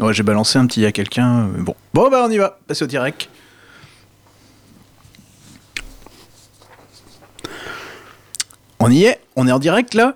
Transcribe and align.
Ouais, 0.00 0.14
j'ai 0.14 0.22
balancé 0.22 0.58
un 0.58 0.66
petit 0.66 0.84
à 0.86 0.92
quelqu'un. 0.92 1.48
euh, 1.48 1.62
Bon. 1.62 1.74
Bon, 1.92 2.08
bah, 2.10 2.22
on 2.26 2.30
y 2.30 2.38
va. 2.38 2.58
Passe 2.66 2.82
au 2.82 2.86
direct. 2.86 3.28
On 8.78 8.90
y 8.90 9.04
est 9.04 9.20
On 9.36 9.46
est 9.46 9.52
en 9.52 9.58
direct 9.58 9.94
là 9.94 10.14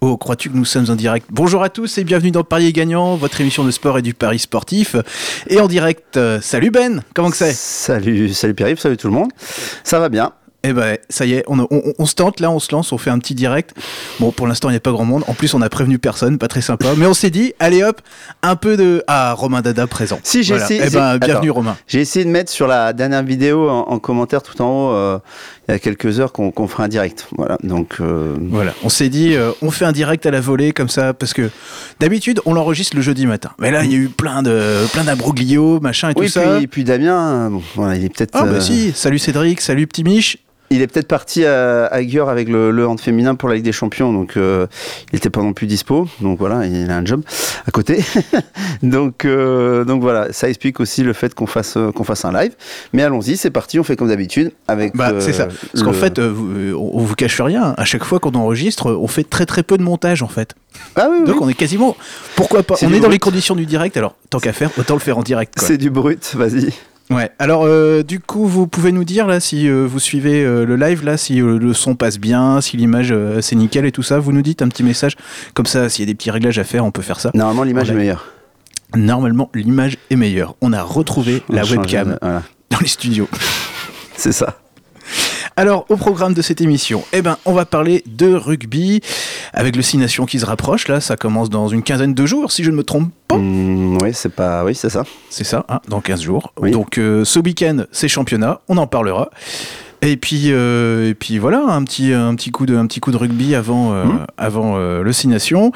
Oh, 0.00 0.16
crois-tu 0.16 0.48
que 0.48 0.56
nous 0.56 0.64
sommes 0.64 0.88
en 0.90 0.94
direct? 0.94 1.26
Bonjour 1.28 1.60
à 1.64 1.70
tous 1.70 1.98
et 1.98 2.04
bienvenue 2.04 2.30
dans 2.30 2.44
Parier 2.44 2.72
Gagnant, 2.72 3.16
votre 3.16 3.40
émission 3.40 3.64
de 3.64 3.72
sport 3.72 3.98
et 3.98 4.02
du 4.02 4.14
pari 4.14 4.38
sportif. 4.38 4.94
Et 5.48 5.58
en 5.58 5.66
direct, 5.66 6.16
euh, 6.16 6.40
salut 6.40 6.70
Ben, 6.70 7.02
comment 7.16 7.30
que 7.30 7.36
c'est? 7.36 7.52
Salut, 7.52 8.32
salut 8.32 8.54
Pierre-Yves, 8.54 8.78
salut 8.78 8.96
tout 8.96 9.08
le 9.08 9.14
monde. 9.14 9.30
Ça 9.82 9.98
va 9.98 10.08
bien. 10.08 10.30
Eh 10.64 10.72
ben, 10.72 10.98
ça 11.08 11.24
y 11.24 11.34
est, 11.34 11.44
on, 11.46 11.60
on- 11.60 11.68
on 11.98 12.04
se 12.06 12.16
tente 12.16 12.40
là, 12.40 12.50
on 12.50 12.58
se 12.58 12.72
lance, 12.72 12.90
on 12.92 12.98
fait 12.98 13.10
un 13.10 13.18
petit 13.20 13.36
direct. 13.36 13.74
Bon, 14.18 14.32
pour 14.32 14.48
l'instant, 14.48 14.68
il 14.68 14.72
n'y 14.72 14.76
a 14.76 14.80
pas 14.80 14.90
grand 14.90 15.04
monde. 15.04 15.22
En 15.28 15.34
plus, 15.34 15.54
on 15.54 15.62
a 15.62 15.68
prévenu 15.68 16.00
personne, 16.00 16.36
pas 16.36 16.48
très 16.48 16.62
sympa. 16.62 16.88
Mais 16.96 17.06
on 17.06 17.14
s'est 17.14 17.30
dit, 17.30 17.52
allez 17.60 17.84
hop, 17.84 18.00
un 18.42 18.56
peu 18.56 18.76
de. 18.76 19.04
Ah, 19.06 19.34
Romain 19.34 19.62
Dada 19.62 19.86
présent. 19.86 20.18
Si, 20.24 20.42
j'ai 20.42 20.54
Voilà. 20.54 20.64
essayé- 20.64 20.82
Eh 20.84 20.90
ben, 20.90 21.16
bienvenue 21.18 21.50
attends. 21.50 21.54
Romain. 21.58 21.76
J'ai 21.86 22.00
essayé 22.00 22.24
de 22.24 22.30
mettre 22.30 22.50
sur 22.50 22.66
la 22.66 22.92
dernière 22.92 23.22
vidéo 23.22 23.68
en, 23.70 23.82
en 23.88 23.98
commentaire 24.00 24.42
tout 24.42 24.60
en 24.60 24.66
haut, 24.66 24.92
euh, 24.94 25.18
il 25.68 25.72
y 25.72 25.74
a 25.74 25.78
quelques 25.78 26.18
heures, 26.18 26.32
qu'on 26.32 26.50
qu'on 26.50 26.66
fera 26.66 26.84
un 26.84 26.88
direct. 26.88 27.28
Voilà, 27.36 27.56
donc 27.62 27.96
euh, 28.00 28.34
Voilà, 28.50 28.74
on 28.82 28.88
s'est 28.88 29.10
dit, 29.10 29.34
euh, 29.36 29.52
on 29.62 29.70
fait 29.70 29.84
un 29.84 29.92
direct 29.92 30.26
à 30.26 30.32
la 30.32 30.40
volée 30.40 30.72
comme 30.72 30.88
ça, 30.88 31.14
parce 31.14 31.34
que 31.34 31.50
d'habitude, 32.00 32.40
on 32.46 32.52
l'enregistre 32.52 32.96
le 32.96 33.02
jeudi 33.02 33.26
matin. 33.26 33.50
Mais 33.60 33.70
là, 33.70 33.84
il 33.84 33.92
y 33.92 33.94
a 33.94 33.98
eu 33.98 34.08
plein 34.08 34.42
de 34.42 34.86
plein 34.92 35.04
machin 35.80 36.10
et 36.10 36.14
oui, 36.16 36.26
tout 36.26 36.32
ça. 36.32 36.56
puis, 36.58 36.66
puis 36.66 36.84
Damien, 36.84 37.46
euh, 37.46 37.48
bon, 37.48 37.62
voilà, 37.76 37.94
il 37.94 38.04
est 38.04 38.08
peut-être. 38.08 38.32
Ah, 38.34 38.44
bah 38.44 38.60
si, 38.60 38.90
salut 38.92 39.20
Cédric, 39.20 39.60
salut 39.60 39.86
Petit 39.86 40.02
Mich. 40.02 40.38
Il 40.70 40.82
est 40.82 40.86
peut-être 40.86 41.08
parti 41.08 41.44
à, 41.44 41.86
à 41.86 41.96
avec 41.96 42.48
le, 42.48 42.70
le 42.70 42.86
hand 42.86 43.00
féminin 43.00 43.34
pour 43.34 43.48
la 43.48 43.54
Ligue 43.54 43.64
des 43.64 43.72
Champions, 43.72 44.12
donc 44.12 44.36
euh, 44.36 44.66
il 45.12 45.16
n'était 45.16 45.30
pas 45.30 45.40
non 45.40 45.52
plus 45.54 45.66
dispo. 45.66 46.06
Donc 46.20 46.38
voilà, 46.38 46.66
il 46.66 46.90
a 46.90 46.96
un 46.96 47.04
job 47.04 47.22
à 47.66 47.70
côté. 47.70 48.04
donc, 48.82 49.24
euh, 49.24 49.84
donc 49.84 50.02
voilà, 50.02 50.32
ça 50.32 50.48
explique 50.48 50.80
aussi 50.80 51.02
le 51.02 51.12
fait 51.12 51.34
qu'on 51.34 51.46
fasse, 51.46 51.76
euh, 51.76 51.90
qu'on 51.92 52.04
fasse 52.04 52.24
un 52.24 52.32
live. 52.32 52.52
Mais 52.92 53.02
allons-y, 53.02 53.36
c'est 53.36 53.50
parti, 53.50 53.78
on 53.78 53.82
fait 53.84 53.96
comme 53.96 54.08
d'habitude. 54.08 54.52
Avec, 54.68 54.94
Bah, 54.96 55.10
euh, 55.12 55.20
c'est 55.20 55.32
ça. 55.32 55.46
Parce 55.72 55.84
qu'en 55.84 55.92
fait, 55.92 56.18
euh, 56.18 56.30
vous- 56.30 56.50
euh, 56.50 56.74
on, 56.74 57.02
vous 57.02 57.14
cache 57.14 57.40
rien. 57.40 57.74
À 57.76 57.84
chaque 57.84 58.04
fois 58.04 58.18
qu'on 58.20 58.32
enregistre, 58.34 58.90
on 58.92 59.08
fait 59.08 59.24
très 59.28 59.46
très 59.46 59.62
peu 59.62 59.78
de 59.78 59.82
montage 59.82 60.22
en 60.22 60.28
fait. 60.28 60.54
Ah 60.96 61.08
oui, 61.10 61.18
oui. 61.20 61.26
Donc 61.26 61.40
on 61.40 61.48
est 61.48 61.54
quasiment. 61.54 61.96
Pourquoi 62.36 62.62
pas? 62.62 62.74
On 62.82 62.92
est 62.92 63.00
dans 63.00 63.08
les 63.08 63.18
conditions 63.18 63.54
du 63.56 63.66
direct, 63.66 63.96
alors 63.96 64.14
tant 64.30 64.38
qu'à 64.38 64.52
faire, 64.52 64.70
autant 64.78 64.94
le 64.94 65.00
faire 65.00 65.18
en 65.18 65.22
direct. 65.22 65.54
C'est 65.58 65.78
du 65.78 65.90
brut, 65.90 66.34
vas-y. 66.34 66.72
Ouais. 67.10 67.30
Alors 67.38 67.64
euh, 67.64 68.02
du 68.02 68.20
coup, 68.20 68.46
vous 68.46 68.66
pouvez 68.66 68.92
nous 68.92 69.04
dire 69.04 69.26
là 69.26 69.40
si 69.40 69.68
euh, 69.68 69.86
vous 69.86 69.98
suivez 69.98 70.44
euh, 70.44 70.64
le 70.66 70.76
live 70.76 71.04
là, 71.04 71.16
si 71.16 71.36
le 71.36 71.72
son 71.72 71.94
passe 71.94 72.18
bien, 72.18 72.60
si 72.60 72.76
l'image 72.76 73.14
c'est 73.40 73.56
nickel 73.56 73.86
et 73.86 73.92
tout 73.92 74.02
ça. 74.02 74.18
Vous 74.18 74.32
nous 74.32 74.42
dites 74.42 74.60
un 74.62 74.68
petit 74.68 74.82
message 74.82 75.16
comme 75.54 75.66
ça. 75.66 75.88
S'il 75.88 76.04
y 76.04 76.08
a 76.08 76.10
des 76.10 76.14
petits 76.14 76.30
réglages 76.30 76.58
à 76.58 76.64
faire, 76.64 76.84
on 76.84 76.90
peut 76.90 77.02
faire 77.02 77.20
ça. 77.20 77.30
Normalement, 77.34 77.62
l'image 77.62 77.90
est 77.90 77.94
meilleure. 77.94 78.26
Normalement, 78.96 79.50
l'image 79.54 79.98
est 80.10 80.16
meilleure. 80.16 80.54
On 80.60 80.72
a 80.72 80.82
retrouvé 80.82 81.42
On 81.50 81.54
la 81.54 81.64
webcam 81.64 82.10
de- 82.12 82.18
Voilà, 82.22 82.42
dans 82.70 82.78
les 82.80 82.86
studios. 82.88 83.28
c'est 84.16 84.32
ça. 84.32 84.58
Alors, 85.58 85.86
au 85.88 85.96
programme 85.96 86.34
de 86.34 86.40
cette 86.40 86.60
émission, 86.60 87.02
eh 87.12 87.20
ben, 87.20 87.36
on 87.44 87.52
va 87.52 87.64
parler 87.64 88.04
de 88.06 88.32
rugby 88.32 89.00
avec 89.52 89.74
le 89.74 89.82
6 89.82 89.98
Nations 89.98 90.24
qui 90.24 90.38
se 90.38 90.46
rapproche. 90.46 90.86
Là, 90.86 91.00
ça 91.00 91.16
commence 91.16 91.50
dans 91.50 91.66
une 91.66 91.82
quinzaine 91.82 92.14
de 92.14 92.26
jours, 92.26 92.52
si 92.52 92.62
je 92.62 92.70
ne 92.70 92.76
me 92.76 92.84
trompe 92.84 93.10
pas. 93.26 93.38
Mmh, 93.38 93.98
oui, 94.00 94.10
c'est 94.14 94.28
pas. 94.32 94.62
Oui, 94.64 94.76
c'est 94.76 94.88
ça. 94.88 95.02
C'est 95.30 95.42
ça, 95.42 95.66
hein, 95.68 95.80
dans 95.88 96.00
15 96.00 96.22
jours. 96.22 96.52
Oui. 96.60 96.70
Donc, 96.70 96.96
euh, 96.98 97.24
ce 97.24 97.40
week-end, 97.40 97.78
c'est 97.90 98.06
championnat, 98.06 98.60
on 98.68 98.76
en 98.76 98.86
parlera. 98.86 99.30
Et 100.00 100.16
puis, 100.16 100.52
euh, 100.52 101.10
et 101.10 101.14
puis 101.14 101.38
voilà, 101.38 101.58
un 101.66 101.82
petit, 101.82 102.12
un, 102.12 102.36
petit 102.36 102.52
coup 102.52 102.64
de, 102.64 102.76
un 102.76 102.86
petit 102.86 103.00
coup 103.00 103.10
de 103.10 103.16
rugby 103.16 103.56
avant, 103.56 103.94
euh, 103.94 104.04
Mhm. 104.04 104.26
avant 104.36 104.76
le 104.78 105.12
6 105.12 105.26
Nations. 105.26 105.72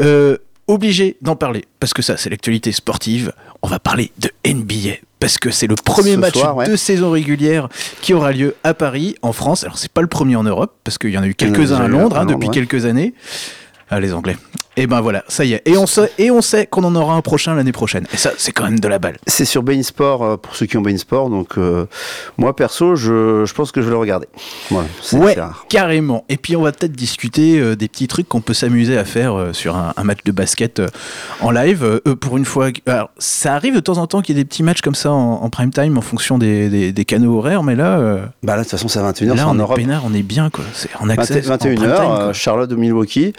Euh, 0.00 0.38
obligé 0.66 1.16
d'en 1.20 1.36
parler, 1.36 1.64
parce 1.78 1.92
que 1.92 2.00
ça, 2.02 2.16
c'est 2.16 2.30
l'actualité 2.30 2.72
sportive. 2.72 3.32
On 3.66 3.68
va 3.68 3.80
parler 3.80 4.12
de 4.20 4.30
NBA, 4.46 4.98
parce 5.18 5.38
que 5.38 5.50
c'est 5.50 5.66
le 5.66 5.74
premier 5.74 6.12
Ce 6.12 6.18
match 6.18 6.38
soir, 6.38 6.54
ouais. 6.54 6.68
de 6.68 6.76
saison 6.76 7.10
régulière 7.10 7.68
qui 8.00 8.14
aura 8.14 8.30
lieu 8.30 8.54
à 8.62 8.74
Paris, 8.74 9.16
en 9.22 9.32
France. 9.32 9.64
Alors, 9.64 9.76
c'est 9.76 9.90
pas 9.90 10.02
le 10.02 10.06
premier 10.06 10.36
en 10.36 10.44
Europe, 10.44 10.76
parce 10.84 10.98
qu'il 10.98 11.10
y 11.10 11.18
en 11.18 11.24
a 11.24 11.26
eu 11.26 11.30
a 11.30 11.34
quelques-uns 11.34 11.80
à 11.80 11.88
Londres 11.88 12.16
hein, 12.16 12.26
depuis 12.26 12.48
quelques 12.48 12.84
années. 12.84 13.12
Ah, 13.90 13.98
les 13.98 14.14
Anglais. 14.14 14.36
Et 14.76 14.86
ben 14.86 15.00
voilà, 15.00 15.24
ça 15.28 15.44
y 15.44 15.54
est. 15.54 15.62
Et 15.64 15.76
on 15.78 15.86
sait, 15.86 16.10
et 16.18 16.30
on 16.30 16.42
sait 16.42 16.66
qu'on 16.66 16.84
en 16.84 16.94
aura 16.94 17.14
un 17.14 17.22
prochain 17.22 17.54
l'année 17.54 17.72
prochaine. 17.72 18.06
Et 18.12 18.16
ça, 18.16 18.32
c'est 18.36 18.52
quand 18.52 18.64
même 18.64 18.78
de 18.78 18.88
la 18.88 18.98
balle. 18.98 19.16
C'est 19.26 19.44
sur 19.46 19.62
Bein 19.62 19.82
Sport 19.82 20.22
euh, 20.22 20.36
pour 20.36 20.54
ceux 20.54 20.66
qui 20.66 20.76
ont 20.76 20.82
Bein 20.82 20.96
Sport. 20.98 21.30
Donc, 21.30 21.56
euh, 21.56 21.86
moi 22.36 22.54
perso, 22.54 22.94
je, 22.94 23.44
je 23.46 23.54
pense 23.54 23.72
que 23.72 23.80
je 23.80 23.86
vais 23.86 23.92
le 23.92 23.98
regarder. 23.98 24.26
Voilà, 24.70 24.88
Ouais, 25.12 25.36
carrément. 25.68 26.24
Et 26.28 26.36
puis 26.36 26.56
on 26.56 26.62
va 26.62 26.72
peut-être 26.72 26.92
discuter 26.92 27.58
euh, 27.58 27.74
des 27.76 27.88
petits 27.88 28.06
trucs 28.08 28.28
qu'on 28.28 28.40
peut 28.42 28.54
s'amuser 28.54 28.98
à 28.98 29.04
faire 29.04 29.34
euh, 29.34 29.52
sur 29.52 29.76
un, 29.76 29.94
un 29.96 30.04
match 30.04 30.18
de 30.24 30.32
basket 30.32 30.82
en 31.40 31.50
live. 31.50 32.00
Pour 32.20 32.36
une 32.36 32.44
fois, 32.44 32.68
alors, 32.86 33.10
ça 33.18 33.54
arrive 33.54 33.74
de 33.74 33.80
temps 33.80 33.98
en 33.98 34.06
temps 34.06 34.20
qu'il 34.20 34.36
y 34.36 34.40
ait 34.40 34.42
des 34.44 34.48
petits 34.48 34.62
matchs 34.62 34.82
comme 34.82 34.94
ça 34.94 35.10
en, 35.12 35.42
en 35.42 35.50
prime 35.50 35.70
time 35.70 35.96
en 35.96 36.02
fonction 36.02 36.38
des, 36.38 36.68
des, 36.68 36.92
des 36.92 37.04
canaux 37.04 37.38
horaires, 37.38 37.62
mais 37.62 37.74
là, 37.76 37.98
Bah 38.42 38.52
là, 38.54 38.58
de 38.58 38.62
toute 38.62 38.70
façon, 38.72 38.88
c'est 38.88 38.98
à 38.98 39.10
21h, 39.10 39.14
c'est 39.16 39.24
là 39.34 39.48
en 39.48 39.54
on 39.56 39.58
est 39.58 39.62
Europe. 39.62 39.80
on 40.04 40.14
est 40.14 40.22
bien 40.22 40.50
quoi. 40.50 40.64
C'est 40.74 40.90
en 41.00 41.08
accès. 41.08 41.40
21h, 41.40 41.80
euh, 41.80 42.32
Charlotte 42.32 42.70
ou 42.72 42.76
Milwaukee. 42.76 43.32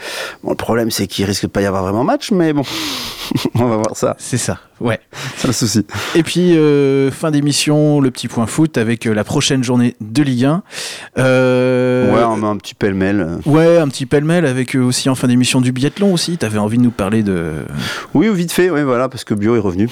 Bon, 0.44 0.52
le 0.52 0.56
problème, 0.56 0.92
c'est 0.92 1.08
qu'il 1.08 1.25
risque 1.28 1.44
de 1.44 1.48
pas 1.48 1.62
y 1.62 1.66
avoir 1.66 1.84
vraiment 1.84 2.04
match, 2.04 2.32
mais 2.32 2.54
bon, 2.54 2.64
on 3.56 3.66
va 3.66 3.76
voir 3.78 3.96
ça. 3.96 4.16
c'est 4.18 4.38
ça, 4.38 4.60
ouais. 4.80 5.00
C'est 5.36 5.48
le 5.48 5.54
souci. 5.54 5.86
Et 6.16 6.24
puis, 6.24 6.58
euh, 6.58 7.12
fin 7.12 7.30
d'émission, 7.32 8.00
le 8.00 8.10
petit 8.12 8.28
point 8.28 8.48
foot 8.48 8.78
avec 8.78 9.06
euh, 9.06 9.14
la 9.14 9.24
prochaine 9.24 9.64
journée 9.64 9.96
de 10.02 10.24
Ligue 10.24 10.46
1. 10.46 10.64
Euh, 11.18 12.14
Ouais, 12.16 12.24
on 12.24 12.38
met 12.38 12.48
un 12.48 12.58
petit 12.58 12.74
pêle-mêle. 12.74 13.40
Ouais, 13.46 13.78
un 13.78 13.88
petit 13.90 14.06
pêle-mêle 14.06 14.46
avec 14.46 14.76
aussi 14.76 15.10
en 15.10 15.16
fin 15.16 15.28
d'émission 15.28 15.62
du 15.62 15.72
biathlon 15.72 16.14
aussi. 16.14 16.38
T'avais 16.38 16.58
envie 16.60 16.78
de 16.78 16.84
nous 16.84 16.92
parler 16.92 17.24
de. 17.24 17.54
Oui, 18.14 18.30
ou 18.30 18.34
vite 18.34 18.52
fait, 18.52 18.70
oui, 18.70 18.84
voilà, 18.84 19.10
parce 19.10 19.24
que 19.24 19.34
Bio 19.34 19.56
est 19.56 19.60
revenu 19.60 19.90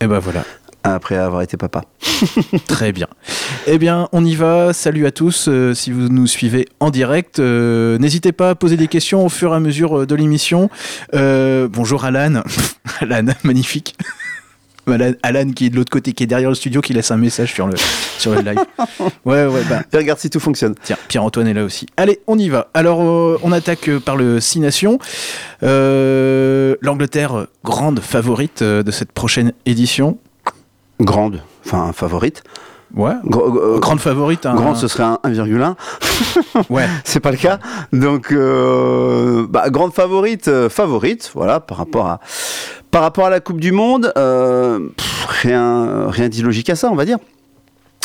Eh 0.00 0.06
ben 0.06 0.18
voilà. 0.18 0.44
Après 0.94 1.16
avoir 1.16 1.42
été 1.42 1.56
papa. 1.56 1.82
Très 2.66 2.92
bien. 2.92 3.08
Eh 3.66 3.78
bien, 3.78 4.08
on 4.12 4.24
y 4.24 4.34
va. 4.34 4.72
Salut 4.72 5.06
à 5.06 5.10
tous. 5.10 5.48
euh, 5.48 5.74
si 5.74 5.90
vous 5.92 6.08
nous 6.08 6.26
suivez 6.26 6.66
en 6.80 6.90
direct, 6.90 7.38
euh, 7.38 7.98
n'hésitez 7.98 8.32
pas 8.32 8.50
à 8.50 8.54
poser 8.54 8.76
des 8.76 8.88
questions 8.88 9.24
au 9.24 9.28
fur 9.28 9.52
et 9.52 9.56
à 9.56 9.60
mesure 9.60 10.00
euh, 10.00 10.06
de 10.06 10.14
l'émission. 10.14 10.70
Euh, 11.14 11.68
bonjour 11.70 12.04
Alan. 12.04 12.42
Alan, 13.00 13.26
magnifique. 13.42 13.96
Alan, 14.88 15.12
Alan 15.24 15.50
qui 15.50 15.66
est 15.66 15.70
de 15.70 15.74
l'autre 15.76 15.90
côté, 15.90 16.12
qui 16.12 16.22
est 16.22 16.28
derrière 16.28 16.48
le 16.48 16.54
studio, 16.54 16.80
qui 16.80 16.92
laisse 16.92 17.10
un 17.10 17.16
message 17.16 17.52
sur 17.52 17.66
le, 17.66 17.74
sur 18.18 18.32
le 18.32 18.40
live. 18.42 18.58
Ouais, 19.24 19.44
ouais, 19.44 19.62
bah. 19.68 19.80
Et 19.92 19.96
regarde 19.96 20.20
si 20.20 20.30
tout 20.30 20.38
fonctionne. 20.38 20.76
Tiens, 20.84 20.96
Pierre-Antoine 21.08 21.48
est 21.48 21.54
là 21.54 21.64
aussi. 21.64 21.86
Allez, 21.96 22.20
on 22.28 22.38
y 22.38 22.48
va. 22.48 22.68
Alors, 22.72 23.02
euh, 23.02 23.36
on 23.42 23.50
attaque 23.50 23.90
par 24.04 24.14
le 24.16 24.38
6 24.38 24.60
Nations. 24.60 25.00
Euh, 25.64 26.76
L'Angleterre, 26.82 27.46
grande 27.64 27.98
favorite 27.98 28.62
de 28.62 28.90
cette 28.92 29.10
prochaine 29.10 29.52
édition. 29.66 30.18
Grande, 31.00 31.42
enfin 31.64 31.92
favorite. 31.92 32.42
Ouais. 32.94 33.12
Euh, 33.34 33.78
Grande 33.80 34.00
favorite. 34.00 34.46
hein. 34.46 34.54
Grande, 34.54 34.76
ce 34.76 34.86
serait 34.88 35.02
un 35.02 35.18
1,1. 35.24 35.74
Ouais. 36.70 36.86
c'est 37.04 37.20
pas 37.20 37.30
le 37.32 37.36
cas. 37.36 37.58
Donc, 37.92 38.32
euh, 38.32 39.46
bah, 39.48 39.68
grande 39.70 39.92
favorite, 39.92 40.48
euh, 40.48 40.68
favorite, 40.70 41.30
voilà, 41.34 41.60
par 41.60 41.78
rapport 41.78 42.06
à, 42.06 42.20
par 42.90 43.02
rapport 43.02 43.26
à 43.26 43.30
la 43.30 43.40
Coupe 43.40 43.60
du 43.60 43.72
Monde, 43.72 44.12
euh, 44.16 44.78
pff, 44.96 45.26
rien, 45.42 46.08
rien 46.08 46.28
d'illogique 46.28 46.70
à 46.70 46.76
ça, 46.76 46.88
on 46.90 46.94
va 46.94 47.04
dire. 47.04 47.18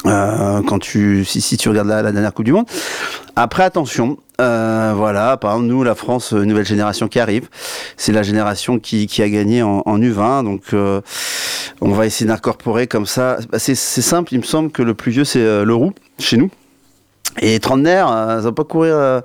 Euh, 0.08 0.62
quand 0.64 0.80
tu, 0.80 1.24
si, 1.26 1.42
si 1.42 1.58
tu 1.58 1.70
regardes 1.70 1.88
la, 1.88 2.02
la 2.02 2.12
dernière 2.12 2.34
Coupe 2.34 2.46
du 2.46 2.54
Monde. 2.54 2.66
Après, 3.36 3.64
attention, 3.64 4.18
euh, 4.40 4.94
voilà, 4.96 5.38
par 5.38 5.52
exemple, 5.52 5.68
nous, 5.70 5.84
la 5.84 5.94
France, 5.94 6.34
euh, 6.34 6.44
nouvelle 6.44 6.66
génération 6.66 7.08
qui 7.08 7.20
arrive, 7.20 7.50
c'est 7.98 8.12
la 8.12 8.24
génération 8.24 8.80
qui, 8.80 9.06
qui 9.06 9.22
a 9.22 9.30
gagné 9.30 9.62
en, 9.62 9.84
en 9.86 10.00
U20, 10.00 10.44
donc 10.44 10.64
euh, 10.74 11.02
on 11.82 11.92
va 11.92 12.08
essayer 12.08 12.28
d'incorporer 12.28 12.88
comme 12.88 13.06
ça. 13.06 13.38
Bah, 13.52 13.60
C'est 13.60 13.76
simple, 13.76 14.34
il 14.34 14.40
me 14.40 14.44
semble 14.44 14.72
que 14.72 14.82
le 14.82 14.96
plus 14.96 15.12
vieux, 15.12 15.24
c'est 15.24 15.40
le 15.40 15.78
chez 16.18 16.38
nous. 16.38 16.50
Et 17.40 17.60
trentenaire, 17.60 18.12
euh, 18.12 18.38
ça 18.38 18.42
va 18.42 18.52
pas 18.52 18.66
courir, 18.66 18.96
euh, 18.96 19.22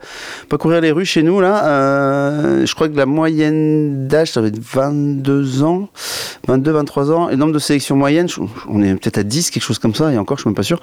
pas 0.49 0.59
courir 0.59 0.81
les 0.81 0.93
rues 0.93 1.05
chez 1.05 1.23
nous 1.23 1.41
là. 1.41 1.64
Euh, 1.67 2.64
je 2.64 2.75
crois 2.75 2.88
que 2.88 2.97
la 2.97 3.06
moyenne 3.06 4.06
d'âge, 4.06 4.32
ça 4.32 4.41
va 4.41 4.47
être 4.47 4.61
22 4.61 5.64
ans, 5.64 5.88
22, 6.47 6.70
23 6.70 7.11
ans. 7.11 7.29
Et 7.29 7.32
le 7.32 7.38
nombre 7.38 7.53
de 7.53 7.58
sélections 7.58 7.97
moyennes, 7.97 8.29
on 8.69 8.82
est 8.82 8.94
peut-être 8.94 9.19
à 9.19 9.23
10, 9.25 9.50
quelque 9.50 9.62
chose 9.62 9.81
comme 9.81 9.94
ça. 9.94 10.12
Et 10.12 10.19
encore, 10.19 10.37
je 10.37 10.43
suis 10.43 10.49
même 10.49 10.55
pas 10.55 10.62
sûr. 10.62 10.81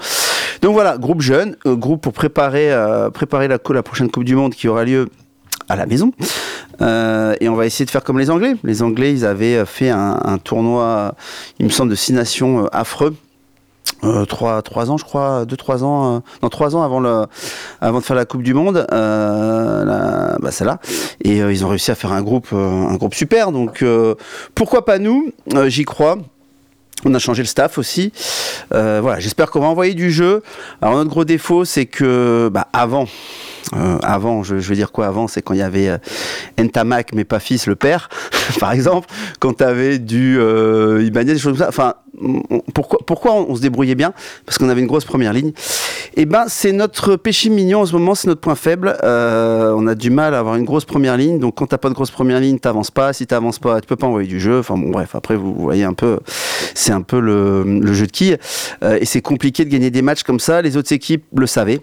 Donc 0.62 0.74
voilà, 0.74 0.98
groupe 0.98 1.22
jeune, 1.22 1.56
groupe 1.66 2.02
pour 2.02 2.14
préparer, 2.14 2.72
préparer 3.14 3.48
la, 3.48 3.58
prochaine 3.58 4.10
Coupe 4.10 4.26
du 4.26 4.36
Monde 4.36 4.54
qui 4.54 4.68
aura 4.68 4.84
lieu 4.84 5.10
à 5.70 5.76
la 5.76 5.86
maison. 5.86 6.12
Et 6.82 7.48
on 7.48 7.56
va 7.56 7.66
essayer 7.66 7.86
de 7.86 7.92
faire 7.92 8.04
comme 8.04 8.20
les 8.20 8.30
Anglais. 8.30 8.56
Les 8.64 8.82
Anglais, 8.82 9.14
ils 9.14 9.26
avaient 9.26 9.66
fait 9.66 9.90
un, 9.90 10.20
un 10.24 10.38
tournoi, 10.38 11.16
il 11.60 11.66
me 11.66 11.72
semble, 11.72 11.92
de 11.92 11.96
six 11.96 12.14
nations 12.14 12.68
affreux. 12.72 13.16
Euh, 14.04 14.26
trois, 14.26 14.62
trois 14.62 14.92
ans, 14.92 14.98
je 14.98 15.06
crois, 15.06 15.46
deux, 15.46 15.56
trois 15.56 15.84
ans, 15.84 16.16
euh, 16.16 16.20
non, 16.42 16.50
trois 16.50 16.76
ans 16.76 16.84
avant 16.84 17.00
le, 17.00 17.26
avant 17.80 18.00
de 18.00 18.04
faire 18.04 18.16
la 18.16 18.26
Coupe 18.26 18.44
du 18.44 18.54
Monde, 18.54 18.86
euh, 18.92 20.36
bah, 20.40 20.52
celle-là. 20.52 20.80
Et 21.24 21.42
euh, 21.42 21.54
ils 21.54 21.66
ont 21.66 21.70
réussi 21.70 21.92
à 21.92 21.96
faire 21.96 22.12
un 22.12 22.22
groupe, 22.22 22.48
euh, 22.52 22.88
un 22.88 22.96
groupe 22.96 23.16
super. 23.16 23.52
Donc, 23.52 23.82
euh, 23.82 24.16
pourquoi 24.56 24.86
pas 24.86 25.00
nous? 25.00 25.32
J'y 25.68 25.86
crois. 25.86 26.18
On 27.06 27.14
a 27.14 27.20
changé 27.20 27.44
le 27.44 27.48
staff 27.48 27.78
aussi. 27.78 28.14
Voilà, 28.72 29.20
j'espère 29.20 29.52
qu'on 29.52 29.60
va 29.60 29.68
envoyer 29.68 29.94
du 29.94 30.12
jeu. 30.12 30.42
Alors 30.82 30.96
notre 30.96 31.10
gros 31.10 31.26
défaut, 31.26 31.66
c'est 31.66 31.86
que 31.86 32.50
bah, 32.52 32.68
avant, 32.72 33.08
euh, 33.76 33.98
avant, 34.04 34.44
je, 34.44 34.60
je 34.60 34.70
veux 34.70 34.76
dire 34.76 34.92
quoi 34.92 35.08
avant, 35.08 35.28
c'est 35.28 35.42
quand 35.42 35.54
il 35.54 35.60
y 35.60 35.64
avait 35.64 35.90
euh, 35.90 35.98
Ntamak 36.58 37.14
mais 37.14 37.24
pas 37.24 37.40
fils 37.40 37.68
le 37.68 37.76
père, 37.76 38.10
par 38.60 38.72
exemple. 38.72 39.08
quand 39.40 39.54
t'avais 39.54 40.00
du 40.00 40.38
euh, 40.40 41.04
Ibanez, 41.04 41.34
des 41.34 41.40
choses 41.40 41.54
comme 41.54 41.66
ça. 41.66 41.70
Enfin, 41.70 41.96
pourquoi, 42.74 43.00
pourquoi 43.06 43.34
on, 43.34 43.56
se 43.56 43.62
débrouillait 43.62 43.96
bien? 43.96 44.14
Parce 44.46 44.58
qu'on 44.58 44.70
avait 44.70 44.82
une 44.82 44.88
grosse 44.88 45.06
première 45.06 45.34
ligne. 45.34 45.50
Et 46.16 46.22
eh 46.22 46.26
ben, 46.26 46.46
c'est 46.48 46.72
notre 46.72 47.16
péché 47.16 47.50
mignon 47.50 47.82
en 47.82 47.86
ce 47.86 47.94
moment, 47.94 48.14
c'est 48.14 48.28
notre 48.28 48.42
point 48.42 48.56
faible. 48.56 48.96
Euh, 49.04 49.74
on 49.76 49.88
a 49.88 49.96
du 49.96 50.12
mal 50.12 50.36
à 50.36 50.40
avoir 50.40 50.56
une 50.56 50.66
grosse 50.66 50.86
première 50.86 51.18
ligne. 51.18 51.40
Donc, 51.40 51.56
quand 51.56 51.68
t'as 51.68 51.80
pas 51.80 51.90
de 51.90 51.96
grosse 51.96 52.12
première 52.12 52.40
ligne, 52.40 52.60
t'avances 52.60 52.92
pas. 52.92 53.14
Si 53.14 53.26
t'avances 53.26 53.58
pas, 53.58 53.82
tu 53.82 53.88
peux 53.88 53.96
pas 53.96 54.08
envoyer 54.08 54.28
du 54.28 54.40
jeu. 54.40 54.60
Enfin, 54.60 54.78
bon, 54.78 54.92
bref, 54.92 55.16
après, 55.16 55.36
vous 55.36 55.56
voyez 55.56 55.84
un 55.84 55.94
peu, 55.94 56.20
c'est 56.76 56.92
un 56.92 57.02
peu 57.02 57.20
le, 57.20 57.94
jeu 57.94 58.06
de 58.06 58.12
qui. 58.12 58.36
Euh, 58.84 58.98
et 59.02 59.06
c'est 59.06 59.22
compliqué 59.22 59.66
de 59.66 59.70
gagner 59.70 59.90
des 59.90 60.04
matchs 60.04 60.24
comme 60.24 60.40
ça. 60.40 60.62
Les 60.62 60.78
autres 60.78 60.94
équipes 60.94 61.26
le 61.36 61.48
savaient. 61.48 61.82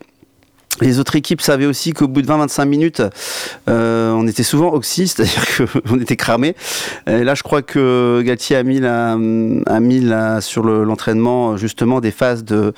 Les 0.81 0.99
autres 0.99 1.17
équipes 1.17 1.41
savaient 1.41 1.67
aussi 1.67 1.93
qu'au 1.93 2.09
bout 2.09 2.23
de 2.23 2.27
20-25 2.27 2.65
minutes, 2.67 3.03
euh, 3.69 4.13
on 4.13 4.27
était 4.27 4.43
souvent 4.43 4.73
oxy, 4.73 5.09
c'est-à-dire 5.09 5.45
qu'on 5.57 6.01
était 6.01 6.17
cramé. 6.17 6.55
Là, 7.07 7.35
je 7.35 7.43
crois 7.43 7.63
que 7.63 8.23
Galtier 8.25 8.57
a 8.57 8.63
mis, 8.63 8.81
la, 8.81 10.41
sur 10.41 10.63
l'entraînement 10.63 11.57
justement 11.57 12.01
des 12.01 12.11
phases 12.11 12.45
de, 12.45 12.73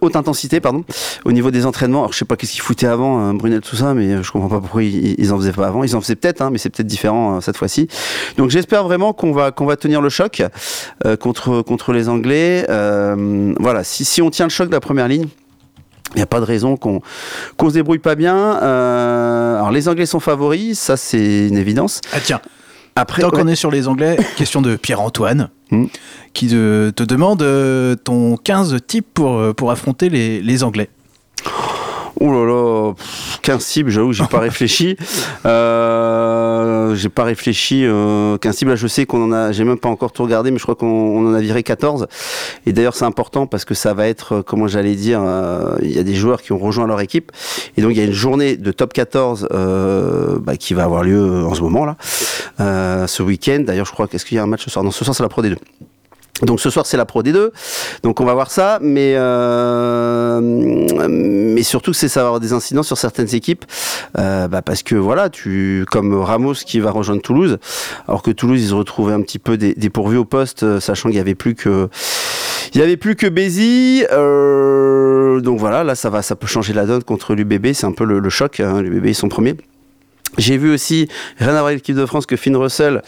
haute 0.00 0.16
intensité, 0.16 0.60
pardon, 0.60 0.84
au 1.24 1.32
niveau 1.32 1.50
des 1.50 1.66
entraînements. 1.66 2.00
Alors, 2.00 2.12
je 2.12 2.18
sais 2.18 2.24
pas 2.24 2.36
qu'est-ce 2.36 2.52
qu'ils 2.52 2.62
foutaient 2.62 2.86
avant, 2.86 3.18
hein, 3.18 3.34
Brunel, 3.34 3.60
tout 3.60 3.76
ça, 3.76 3.94
mais 3.94 4.22
je 4.22 4.30
comprends 4.30 4.48
pas 4.48 4.60
pourquoi 4.60 4.82
ils, 4.82 5.14
ils 5.18 5.32
en 5.32 5.38
faisaient 5.38 5.52
pas 5.52 5.66
avant. 5.66 5.84
Ils 5.84 5.96
en 5.96 6.00
faisaient 6.00 6.16
peut-être, 6.16 6.42
hein, 6.42 6.50
mais 6.50 6.58
c'est 6.58 6.70
peut-être 6.70 6.86
différent 6.86 7.36
euh, 7.36 7.40
cette 7.40 7.56
fois-ci. 7.56 7.88
Donc, 8.36 8.50
j'espère 8.50 8.84
vraiment 8.84 9.12
qu'on 9.12 9.32
va 9.32 9.50
qu'on 9.50 9.66
va 9.66 9.76
tenir 9.76 10.00
le 10.00 10.08
choc 10.08 10.42
euh, 11.04 11.16
contre 11.16 11.62
contre 11.62 11.92
les 11.92 12.08
Anglais. 12.08 12.66
Voilà, 13.58 13.84
si 13.84 14.22
on 14.22 14.30
tient 14.30 14.46
le 14.46 14.50
choc 14.50 14.68
de 14.68 14.72
la 14.72 14.80
première 14.80 15.08
ligne. 15.08 15.26
Il 16.14 16.16
n'y 16.16 16.22
a 16.22 16.26
pas 16.26 16.40
de 16.40 16.44
raison 16.44 16.76
qu'on 16.76 17.00
qu'on 17.56 17.68
se 17.68 17.74
débrouille 17.74 17.98
pas 17.98 18.14
bien. 18.14 18.58
Euh, 18.62 19.56
alors 19.56 19.70
les 19.70 19.88
Anglais 19.88 20.06
sont 20.06 20.20
favoris, 20.20 20.78
ça 20.78 20.96
c'est 20.96 21.48
une 21.48 21.56
évidence. 21.56 22.00
Ah 22.12 22.18
tiens, 22.22 22.40
après, 22.96 23.22
tant 23.22 23.30
qu'on 23.30 23.46
est 23.46 23.56
sur 23.56 23.70
les 23.70 23.88
Anglais, 23.88 24.18
question 24.36 24.60
de 24.60 24.76
Pierre-Antoine, 24.76 25.50
hmm. 25.70 25.86
qui 26.34 26.48
te, 26.48 26.90
te 26.90 27.02
demande 27.02 27.42
euh, 27.42 27.94
ton 27.94 28.36
15 28.36 28.78
types 28.86 29.06
pour, 29.12 29.38
euh, 29.38 29.52
pour 29.52 29.70
affronter 29.70 30.08
les, 30.08 30.42
les 30.42 30.64
Anglais. 30.64 30.90
Oh 32.22 32.30
là 32.30 32.44
là, 32.44 32.92
15 33.40 33.64
cibles, 33.64 33.90
j'avoue, 33.90 34.12
j'ai 34.12 34.26
pas 34.26 34.40
réfléchi. 34.40 34.94
Euh, 35.46 36.94
j'ai 36.94 37.08
pas 37.08 37.24
réfléchi. 37.24 37.86
Euh, 37.86 38.36
15 38.36 38.56
cibles, 38.56 38.70
là, 38.72 38.76
je 38.76 38.86
sais 38.86 39.06
qu'on 39.06 39.24
en 39.24 39.32
a, 39.32 39.52
j'ai 39.52 39.64
même 39.64 39.78
pas 39.78 39.88
encore 39.88 40.12
tout 40.12 40.24
regardé, 40.24 40.50
mais 40.50 40.58
je 40.58 40.62
crois 40.62 40.74
qu'on 40.74 41.26
en 41.26 41.32
a 41.32 41.40
viré 41.40 41.62
14. 41.62 42.08
Et 42.66 42.74
d'ailleurs, 42.74 42.94
c'est 42.94 43.06
important 43.06 43.46
parce 43.46 43.64
que 43.64 43.72
ça 43.72 43.94
va 43.94 44.06
être, 44.06 44.34
euh, 44.34 44.42
comment 44.42 44.68
j'allais 44.68 44.96
dire, 44.96 45.22
euh, 45.22 45.76
il 45.80 45.92
y 45.92 45.98
a 45.98 46.02
des 46.02 46.14
joueurs 46.14 46.42
qui 46.42 46.52
ont 46.52 46.58
rejoint 46.58 46.86
leur 46.86 47.00
équipe. 47.00 47.32
Et 47.78 47.80
donc, 47.80 47.92
il 47.92 47.96
y 47.96 48.02
a 48.02 48.04
une 48.04 48.12
journée 48.12 48.58
de 48.58 48.70
top 48.70 48.92
14 48.92 49.48
euh, 49.52 50.38
bah, 50.38 50.56
qui 50.56 50.74
va 50.74 50.84
avoir 50.84 51.02
lieu 51.02 51.46
en 51.46 51.54
ce 51.54 51.62
moment, 51.62 51.86
là, 51.86 51.96
ce 53.06 53.22
week-end. 53.22 53.62
D'ailleurs, 53.66 53.86
je 53.86 53.92
crois 53.92 54.06
qu'est-ce 54.08 54.26
qu'il 54.26 54.36
y 54.36 54.38
a 54.38 54.42
un 54.42 54.46
match 54.46 54.64
ce 54.64 54.68
soir? 54.68 54.84
Non, 54.84 54.90
ce 54.90 55.04
soir, 55.04 55.16
c'est 55.16 55.22
la 55.22 55.30
Pro 55.30 55.42
D2. 55.42 55.56
Donc 56.42 56.60
ce 56.60 56.70
soir 56.70 56.86
c'est 56.86 56.96
la 56.96 57.04
Pro 57.04 57.22
D2, 57.22 57.50
donc 58.02 58.20
on 58.20 58.24
va 58.24 58.34
voir 58.34 58.50
ça, 58.50 58.78
mais 58.80 59.14
euh, 59.16 60.40
mais 60.40 61.62
surtout 61.62 61.92
c'est 61.92 62.08
ça 62.08 62.20
avoir 62.20 62.40
des 62.40 62.52
incidents 62.52 62.82
sur 62.82 62.96
certaines 62.96 63.34
équipes, 63.34 63.64
euh, 64.18 64.48
bah 64.48 64.62
parce 64.62 64.82
que 64.82 64.94
voilà, 64.94 65.28
tu 65.28 65.84
comme 65.90 66.14
Ramos 66.14 66.54
qui 66.54 66.80
va 66.80 66.90
rejoindre 66.90 67.20
Toulouse, 67.20 67.58
alors 68.08 68.22
que 68.22 68.30
Toulouse 68.30 68.62
ils 68.62 68.68
se 68.68 68.74
retrouvaient 68.74 69.12
un 69.12 69.22
petit 69.22 69.38
peu 69.38 69.58
dépourvus 69.58 70.16
au 70.16 70.24
poste, 70.24 70.62
euh, 70.62 70.80
sachant 70.80 71.08
qu'il 71.10 71.18
y 71.18 71.20
avait 71.20 71.34
plus 71.34 71.54
que 71.54 71.88
il 72.72 72.80
y 72.80 72.82
avait 72.82 72.96
plus 72.96 73.16
que 73.16 73.26
Bézi, 73.26 74.04
donc 75.42 75.58
voilà, 75.58 75.82
là 75.82 75.94
ça 75.94 76.08
va, 76.08 76.22
ça 76.22 76.36
peut 76.36 76.46
changer 76.46 76.72
la 76.72 76.86
donne 76.86 77.02
contre 77.02 77.34
l'UBB, 77.34 77.72
c'est 77.72 77.86
un 77.86 77.92
peu 77.92 78.04
le, 78.04 78.30
choc, 78.30 78.60
hein, 78.60 78.80
l'UBB 78.80 79.06
ils 79.06 79.14
sont 79.14 79.28
premiers. 79.28 79.56
J'ai 80.38 80.56
vu 80.56 80.72
aussi, 80.72 81.08
rien 81.38 81.48
à 81.48 81.52
voir 81.52 81.66
avec 81.66 81.78
l'équipe 81.78 81.96
de 81.96 82.06
France, 82.06 82.26
que 82.26 82.36
Finn 82.36 82.56
Russell 82.56 83.02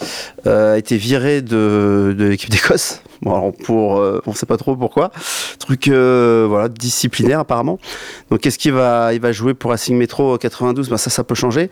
euh, 0.47 0.75
a 0.75 0.79
été 0.79 0.97
viré 0.97 1.41
de, 1.41 2.15
de 2.19 2.25
l'équipe 2.25 2.51
d'Écosse. 2.51 3.02
Bon, 3.23 3.35
alors 3.35 3.53
pour, 3.53 3.99
euh, 3.99 4.21
on 4.27 4.35
sait 4.35 4.47
pas 4.47 4.57
trop 4.57 4.77
pourquoi. 4.77 5.13
Truc, 5.61 5.89
euh, 5.89 6.47
voilà, 6.49 6.69
disciplinaire 6.69 7.41
apparemment. 7.41 7.79
Donc, 8.31 8.41
qu'est-ce 8.41 8.59
qu'il 8.59 8.73
va, 8.73 9.15
il 9.15 9.21
va 9.21 9.31
jouer 9.31 9.55
pour 9.55 9.71
Racing 9.71 9.97
Metro 9.97 10.37
92 10.39 10.89
ben, 10.89 10.97
ça, 10.97 11.09
ça 11.09 11.23
peut 11.23 11.37
changer. 11.37 11.71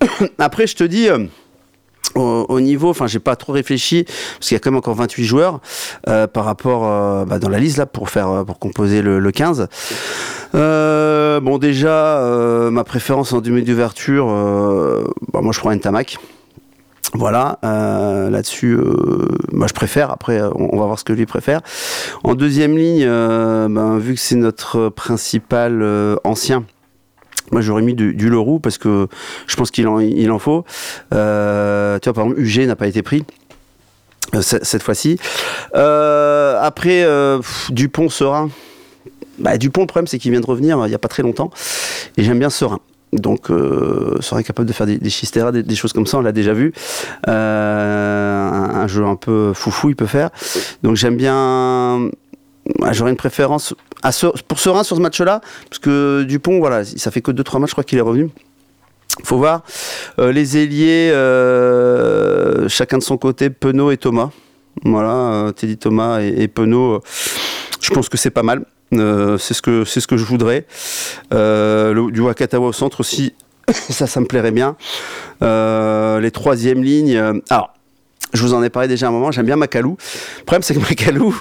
Après, 0.38 0.66
je 0.66 0.76
te 0.76 0.84
dis. 0.84 1.08
Euh, 1.08 1.26
au, 2.16 2.60
niveau, 2.60 2.90
enfin, 2.90 3.06
j'ai 3.06 3.20
pas 3.20 3.36
trop 3.36 3.52
réfléchi 3.52 4.02
parce 4.04 4.48
qu'il 4.48 4.56
y 4.56 4.56
a 4.56 4.58
quand 4.58 4.72
même 4.72 4.78
encore 4.78 4.96
28 4.96 5.24
joueurs 5.24 5.60
euh, 6.08 6.26
par 6.26 6.44
rapport 6.44 6.80
bah, 7.24 7.38
dans 7.38 7.48
la 7.48 7.60
liste 7.60 7.76
là 7.76 7.86
pour 7.86 8.10
faire 8.10 8.44
pour 8.44 8.58
composer 8.58 9.00
le, 9.00 9.20
le 9.20 9.30
15. 9.30 9.68
Euh, 10.56 11.38
bon, 11.38 11.58
déjà, 11.58 12.20
ma 12.72 12.82
préférence 12.82 13.32
en 13.32 13.40
demi 13.40 13.62
d'ouverture, 13.62 14.26
bah, 15.32 15.40
moi 15.40 15.52
je 15.52 15.60
prends 15.60 15.72
Ntamak. 15.72 16.18
Voilà, 17.12 17.58
euh, 17.64 18.30
là-dessus, 18.30 18.74
euh, 18.74 19.26
moi 19.52 19.66
je 19.66 19.74
préfère. 19.74 20.10
Après, 20.10 20.40
on, 20.54 20.78
va 20.78 20.86
voir 20.86 20.98
ce 20.98 21.04
que 21.04 21.12
lui 21.12 21.26
préfère. 21.26 21.60
En 22.22 22.34
deuxième 22.34 22.76
ligne, 22.76 23.04
euh, 23.04 23.66
ben, 23.68 23.98
vu 23.98 24.14
que 24.14 24.20
c'est 24.20 24.36
notre 24.36 24.90
principal 24.90 25.84
ancien, 26.22 26.64
moi 27.50 27.62
j'aurais 27.62 27.82
mis 27.82 27.94
du, 27.94 28.14
du, 28.14 28.30
Leroux 28.30 28.60
parce 28.60 28.78
que 28.78 29.08
je 29.48 29.56
pense 29.56 29.72
qu'il 29.72 29.88
en, 29.88 29.98
il 29.98 30.30
en 30.30 30.38
faut. 30.38 30.64
tu 31.10 31.16
vois, 31.16 32.00
par 32.00 32.24
exemple, 32.24 32.40
UG 32.40 32.66
n'a 32.66 32.76
pas 32.76 32.86
été 32.86 33.02
pris. 33.02 33.24
Cette 34.40 34.82
fois-ci. 34.82 35.18
après, 35.74 37.04
Dupont, 37.70 38.08
Serein. 38.08 38.50
Bah, 39.38 39.58
Dupont, 39.58 39.80
le 39.80 39.86
problème, 39.88 40.06
c'est 40.06 40.18
qu'il 40.18 40.30
vient 40.30 40.40
de 40.40 40.46
revenir 40.46 40.78
il 40.84 40.88
n'y 40.88 40.94
a 40.94 40.98
pas 40.98 41.08
très 41.08 41.24
longtemps. 41.24 41.50
Et 42.16 42.22
j'aime 42.22 42.38
bien 42.38 42.50
Serein. 42.50 42.78
Donc, 43.12 43.50
euh, 43.50 44.16
serait 44.20 44.44
capable 44.44 44.68
de 44.68 44.72
faire 44.72 44.86
des, 44.86 44.98
des 44.98 45.62
des, 45.62 45.74
choses 45.74 45.92
comme 45.92 46.06
ça, 46.06 46.18
on 46.18 46.20
l'a 46.20 46.32
déjà 46.32 46.52
vu. 46.52 46.72
Euh, 47.28 48.48
un, 48.48 48.86
jeu 48.86 49.04
un 49.04 49.16
peu 49.16 49.52
foufou, 49.52 49.88
il 49.88 49.96
peut 49.96 50.06
faire. 50.06 50.30
Donc, 50.82 50.96
j'aime 50.96 51.16
bien. 51.16 52.08
J'aurais 52.92 53.10
une 53.10 53.16
préférence 53.16 53.74
pour 54.46 54.60
Serein 54.60 54.84
sur 54.84 54.96
ce 54.96 55.02
match-là, 55.02 55.40
parce 55.68 55.80
que 55.80 56.22
Dupont, 56.22 56.58
voilà, 56.60 56.84
ça 56.84 57.10
fait 57.10 57.20
que 57.20 57.32
2-3 57.32 57.58
matchs, 57.58 57.70
je 57.70 57.74
crois 57.74 57.84
qu'il 57.84 57.98
est 57.98 58.02
revenu. 58.02 58.30
Faut 59.24 59.38
voir. 59.38 59.64
Euh, 60.20 60.30
les 60.30 60.56
ailiers, 60.56 61.10
chacun 62.68 62.98
de 62.98 63.02
son 63.02 63.16
côté, 63.16 63.50
Penaud 63.50 63.90
et 63.90 63.96
Thomas. 63.96 64.30
Voilà, 64.84 65.52
Teddy 65.56 65.76
Thomas 65.76 66.20
et, 66.20 66.42
et 66.42 66.48
Penaud, 66.48 67.00
je 67.80 67.90
pense 67.90 68.08
que 68.08 68.16
c'est 68.16 68.30
pas 68.30 68.44
mal. 68.44 68.64
Euh, 68.92 69.38
c'est 69.38 69.54
ce 69.54 69.62
que 69.62 69.84
c'est 69.84 70.00
ce 70.00 70.06
que 70.06 70.16
je 70.16 70.24
voudrais. 70.24 70.66
Euh, 71.32 72.10
du 72.10 72.20
Wakatawa 72.20 72.68
au 72.68 72.72
centre 72.72 73.00
aussi, 73.00 73.34
ça, 73.72 74.06
ça 74.06 74.20
me 74.20 74.26
plairait 74.26 74.50
bien. 74.50 74.76
Euh, 75.42 76.20
les 76.20 76.30
troisièmes 76.30 76.82
lignes. 76.82 77.40
alors, 77.50 77.74
je 78.32 78.42
vous 78.42 78.54
en 78.54 78.62
ai 78.62 78.70
parlé 78.70 78.88
déjà 78.88 79.08
un 79.08 79.10
moment, 79.10 79.30
j'aime 79.30 79.46
bien 79.46 79.56
Macalou. 79.56 79.96
Le 80.38 80.44
problème, 80.44 80.62
c'est 80.62 80.74
que 80.74 80.80
Macalou, 80.88 81.38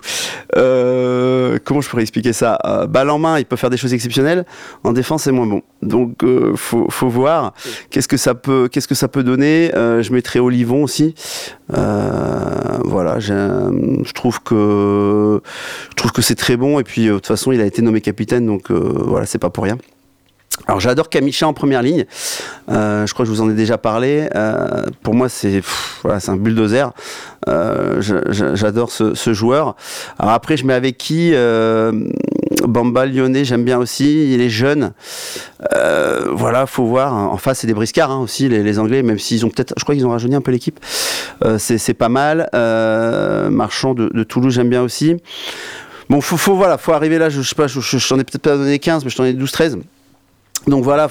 euh, 0.56 1.58
comment 1.64 1.82
je 1.82 1.90
pourrais 1.90 2.02
expliquer 2.02 2.34
ça 2.34 2.58
euh, 2.66 2.88
Balle 2.88 3.10
en 3.10 3.20
main, 3.20 3.40
il 3.40 3.46
peut 3.46 3.56
faire 3.56 3.70
des 3.70 3.78
choses 3.78 3.94
exceptionnelles. 3.94 4.46
En 4.84 4.94
défense, 4.94 5.24
c'est 5.24 5.32
moins 5.32 5.48
bon. 5.48 5.62
Donc, 5.82 6.24
euh, 6.24 6.56
faut, 6.56 6.88
faut, 6.90 7.10
voir 7.10 7.54
qu'est-ce 7.90 8.08
que 8.08 8.18
ça 8.18 8.36
peut, 8.36 8.68
qu'est-ce 8.72 8.88
que 8.88 8.96
ça 8.96 9.08
peut 9.08 9.24
donner. 9.24 9.74
Euh, 9.76 10.02
je 10.02 10.12
mettrai 10.12 10.40
Olivon 10.40 10.84
aussi. 10.84 11.16
Euh, 11.74 12.78
voilà, 12.84 13.20
je 13.20 14.12
trouve 14.14 14.42
que 14.42 15.42
je 15.92 15.96
trouve 15.96 16.12
que 16.12 16.22
c'est 16.22 16.36
très 16.36 16.58
bon. 16.58 16.80
Et 16.80 16.84
puis, 16.84 17.06
de 17.06 17.14
toute 17.14 17.28
façon, 17.28 17.52
il 17.52 17.62
a 17.62 17.66
été 17.66 17.82
nommé 17.82 18.02
capitaine, 18.02 18.46
donc 18.46 18.72
voilà, 18.72 19.26
c'est 19.26 19.40
pas 19.40 19.50
pour 19.50 19.64
rien. 19.64 19.78
Alors 20.68 20.80
j'adore 20.80 21.10
Kamicha 21.10 21.48
en 21.48 21.54
première 21.54 21.82
ligne. 21.82 22.06
Euh, 22.70 23.08
je 23.08 23.14
crois 23.14 23.26
que 23.26 23.32
je 23.32 23.36
vous 23.36 23.42
en 23.42 23.50
ai 23.50 23.54
déjà 23.54 23.78
parlé. 23.78 24.30
Euh, 24.36 24.84
pour 25.02 25.14
moi, 25.14 25.30
c'est 25.30 25.62
voilà, 26.04 26.20
c'est 26.20 26.32
un 26.32 26.38
bulldozer. 26.38 26.92
Euh, 27.48 28.02
j'adore 28.02 28.92
ce, 28.92 29.34
joueur. 29.34 29.76
Alors 30.20 30.34
après, 30.34 30.58
je 30.58 30.66
mets 30.66 30.74
avec 30.74 30.98
qui 30.98 31.34
Bamba 32.68 33.06
Lyonnais, 33.06 33.46
j'aime 33.46 33.64
bien 33.64 33.78
aussi. 33.78 34.34
Il 34.34 34.42
est 34.42 34.50
jeune. 34.50 34.92
voilà, 36.32 36.66
faut 36.68 36.86
voir. 36.86 37.14
En 37.14 37.38
face, 37.38 37.60
c'est 37.60 37.68
des 37.68 37.74
briscards 37.74 38.12
hein, 38.12 38.20
aussi, 38.20 38.50
les, 38.50 38.80
Anglais, 38.80 39.02
même 39.04 39.20
s'ils 39.20 39.46
ont 39.46 39.50
peut-être. 39.50 39.74
Je 39.78 39.84
crois 39.84 39.96
qu'ils 39.96 40.06
ont 40.06 40.12
rajeuni 40.12 40.36
un 40.36 40.42
peu 40.42 40.52
l'équipe. 40.52 40.80
c'est 41.58 41.94
pas 41.94 42.10
mal. 42.10 42.50
Marchand 43.52 43.94
de, 43.94 44.24
Toulouse, 44.24 44.54
j'aime 44.54 44.70
bien 44.70 44.84
aussi. 44.84 45.18
Bon, 46.10 46.22
faut, 46.22 46.38
faut, 46.38 46.56
voilà, 46.56 46.80
faut 46.80 46.92
arriver 46.92 47.20
là. 47.20 47.30
Je, 47.30 47.42
je 47.42 47.50
sais 47.50 47.56
pas, 47.56 47.68
je, 47.68 47.80
je, 47.80 47.98
je 48.00 48.14
ai 48.16 48.24
peut-être 48.24 48.42
pas 48.42 48.58
donné 48.58 48.80
15, 48.80 49.04
mais 49.04 49.12
je 49.12 49.16
t'en 49.16 49.26
ai 49.26 49.34
12-13. 49.34 49.80
Donc 50.70 50.84
voilà, 50.84 51.08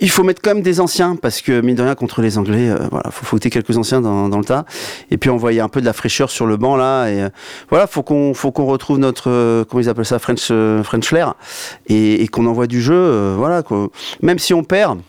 il 0.00 0.10
faut 0.10 0.24
mettre 0.24 0.40
quand 0.42 0.54
même 0.54 0.62
des 0.62 0.80
anciens 0.80 1.16
parce 1.16 1.40
que 1.40 1.60
mine 1.60 1.76
de 1.76 1.82
rien 1.82 1.94
contre 1.94 2.22
les 2.22 2.38
Anglais, 2.38 2.70
euh, 2.70 2.88
voilà, 2.90 3.10
faut 3.10 3.24
foutre 3.24 3.48
quelques 3.48 3.76
anciens 3.76 4.00
dans, 4.00 4.28
le 4.28 4.44
tas 4.44 4.64
et 5.10 5.18
puis 5.18 5.30
envoyer 5.30 5.60
un 5.60 5.68
peu 5.68 5.80
de 5.80 5.86
la 5.86 5.92
fraîcheur 5.92 6.30
sur 6.30 6.46
le 6.46 6.56
banc 6.56 6.76
là 6.76 7.08
et 7.08 7.22
euh, 7.22 7.28
voilà, 7.68 7.86
faut 7.86 8.02
qu'on 8.02 8.34
faut 8.34 8.52
qu'on 8.52 8.66
retrouve 8.66 8.98
notre 8.98 9.30
euh, 9.30 9.64
comment 9.64 9.82
ils 9.82 9.88
appellent 9.88 10.04
ça 10.04 10.18
French 10.18 10.48
euh, 10.50 10.82
French 10.82 11.12
et, 11.88 12.28
qu'on 12.28 12.46
envoie 12.46 12.66
du 12.66 12.80
jeu. 12.80 13.36
Même 14.22 14.38
si 14.38 14.54
on 14.54 14.62
perd, 14.62 15.00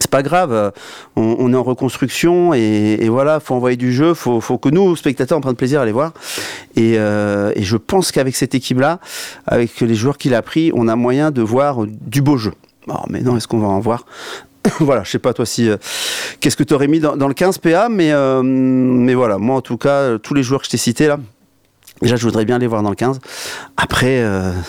c'est 0.00 0.10
pas 0.10 0.22
grave, 0.22 0.52
euh, 0.52 0.70
on, 1.16 1.36
on, 1.38 1.52
est 1.52 1.56
en 1.56 1.62
reconstruction 1.62 2.54
et, 2.54 2.98
et, 3.00 3.08
voilà, 3.08 3.40
faut 3.40 3.54
envoyer 3.54 3.76
du 3.76 3.92
jeu, 3.92 4.14
faut, 4.14 4.40
faut 4.40 4.58
que 4.58 4.68
nous, 4.68 4.96
spectateurs, 4.96 5.38
on 5.38 5.40
prenne 5.40 5.56
plaisir 5.56 5.80
à 5.80 5.86
les 5.86 5.92
voir. 5.92 6.12
Et, 6.76 6.94
euh, 6.96 7.52
et 7.56 7.62
je 7.62 7.76
pense 7.76 8.12
qu'avec 8.12 8.36
cette 8.36 8.54
équipe-là, 8.54 9.00
avec 9.46 9.80
les 9.80 9.94
joueurs 9.94 10.18
qu'il 10.18 10.34
a 10.34 10.42
pris, 10.42 10.70
on 10.74 10.88
a 10.88 10.96
moyen 10.96 11.30
de 11.30 11.42
voir 11.42 11.84
du 11.86 12.22
beau 12.22 12.36
jeu. 12.36 12.52
Oh, 12.88 12.94
mais 13.08 13.20
non, 13.20 13.36
est-ce 13.36 13.48
qu'on 13.48 13.58
va 13.58 13.68
en 13.68 13.80
voir 13.80 14.04
voilà, 14.80 15.04
je 15.04 15.10
sais 15.10 15.18
pas 15.18 15.32
toi 15.32 15.46
si 15.46 15.70
qu'est-ce 16.40 16.56
que 16.56 16.64
tu 16.64 16.74
aurais 16.74 16.88
mis 16.88 17.00
dans, 17.00 17.28
le 17.28 17.34
15 17.34 17.58
PA, 17.58 17.88
mais 17.88 18.12
mais 18.42 19.14
voilà, 19.14 19.38
moi 19.38 19.56
en 19.56 19.60
tout 19.60 19.76
cas, 19.76 20.18
tous 20.18 20.34
les 20.34 20.42
joueurs 20.42 20.60
que 20.60 20.66
je 20.66 20.72
t'ai 20.72 20.78
cités 20.78 21.06
là, 21.06 21.18
Déjà, 22.02 22.16
je 22.16 22.24
voudrais 22.24 22.44
bien 22.44 22.58
les 22.58 22.66
voir 22.66 22.82
dans 22.82 22.90
le 22.90 22.96
15. 22.96 23.18
Après, 23.76 24.24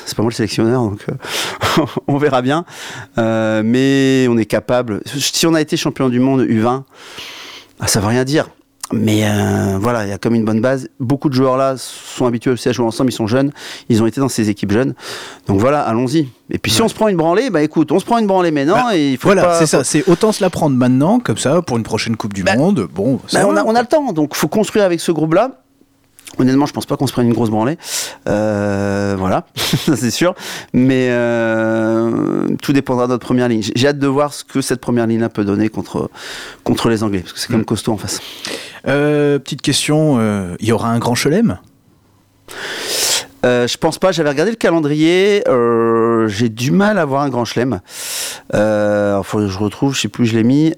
c'est 0.06 0.16
pas 0.16 0.24
moi 0.24 0.32
le 0.32 0.36
sélectionneur, 0.36 0.82
donc 0.82 1.06
on 2.08 2.18
verra 2.18 2.42
bien. 2.42 2.66
mais 3.18 4.28
on 4.30 4.38
est 4.38 4.46
capable. 4.46 5.02
Si 5.06 5.46
on 5.46 5.54
a 5.54 5.62
été 5.62 5.78
champion 5.78 6.10
du 6.10 6.20
monde 6.20 6.42
U20, 6.42 6.84
ah, 7.80 7.88
ça 7.88 8.00
veut 8.00 8.08
rien 8.08 8.24
dire. 8.24 8.50
Mais 8.92 9.24
euh, 9.24 9.78
voilà, 9.80 10.06
il 10.06 10.10
y 10.10 10.14
a 10.14 10.18
comme 10.18 10.34
une 10.34 10.46
bonne 10.46 10.62
base. 10.62 10.90
Beaucoup 11.00 11.30
de 11.30 11.36
joueurs 11.36 11.58
là 11.58 11.76
sont 11.78 12.26
habitués 12.26 12.52
aussi 12.52 12.70
à 12.70 12.72
jouer 12.72 12.86
ensemble, 12.86 13.12
ils 13.12 13.16
sont 13.16 13.28
jeunes, 13.28 13.52
ils 13.88 14.02
ont 14.02 14.08
été 14.08 14.20
dans 14.20 14.30
ces 14.30 14.50
équipes 14.50 14.72
jeunes. 14.72 14.96
Donc 15.48 15.60
voilà, 15.60 15.82
allons-y. 15.82 16.30
Et 16.50 16.58
puis 16.58 16.72
si 16.72 16.82
on 16.82 16.88
se 16.88 16.96
prend 16.96 17.08
une 17.08 17.18
branlée, 17.18 17.52
bah 17.52 17.62
écoute, 17.62 17.92
on 17.92 18.00
se 18.00 18.06
prend 18.06 18.18
une 18.18 18.26
branlée 18.26 18.52
maintenant 18.52 18.74
bah, 18.74 18.98
et 18.98 19.12
il 19.12 19.18
faut 19.18 19.28
Voilà, 19.28 19.60
c'est 19.60 19.68
ça, 19.68 19.84
c'est 19.84 20.08
autant 20.10 20.32
se 20.32 20.44
la 20.44 20.50
prendre 20.50 20.76
maintenant, 20.76 21.20
comme 21.20 21.38
ça, 21.38 21.62
pour 21.62 21.78
une 21.78 21.84
prochaine 21.84 22.16
Coupe 22.18 22.34
du 22.34 22.44
bah, 22.44 22.56
Monde. 22.56 22.88
Bon, 22.92 23.20
on, 23.32 23.38
a, 23.56 23.64
on 23.64 23.76
a 23.76 23.82
le 23.82 23.88
temps, 23.88 24.12
donc 24.12 24.36
faut 24.36 24.48
construire 24.48 24.86
avec 24.86 25.00
ce 25.00 25.12
groupe-là. 25.12 25.62
Honnêtement, 26.38 26.66
je 26.66 26.74
pense 26.74 26.86
pas 26.86 26.96
qu'on 26.96 27.08
se 27.08 27.14
prenne 27.14 27.28
une 27.28 27.34
grosse 27.34 27.50
branlée. 27.50 27.78
Euh, 28.28 29.16
voilà, 29.18 29.46
ça 29.56 29.96
c'est 29.96 30.12
sûr. 30.12 30.36
Mais 30.74 31.08
euh, 31.10 32.48
tout 32.62 32.74
dépendra 32.74 33.08
de 33.08 33.14
notre 33.14 33.26
première 33.26 33.48
ligne. 33.48 33.64
J'ai 33.76 33.88
hâte 33.88 34.00
de 34.00 34.08
voir 34.08 34.34
ce 34.34 34.44
que 34.44 34.62
cette 34.62 34.80
première 34.80 35.08
ligne-là 35.08 35.30
peut 35.30 35.44
donner 35.44 35.70
contre, 35.70 36.10
contre 36.64 36.90
les 36.90 37.04
Anglais, 37.04 37.20
parce 37.20 37.34
que 37.34 37.40
c'est 37.40 37.48
quand 37.48 37.54
même 37.54 37.62
mm. 37.62 37.66
costaud 37.66 37.94
en 37.94 37.98
face. 37.98 38.22
Euh, 38.88 39.40
petite 39.40 39.62
question, 39.62 40.20
il 40.60 40.68
y 40.68 40.72
aura 40.72 40.90
un 40.90 41.00
grand 41.00 41.16
chelem? 41.16 41.58
Euh, 43.46 43.68
je 43.68 43.78
pense 43.78 43.98
pas. 44.00 44.12
J'avais 44.12 44.30
regardé 44.30 44.52
le 44.52 44.58
calendrier. 44.58 45.44
Euh, 45.48 46.28
j'ai 46.28 46.50
du 46.50 46.72
mal 46.72 46.98
à 46.98 47.06
voir 47.06 47.24
un 47.24 47.30
grand 47.30 47.46
chelem. 47.46 47.80
Euh, 48.54 49.22
faut 49.24 49.38
que 49.40 49.48
je 49.48 49.58
retrouve. 49.58 49.96
Je 49.96 50.02
sais 50.02 50.08
plus. 50.08 50.26
Je 50.26 50.38
l'ai 50.38 50.44
mis. 50.44 50.74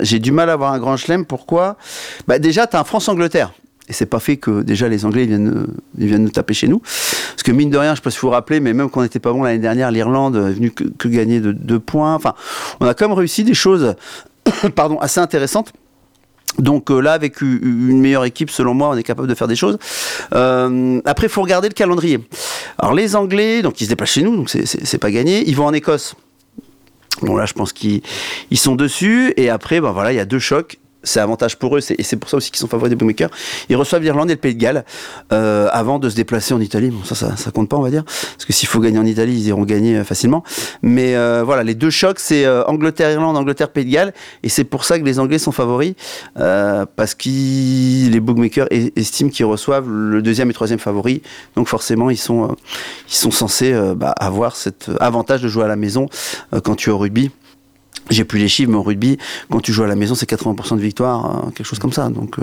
j'ai 0.00 0.18
du 0.18 0.32
mal 0.32 0.50
à 0.50 0.56
voir 0.56 0.72
un 0.72 0.78
grand 0.78 0.96
chelem. 0.96 1.24
Pourquoi? 1.24 1.76
Bah 2.26 2.38
déjà, 2.38 2.66
t'as 2.66 2.80
un 2.80 2.84
France-Angleterre. 2.84 3.52
Et 3.90 3.92
c'est 3.92 4.06
pas 4.06 4.20
fait 4.20 4.36
que 4.36 4.62
déjà 4.62 4.88
les 4.88 5.04
Anglais 5.04 5.26
viennent, 5.26 5.66
viennent 5.98 6.22
nous 6.22 6.30
taper 6.30 6.54
chez 6.54 6.68
nous. 6.68 6.78
Parce 6.78 7.42
que 7.42 7.50
mine 7.50 7.70
de 7.70 7.76
rien, 7.76 7.90
je 7.90 7.96
sais 7.96 8.02
pas 8.02 8.10
si 8.12 8.20
vous 8.20 8.28
vous 8.28 8.32
rappelez, 8.32 8.60
mais 8.60 8.72
même 8.72 8.88
quand 8.88 9.00
on 9.00 9.02
n'était 9.02 9.18
pas 9.18 9.32
bon 9.32 9.42
l'année 9.42 9.58
dernière, 9.58 9.90
l'Irlande 9.90 10.36
est 10.36 10.52
venue 10.52 10.70
que, 10.70 11.08
gagner 11.08 11.40
de 11.40 11.50
deux 11.50 11.80
points. 11.80 12.14
Enfin, 12.14 12.34
on 12.78 12.86
a 12.86 12.94
quand 12.94 13.08
même 13.08 13.18
réussi 13.18 13.42
des 13.42 13.52
choses, 13.52 13.96
pardon, 14.76 14.96
assez 15.00 15.18
intéressantes. 15.18 15.72
Donc 16.60 16.90
euh, 16.92 17.00
là, 17.00 17.14
avec 17.14 17.40
une 17.40 18.00
meilleure 18.00 18.24
équipe, 18.24 18.50
selon 18.50 18.74
moi, 18.74 18.90
on 18.90 18.96
est 18.96 19.02
capable 19.02 19.26
de 19.26 19.34
faire 19.34 19.48
des 19.48 19.56
choses. 19.56 19.76
Euh, 20.34 21.00
après, 21.04 21.26
il 21.26 21.30
faut 21.30 21.42
regarder 21.42 21.68
le 21.68 21.74
calendrier. 21.74 22.20
Alors 22.78 22.94
les 22.94 23.16
Anglais, 23.16 23.62
donc 23.62 23.80
ils 23.80 23.84
se 23.84 23.88
déplacent 23.88 24.10
chez 24.10 24.22
nous, 24.22 24.36
donc 24.36 24.50
c'est 24.50 24.98
pas 24.98 25.10
gagné. 25.10 25.42
Ils 25.48 25.56
vont 25.56 25.66
en 25.66 25.72
Écosse. 25.72 26.14
Bon 27.22 27.34
là, 27.34 27.44
je 27.44 27.54
pense 27.54 27.72
qu'ils 27.72 28.02
sont 28.54 28.76
dessus. 28.76 29.34
Et 29.36 29.50
après, 29.50 29.80
ben 29.80 29.90
voilà, 29.90 30.12
il 30.12 30.16
y 30.16 30.20
a 30.20 30.24
deux 30.24 30.38
chocs 30.38 30.78
c'est 31.02 31.20
avantage 31.20 31.56
pour 31.56 31.76
eux, 31.76 31.80
et 31.98 32.02
c'est 32.02 32.16
pour 32.16 32.28
ça 32.28 32.36
aussi 32.36 32.50
qu'ils 32.50 32.60
sont 32.60 32.66
favoris 32.68 32.90
des 32.90 32.96
bookmakers. 32.96 33.30
Ils 33.68 33.76
reçoivent 33.76 34.02
l'Irlande 34.02 34.30
et 34.30 34.34
le 34.34 34.40
Pays 34.40 34.54
de 34.54 34.60
Galles 34.60 34.84
euh, 35.32 35.68
avant 35.72 35.98
de 35.98 36.08
se 36.08 36.16
déplacer 36.16 36.54
en 36.54 36.60
Italie. 36.60 36.90
Bon, 36.90 37.02
ça, 37.04 37.14
ça, 37.14 37.36
ça, 37.36 37.50
compte 37.50 37.68
pas, 37.68 37.76
on 37.76 37.82
va 37.82 37.90
dire, 37.90 38.04
parce 38.04 38.44
que 38.46 38.52
s'il 38.52 38.68
faut 38.68 38.80
gagner 38.80 38.98
en 38.98 39.06
Italie, 39.06 39.32
ils 39.32 39.48
iront 39.48 39.64
gagner 39.64 39.96
euh, 39.96 40.04
facilement. 40.04 40.44
Mais 40.82 41.16
euh, 41.16 41.42
voilà, 41.44 41.62
les 41.62 41.74
deux 41.74 41.90
chocs, 41.90 42.18
c'est 42.18 42.44
euh, 42.44 42.64
Angleterre-Irlande, 42.64 43.36
Angleterre-Pays 43.36 43.84
de 43.84 43.90
Galles, 43.90 44.12
et 44.42 44.48
c'est 44.48 44.64
pour 44.64 44.84
ça 44.84 44.98
que 44.98 45.04
les 45.04 45.18
Anglais 45.18 45.38
sont 45.38 45.52
favoris, 45.52 45.94
euh, 46.38 46.84
parce 46.96 47.14
que 47.14 47.28
les 47.28 48.20
bookmakers 48.20 48.68
estiment 48.70 49.30
qu'ils 49.30 49.46
reçoivent 49.46 49.88
le 49.88 50.22
deuxième 50.22 50.50
et 50.50 50.54
troisième 50.54 50.78
favori, 50.78 51.22
donc 51.56 51.68
forcément, 51.68 52.10
ils 52.10 52.16
sont, 52.16 52.56
ils 53.08 53.14
sont 53.14 53.30
censés 53.30 53.78
bah, 53.96 54.14
avoir 54.18 54.56
cet 54.56 54.90
avantage 55.00 55.42
de 55.42 55.48
jouer 55.48 55.64
à 55.64 55.68
la 55.68 55.76
maison 55.76 56.08
quand 56.64 56.74
tu 56.74 56.90
es 56.90 56.92
au 56.92 56.98
rugby. 56.98 57.30
J'ai 58.10 58.24
plus 58.24 58.38
les 58.38 58.48
chiffres, 58.48 58.70
mais 58.70 58.76
au 58.76 58.82
rugby, 58.82 59.18
quand 59.50 59.60
tu 59.60 59.72
joues 59.72 59.84
à 59.84 59.86
la 59.86 59.94
maison, 59.94 60.14
c'est 60.14 60.28
80% 60.28 60.76
de 60.76 60.80
victoire, 60.80 61.24
hein, 61.24 61.52
quelque 61.54 61.66
chose 61.66 61.78
comme 61.78 61.92
ça. 61.92 62.08
Donc 62.08 62.38
euh, 62.38 62.42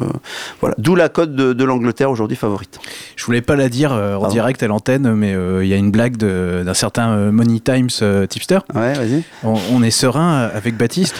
voilà, 0.61 0.75
d'où 0.77 0.95
la 0.95 1.09
cote 1.09 1.35
de, 1.35 1.63
l'Angleterre 1.63 2.09
aujourd'hui 2.09 2.37
favorite. 2.37 2.79
Je 3.17 3.25
voulais 3.25 3.41
pas 3.41 3.57
la 3.57 3.67
dire 3.67 3.91
euh, 3.91 4.15
en 4.15 4.29
direct 4.29 4.63
à 4.63 4.67
l'antenne, 4.67 5.13
mais 5.13 5.33
euh, 5.33 5.65
il 5.65 5.67
y 5.69 5.73
a 5.73 5.77
une 5.77 5.91
blague 5.91 6.15
d'un 6.15 6.73
certain 6.73 7.31
Money 7.31 7.59
Times 7.59 7.89
tipster. 8.29 8.59
Ouais, 8.73 8.93
vas-y. 8.93 9.23
On, 9.43 9.83
est 9.83 9.91
serein 9.91 10.49
avec 10.53 10.77
Baptiste. 10.77 11.15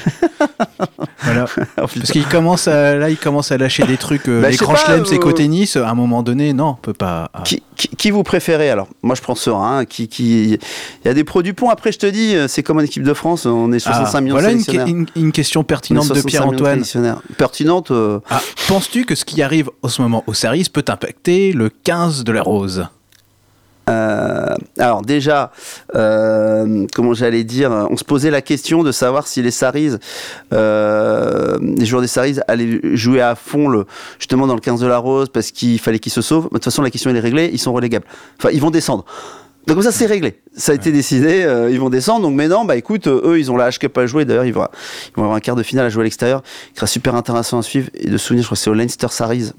voilà. 1.21 1.45
Oh, 1.79 1.85
Parce 1.93 2.11
qu'il 2.11 2.25
commence 2.25 2.67
à 2.67 2.95
là, 2.95 3.09
il 3.09 3.17
commence 3.17 3.51
à 3.51 3.57
lâcher 3.57 3.83
des 3.85 3.97
trucs. 3.97 4.27
Bah, 4.27 4.49
les 4.49 4.57
grands 4.57 4.75
chelems, 4.75 5.05
c'est 5.05 5.19
côté 5.19 5.43
tennis. 5.43 5.75
À 5.75 5.89
un 5.89 5.93
moment 5.93 6.23
donné, 6.23 6.53
non, 6.53 6.69
on 6.69 6.73
peut 6.73 6.93
pas. 6.93 7.29
Ah. 7.33 7.43
Qui, 7.43 8.09
vous 8.09 8.23
préférez 8.23 8.69
alors? 8.69 8.87
Moi, 9.03 9.15
je 9.15 9.21
prends 9.21 9.35
serein. 9.35 9.85
Qui, 9.85 10.07
qui... 10.07 10.53
Il 10.53 11.07
y 11.07 11.07
a 11.07 11.13
des 11.13 11.23
produits 11.23 11.53
ponts. 11.53 11.69
Après, 11.69 11.91
je 11.91 11.99
te 11.99 12.07
dis, 12.07 12.35
c'est 12.47 12.63
comme 12.63 12.77
en 12.77 12.81
équipe 12.81 13.03
de 13.03 13.13
France. 13.13 13.45
On 13.45 13.71
est 13.71 13.79
65 13.79 14.21
millions 14.21 14.37
voilà 14.39 14.51
une, 14.51 15.31
question 15.31 15.63
pertinente 15.63 16.11
de 16.11 16.21
Pierre-Antoine. 16.21 16.83
Pertinente. 17.37 17.91
Euh. 17.91 18.19
Ah, 18.29 18.41
penses-tu 18.67 19.05
que 19.05 19.15
ce 19.15 19.25
qui 19.25 19.41
arrive 19.41 19.69
en 19.81 19.87
ce 19.87 20.01
moment 20.01 20.23
au 20.27 20.33
Saris 20.33 20.69
peut 20.71 20.85
impacter 20.87 21.53
le 21.53 21.69
15 21.69 22.23
de 22.23 22.31
la 22.31 22.41
Rose? 22.41 22.87
Euh, 23.89 24.55
alors 24.77 25.01
déjà, 25.01 25.51
euh, 25.95 26.85
comment 26.93 27.13
j'allais 27.13 27.43
dire, 27.43 27.71
on 27.89 27.97
se 27.97 28.03
posait 28.03 28.31
la 28.31 28.41
question 28.41 28.83
de 28.83 28.91
savoir 28.91 29.27
si 29.27 29.41
les 29.41 29.51
Saris, 29.51 29.91
les 30.51 31.85
joueurs 31.85 32.01
des 32.01 32.07
Saris 32.07 32.37
allaient 32.47 32.79
jouer 32.95 33.21
à 33.21 33.35
fond 33.35 33.85
justement 34.19 34.47
dans 34.47 34.55
le 34.55 34.61
15 34.61 34.79
de 34.79 34.87
la 34.87 34.97
Rose 34.97 35.29
parce 35.29 35.51
qu'il 35.51 35.79
fallait 35.79 35.99
qu'ils 35.99 36.11
se 36.11 36.21
sauvent. 36.21 36.45
De 36.45 36.49
toute 36.49 36.65
façon, 36.65 36.81
la 36.81 36.91
question 36.91 37.09
est 37.13 37.19
réglée, 37.19 37.49
ils 37.51 37.59
sont 37.59 37.73
relégables. 37.73 38.05
Enfin, 38.39 38.49
ils 38.51 38.61
vont 38.61 38.71
descendre. 38.71 39.05
Donc 39.67 39.83
ça 39.83 39.91
c'est 39.91 40.05
réglé. 40.05 40.39
Ça 40.55 40.71
a 40.71 40.75
été 40.75 40.93
décidé, 40.93 41.43
euh, 41.43 41.69
ils 41.69 41.79
vont 41.79 41.89
descendre. 41.89 42.21
Donc 42.21 42.35
maintenant, 42.35 42.63
bah 42.63 42.77
écoute, 42.77 43.07
euh, 43.07 43.21
eux 43.25 43.39
ils 43.39 43.51
ont 43.51 43.57
la 43.57 43.69
H-Cup 43.69 43.97
à 43.97 44.05
jouer. 44.05 44.23
D'ailleurs 44.23 44.45
ils 44.45 44.53
vont, 44.53 44.65
ils 45.09 45.17
vont 45.17 45.23
avoir 45.23 45.35
un 45.35 45.41
quart 45.41 45.57
de 45.57 45.63
finale 45.63 45.85
à 45.85 45.89
jouer 45.89 46.01
à 46.01 46.03
l'extérieur, 46.05 46.41
qui 46.41 46.75
sera 46.75 46.87
super 46.87 47.15
intéressant 47.15 47.59
à 47.59 47.61
suivre. 47.61 47.89
Et 47.93 48.09
de 48.09 48.17
souvenir, 48.17 48.43
je 48.43 48.47
crois 48.47 48.55
que 48.55 48.61
c'est 48.61 48.69
au 48.69 48.73
Leinster 48.73 49.07
Saris. 49.09 49.51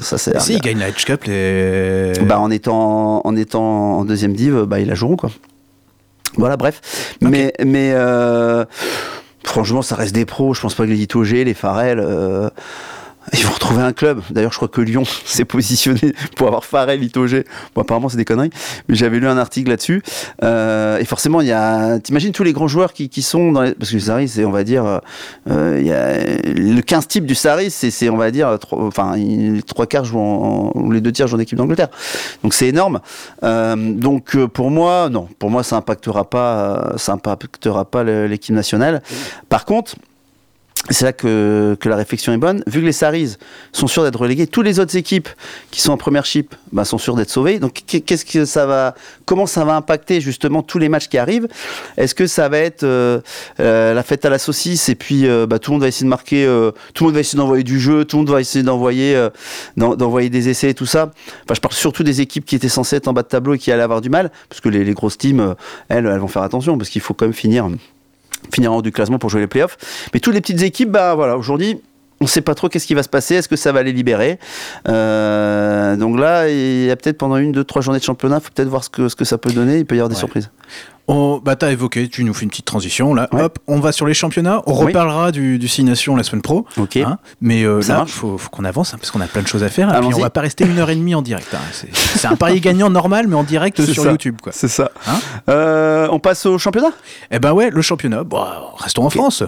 ça 0.00 0.16
c'est. 0.16 0.40
Si 0.40 0.54
ils 0.54 0.60
gagnent 0.60 0.78
la 0.78 0.90
H-Cup, 0.90 1.24
les... 1.24 2.12
bah 2.22 2.38
en 2.38 2.50
étant 2.50 3.20
en 3.26 3.36
étant 3.36 3.98
en 3.98 4.04
deuxième 4.04 4.34
div, 4.34 4.62
bah 4.62 4.78
ils 4.78 4.86
la 4.86 4.94
joueront 4.94 5.16
quoi. 5.16 5.30
Voilà, 6.36 6.56
bref. 6.56 7.16
Mais 7.20 7.52
mais 7.64 7.90
euh, 7.94 8.64
franchement, 9.42 9.82
ça 9.82 9.96
reste 9.96 10.14
des 10.14 10.24
pros. 10.24 10.54
Je 10.54 10.60
pense 10.60 10.74
pas 10.74 10.84
que 10.84 10.90
les 10.90 11.00
Itogé, 11.00 11.42
les 11.44 11.54
Farrell. 11.54 12.00
Ils 13.32 13.44
vont 13.44 13.52
retrouver 13.52 13.82
un 13.82 13.92
club. 13.92 14.20
D'ailleurs, 14.30 14.52
je 14.52 14.56
crois 14.56 14.68
que 14.68 14.80
Lyon 14.80 15.04
s'est 15.24 15.44
positionné 15.44 16.12
pour 16.36 16.48
avoir 16.48 16.64
Farrell, 16.64 17.02
Itogé. 17.02 17.44
Bon, 17.74 17.82
apparemment, 17.82 18.08
c'est 18.08 18.16
des 18.16 18.24
conneries. 18.24 18.50
Mais 18.88 18.94
j'avais 18.94 19.18
lu 19.18 19.28
un 19.28 19.38
article 19.38 19.70
là-dessus. 19.70 20.02
Euh, 20.42 20.98
et 20.98 21.04
forcément, 21.04 21.40
il 21.40 21.48
y 21.48 21.52
a. 21.52 21.98
T'imagines 22.00 22.32
tous 22.32 22.42
les 22.42 22.52
grands 22.52 22.68
joueurs 22.68 22.92
qui, 22.92 23.10
sont 23.22 23.52
dans 23.52 23.62
les... 23.62 23.72
Parce 23.74 23.90
que 23.90 23.96
le 23.96 24.00
Saris, 24.00 24.28
c'est, 24.28 24.44
on 24.44 24.50
va 24.50 24.64
dire. 24.64 25.00
Euh, 25.48 25.78
il 25.80 25.86
y 25.86 25.92
a 25.92 26.18
le 26.44 26.80
15 26.80 27.06
type 27.08 27.26
du 27.26 27.34
Saris, 27.34 27.70
c'est, 27.70 28.08
on 28.08 28.16
va 28.16 28.30
dire. 28.30 28.58
Enfin, 28.72 29.16
les 29.16 29.62
trois 29.62 29.86
quarts 29.86 30.04
jouent 30.04 30.18
en, 30.18 30.72
ou 30.74 30.90
les 30.90 31.00
deux 31.00 31.12
tiers 31.12 31.28
jouent 31.28 31.36
en 31.36 31.40
équipe 31.40 31.58
d'Angleterre. 31.58 31.88
Donc, 32.42 32.54
c'est 32.54 32.68
énorme. 32.68 33.00
Euh, 33.44 33.76
donc, 33.76 34.36
euh, 34.36 34.48
pour 34.48 34.70
moi, 34.70 35.08
non. 35.10 35.28
Pour 35.38 35.50
moi, 35.50 35.62
ça 35.62 35.76
impactera 35.76 36.28
pas, 36.28 36.94
ça 36.96 37.12
impactera 37.12 37.84
pas 37.84 38.04
l'équipe 38.04 38.54
nationale. 38.54 39.02
Par 39.48 39.64
contre, 39.64 39.94
c'est 40.90 41.04
là 41.04 41.12
que, 41.12 41.76
que, 41.78 41.88
la 41.88 41.94
réflexion 41.94 42.32
est 42.32 42.38
bonne. 42.38 42.64
Vu 42.66 42.80
que 42.80 42.86
les 42.86 42.92
Saris 42.92 43.36
sont 43.72 43.86
sûrs 43.86 44.02
d'être 44.02 44.18
relégués, 44.18 44.48
toutes 44.48 44.64
les 44.64 44.80
autres 44.80 44.96
équipes 44.96 45.28
qui 45.70 45.80
sont 45.80 45.92
en 45.92 45.96
première 45.96 46.24
chip 46.24 46.54
bah, 46.72 46.84
sont 46.84 46.98
sûres 46.98 47.14
d'être 47.14 47.30
sauvées. 47.30 47.60
Donc, 47.60 47.82
qu'est-ce 47.86 48.24
que 48.24 48.44
ça 48.44 48.66
va, 48.66 48.94
comment 49.24 49.46
ça 49.46 49.64
va 49.64 49.76
impacter 49.76 50.20
justement 50.20 50.62
tous 50.62 50.78
les 50.78 50.88
matchs 50.88 51.08
qui 51.08 51.18
arrivent? 51.18 51.46
Est-ce 51.96 52.16
que 52.16 52.26
ça 52.26 52.48
va 52.48 52.58
être 52.58 52.82
euh, 52.82 53.20
euh, 53.60 53.94
la 53.94 54.02
fête 54.02 54.24
à 54.24 54.30
la 54.30 54.38
saucisse 54.38 54.88
et 54.88 54.96
puis 54.96 55.26
euh, 55.26 55.46
bah, 55.46 55.60
tout 55.60 55.70
le 55.70 55.74
monde 55.74 55.82
va 55.82 55.88
essayer 55.88 56.04
de 56.04 56.10
marquer, 56.10 56.44
tout 56.94 57.04
le 57.04 57.08
monde 57.08 57.14
va 57.14 57.20
essayer 57.20 57.38
d'envoyer 57.38 57.64
du 57.64 57.78
jeu, 57.78 58.04
tout 58.04 58.16
le 58.16 58.22
monde 58.22 58.30
va 58.30 58.40
essayer 58.40 58.64
d'envoyer, 58.64 59.28
d'envoyer 59.76 60.30
des 60.30 60.48
essais 60.48 60.70
et 60.70 60.74
tout 60.74 60.86
ça? 60.86 61.12
Enfin, 61.44 61.54
je 61.54 61.60
parle 61.60 61.74
surtout 61.74 62.02
des 62.02 62.20
équipes 62.20 62.44
qui 62.44 62.56
étaient 62.56 62.68
censées 62.68 62.96
être 62.96 63.06
en 63.06 63.12
bas 63.12 63.22
de 63.22 63.28
tableau 63.28 63.54
et 63.54 63.58
qui 63.58 63.70
allaient 63.70 63.82
avoir 63.82 64.00
du 64.00 64.10
mal, 64.10 64.32
parce 64.48 64.60
que 64.60 64.68
les, 64.68 64.84
les 64.84 64.94
grosses 64.94 65.18
teams, 65.18 65.54
elles, 65.88 66.06
elles 66.06 66.18
vont 66.18 66.28
faire 66.28 66.42
attention 66.42 66.76
parce 66.76 66.90
qu'il 66.90 67.00
faut 67.00 67.14
quand 67.14 67.26
même 67.26 67.32
finir 67.32 67.68
finir 68.54 68.72
en 68.72 68.76
haut 68.76 68.82
du 68.82 68.92
classement 68.92 69.18
pour 69.18 69.30
jouer 69.30 69.40
les 69.40 69.46
playoffs. 69.46 69.76
Mais 70.14 70.20
toutes 70.20 70.34
les 70.34 70.40
petites 70.40 70.62
équipes, 70.62 70.90
bah 70.90 71.14
voilà, 71.14 71.36
aujourd'hui, 71.36 71.80
on 72.20 72.24
ne 72.24 72.28
sait 72.28 72.40
pas 72.40 72.54
trop 72.54 72.68
qu'est-ce 72.68 72.86
qui 72.86 72.94
va 72.94 73.02
se 73.02 73.08
passer. 73.08 73.34
Est-ce 73.34 73.48
que 73.48 73.56
ça 73.56 73.72
va 73.72 73.82
les 73.82 73.92
libérer? 73.92 74.38
Euh, 74.88 75.96
Donc 75.96 76.18
là, 76.18 76.48
il 76.48 76.84
y 76.84 76.90
a 76.90 76.96
peut-être 76.96 77.18
pendant 77.18 77.36
une, 77.36 77.52
deux, 77.52 77.64
trois 77.64 77.82
journées 77.82 77.98
de 77.98 78.04
championnat, 78.04 78.38
il 78.38 78.44
faut 78.44 78.50
peut-être 78.54 78.68
voir 78.68 78.84
ce 78.84 78.90
que, 78.90 79.08
ce 79.08 79.16
que 79.16 79.24
ça 79.24 79.38
peut 79.38 79.50
donner. 79.50 79.78
Il 79.78 79.86
peut 79.86 79.96
y 79.96 79.98
avoir 79.98 80.08
des 80.08 80.14
surprises. 80.14 80.50
On, 81.08 81.40
bah, 81.44 81.56
t'as 81.56 81.72
évoqué, 81.72 82.08
tu 82.08 82.24
nous 82.24 82.32
fais 82.32 82.44
une 82.44 82.50
petite 82.50 82.64
transition 82.64 83.14
là. 83.14 83.28
Hop, 83.32 83.58
on 83.66 83.80
va 83.80 83.92
sur 83.92 84.06
les 84.06 84.14
championnats. 84.14 84.62
On 84.66 84.74
reparlera 84.74 85.32
du, 85.32 85.58
du 85.58 85.68
Six 85.68 85.84
Nations 85.84 86.16
la 86.16 86.22
semaine 86.22 86.42
pro. 86.42 86.66
Ok. 86.76 86.96
Hein. 86.96 87.18
mais 87.40 87.64
euh, 87.64 87.80
là, 87.88 88.04
il 88.06 88.12
faut, 88.12 88.38
qu'on 88.50 88.64
avance 88.64 88.94
hein, 88.94 88.98
parce 88.98 89.10
qu'on 89.10 89.20
a 89.20 89.26
plein 89.26 89.42
de 89.42 89.48
choses 89.48 89.64
à 89.64 89.68
faire. 89.68 89.94
Et 89.94 90.00
puis 90.00 90.14
on 90.14 90.20
va 90.20 90.30
pas 90.30 90.40
rester 90.40 90.64
une 90.64 90.78
heure 90.78 90.90
et 90.90 90.96
demie 90.96 91.14
en 91.14 91.22
direct. 91.22 91.52
Hein. 91.54 91.86
C'est 92.16 92.26
un 92.26 92.36
pari 92.36 92.60
gagnant 92.60 92.90
normal, 92.90 93.26
mais 93.28 93.36
en 93.36 93.44
direct 93.44 93.82
sur 93.84 94.06
YouTube. 94.06 94.36
C'est 94.50 94.68
ça. 94.68 94.90
Euh, 95.48 96.08
on 96.10 96.18
passe 96.18 96.46
au 96.46 96.58
championnat? 96.58 96.90
Eh 97.30 97.38
ben 97.38 97.52
ouais, 97.52 97.70
le 97.70 97.82
championnat. 97.82 98.24
Bon, 98.24 98.44
restons 98.78 99.04
en 99.04 99.10
France. 99.10 99.42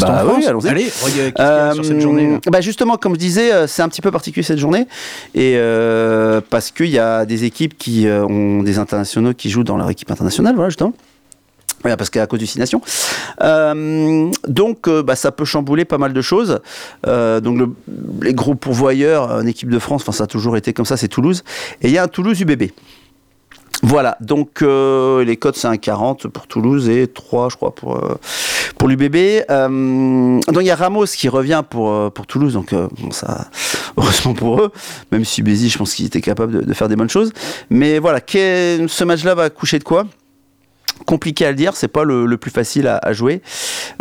Bah 0.00 0.24
oui, 0.36 0.46
allons-y. 0.46 0.68
Allez, 0.68 0.84
qu'est-ce 1.32 1.74
sur 1.74 1.84
cette 1.84 2.00
journée 2.00 2.34
euh, 2.34 2.50
bah 2.50 2.60
Justement, 2.60 2.96
comme 2.96 3.14
je 3.14 3.18
disais, 3.18 3.52
euh, 3.52 3.66
c'est 3.66 3.82
un 3.82 3.88
petit 3.88 4.00
peu 4.02 4.10
particulier 4.10 4.42
cette 4.44 4.58
journée. 4.58 4.86
Et 5.34 5.54
euh, 5.56 6.40
parce 6.50 6.70
qu'il 6.70 6.90
y 6.90 6.98
a 6.98 7.24
des 7.26 7.44
équipes 7.44 7.76
qui 7.78 8.06
ont 8.08 8.62
des 8.62 8.78
internationaux 8.78 9.34
qui 9.34 9.50
jouent 9.50 9.64
dans 9.64 9.76
leur 9.76 9.90
équipe 9.90 10.10
internationale, 10.10 10.54
voilà, 10.54 10.70
justement. 10.70 10.92
parce 11.82 12.10
qu'à 12.10 12.26
cause 12.26 12.38
du 12.38 12.46
Six. 12.46 12.60
Euh, 13.42 14.30
donc, 14.48 14.88
euh, 14.88 15.02
bah, 15.02 15.16
ça 15.16 15.32
peut 15.32 15.44
chambouler 15.44 15.84
pas 15.84 15.98
mal 15.98 16.12
de 16.12 16.22
choses. 16.22 16.60
Euh, 17.06 17.40
donc, 17.40 17.58
le- 17.58 17.74
les 18.22 18.34
gros 18.34 18.54
pourvoyeurs 18.54 19.30
en 19.30 19.46
équipe 19.46 19.68
de 19.70 19.78
France, 19.78 20.02
enfin, 20.02 20.12
ça 20.12 20.24
a 20.24 20.26
toujours 20.26 20.56
été 20.56 20.72
comme 20.72 20.86
ça, 20.86 20.96
c'est 20.96 21.08
Toulouse. 21.08 21.44
Et 21.82 21.88
il 21.88 21.92
y 21.92 21.98
a 21.98 22.02
un 22.04 22.08
Toulouse 22.08 22.40
UBB. 22.40 22.70
Voilà, 23.86 24.16
donc 24.22 24.62
euh, 24.62 25.22
les 25.24 25.36
codes 25.36 25.56
c'est 25.56 25.68
un 25.68 25.76
40 25.76 26.28
pour 26.28 26.46
Toulouse 26.46 26.88
et 26.88 27.06
3 27.06 27.50
je 27.50 27.56
crois 27.56 27.74
pour, 27.74 27.96
euh, 27.96 28.18
pour 28.78 28.88
l'UBB. 28.88 29.44
Euh, 29.50 30.40
donc 30.48 30.62
il 30.62 30.66
y 30.66 30.70
a 30.70 30.74
Ramos 30.74 31.04
qui 31.04 31.28
revient 31.28 31.62
pour, 31.68 31.90
euh, 31.92 32.08
pour 32.08 32.26
Toulouse, 32.26 32.54
donc 32.54 32.72
bon, 32.72 33.10
ça, 33.10 33.48
heureusement 33.98 34.32
pour 34.32 34.58
eux, 34.58 34.72
même 35.12 35.26
si 35.26 35.42
Bézi 35.42 35.68
je 35.68 35.76
pense 35.76 35.92
qu'il 35.92 36.06
était 36.06 36.22
capable 36.22 36.60
de, 36.60 36.60
de 36.62 36.72
faire 36.72 36.88
des 36.88 36.96
bonnes 36.96 37.10
choses. 37.10 37.30
Mais 37.68 37.98
voilà, 37.98 38.20
ce 38.26 39.04
match-là 39.04 39.34
va 39.34 39.50
coucher 39.50 39.78
de 39.78 39.84
quoi? 39.84 40.06
Compliqué 41.04 41.46
à 41.46 41.50
le 41.50 41.56
dire, 41.56 41.76
c'est 41.76 41.88
pas 41.88 42.04
le, 42.04 42.26
le 42.26 42.36
plus 42.36 42.50
facile 42.50 42.86
à, 42.88 42.98
à 43.02 43.12
jouer. 43.12 43.42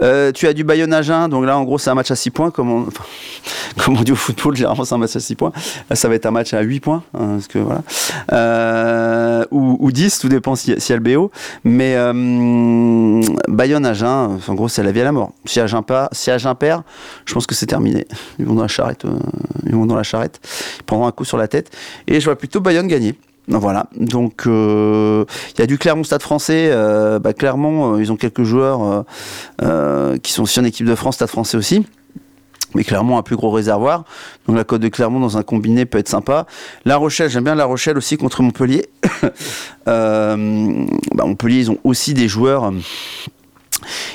Euh, 0.01 0.31
tu 0.31 0.47
as 0.47 0.53
du 0.53 0.63
Bayonne 0.63 0.93
Agen, 0.93 1.27
donc 1.29 1.45
là 1.45 1.57
en 1.57 1.63
gros 1.63 1.77
c'est 1.77 1.89
un 1.89 1.95
match 1.95 2.11
à 2.11 2.15
6 2.15 2.31
points, 2.31 2.51
comme 2.51 2.71
on, 2.71 2.87
enfin, 2.87 3.03
comme 3.83 3.95
dit 4.03 4.11
au 4.11 4.15
football, 4.15 4.55
généralement 4.55 4.85
c'est 4.85 4.95
un 4.95 4.97
match 4.97 5.15
à 5.15 5.19
6 5.19 5.35
points. 5.35 5.51
Là 5.89 5.95
ça 5.95 6.07
va 6.07 6.15
être 6.15 6.25
un 6.25 6.31
match 6.31 6.53
à 6.53 6.61
8 6.61 6.79
points, 6.79 7.03
hein, 7.13 7.33
parce 7.33 7.47
que 7.47 7.59
voilà. 7.59 7.83
Euh, 8.31 9.45
ou, 9.51 9.77
ou 9.79 9.91
10, 9.91 10.19
tout 10.19 10.29
dépend 10.29 10.55
si, 10.55 10.73
si 10.77 10.91
y 10.91 10.95
a 10.95 10.97
le 10.97 11.03
BO. 11.03 11.31
Mais 11.63 11.95
euh, 11.95 13.21
Bayonne 13.47 13.85
Agen, 13.85 14.39
en 14.47 14.53
gros 14.53 14.69
c'est 14.69 14.83
la 14.83 14.91
vie 14.91 15.01
à 15.01 15.05
la 15.05 15.11
mort. 15.11 15.31
Si 15.45 15.59
Agen, 15.59 15.83
pas, 15.83 16.09
si 16.11 16.31
Agen 16.31 16.55
perd, 16.55 16.83
je 17.25 17.33
pense 17.33 17.47
que 17.47 17.55
c'est 17.55 17.67
terminé. 17.67 18.05
Ils 18.39 18.45
vont 18.45 18.55
dans 18.55 18.61
la 18.63 18.67
charrette, 18.67 19.05
ils 19.65 19.75
vont 19.75 19.85
dans 19.85 19.95
la 19.95 20.03
charrette, 20.03 20.39
ils 20.79 20.83
prendront 20.83 21.07
un 21.07 21.11
coup 21.11 21.25
sur 21.25 21.37
la 21.37 21.47
tête. 21.47 21.75
Et 22.07 22.19
je 22.19 22.25
vois 22.25 22.35
plutôt 22.35 22.61
Bayonne 22.61 22.87
gagner. 22.87 23.15
Voilà, 23.47 23.87
donc 23.97 24.47
euh, 24.47 25.25
il 25.55 25.59
y 25.59 25.63
a 25.63 25.67
du 25.67 25.77
Clermont 25.77 26.05
Stade 26.05 26.21
français. 26.21 26.69
euh, 26.71 27.19
bah, 27.19 27.33
Clermont, 27.33 27.95
euh, 27.95 28.01
ils 28.01 28.09
ont 28.11 28.15
quelques 28.15 28.43
joueurs 28.43 29.05
euh, 29.61 30.17
qui 30.17 30.31
sont 30.31 30.43
aussi 30.43 30.59
en 30.61 30.63
équipe 30.63 30.85
de 30.85 30.95
France, 30.95 31.15
Stade 31.15 31.29
français 31.29 31.57
aussi. 31.57 31.85
Mais 32.73 32.85
Clermont 32.85 33.17
a 33.17 33.19
un 33.19 33.23
plus 33.23 33.35
gros 33.35 33.51
réservoir. 33.51 34.05
Donc 34.47 34.55
la 34.55 34.63
cote 34.63 34.81
de 34.81 34.87
Clermont 34.87 35.19
dans 35.19 35.37
un 35.37 35.43
combiné 35.43 35.85
peut 35.85 35.97
être 35.97 36.07
sympa. 36.07 36.47
La 36.85 36.95
Rochelle, 36.95 37.29
j'aime 37.29 37.43
bien 37.43 37.53
La 37.53 37.65
Rochelle 37.65 37.97
aussi 37.97 38.17
contre 38.17 38.41
Montpellier. 38.41 38.85
Bah, 39.85 40.37
Montpellier, 40.37 41.59
ils 41.59 41.71
ont 41.71 41.77
aussi 41.83 42.13
des 42.13 42.29
joueurs. 42.29 42.71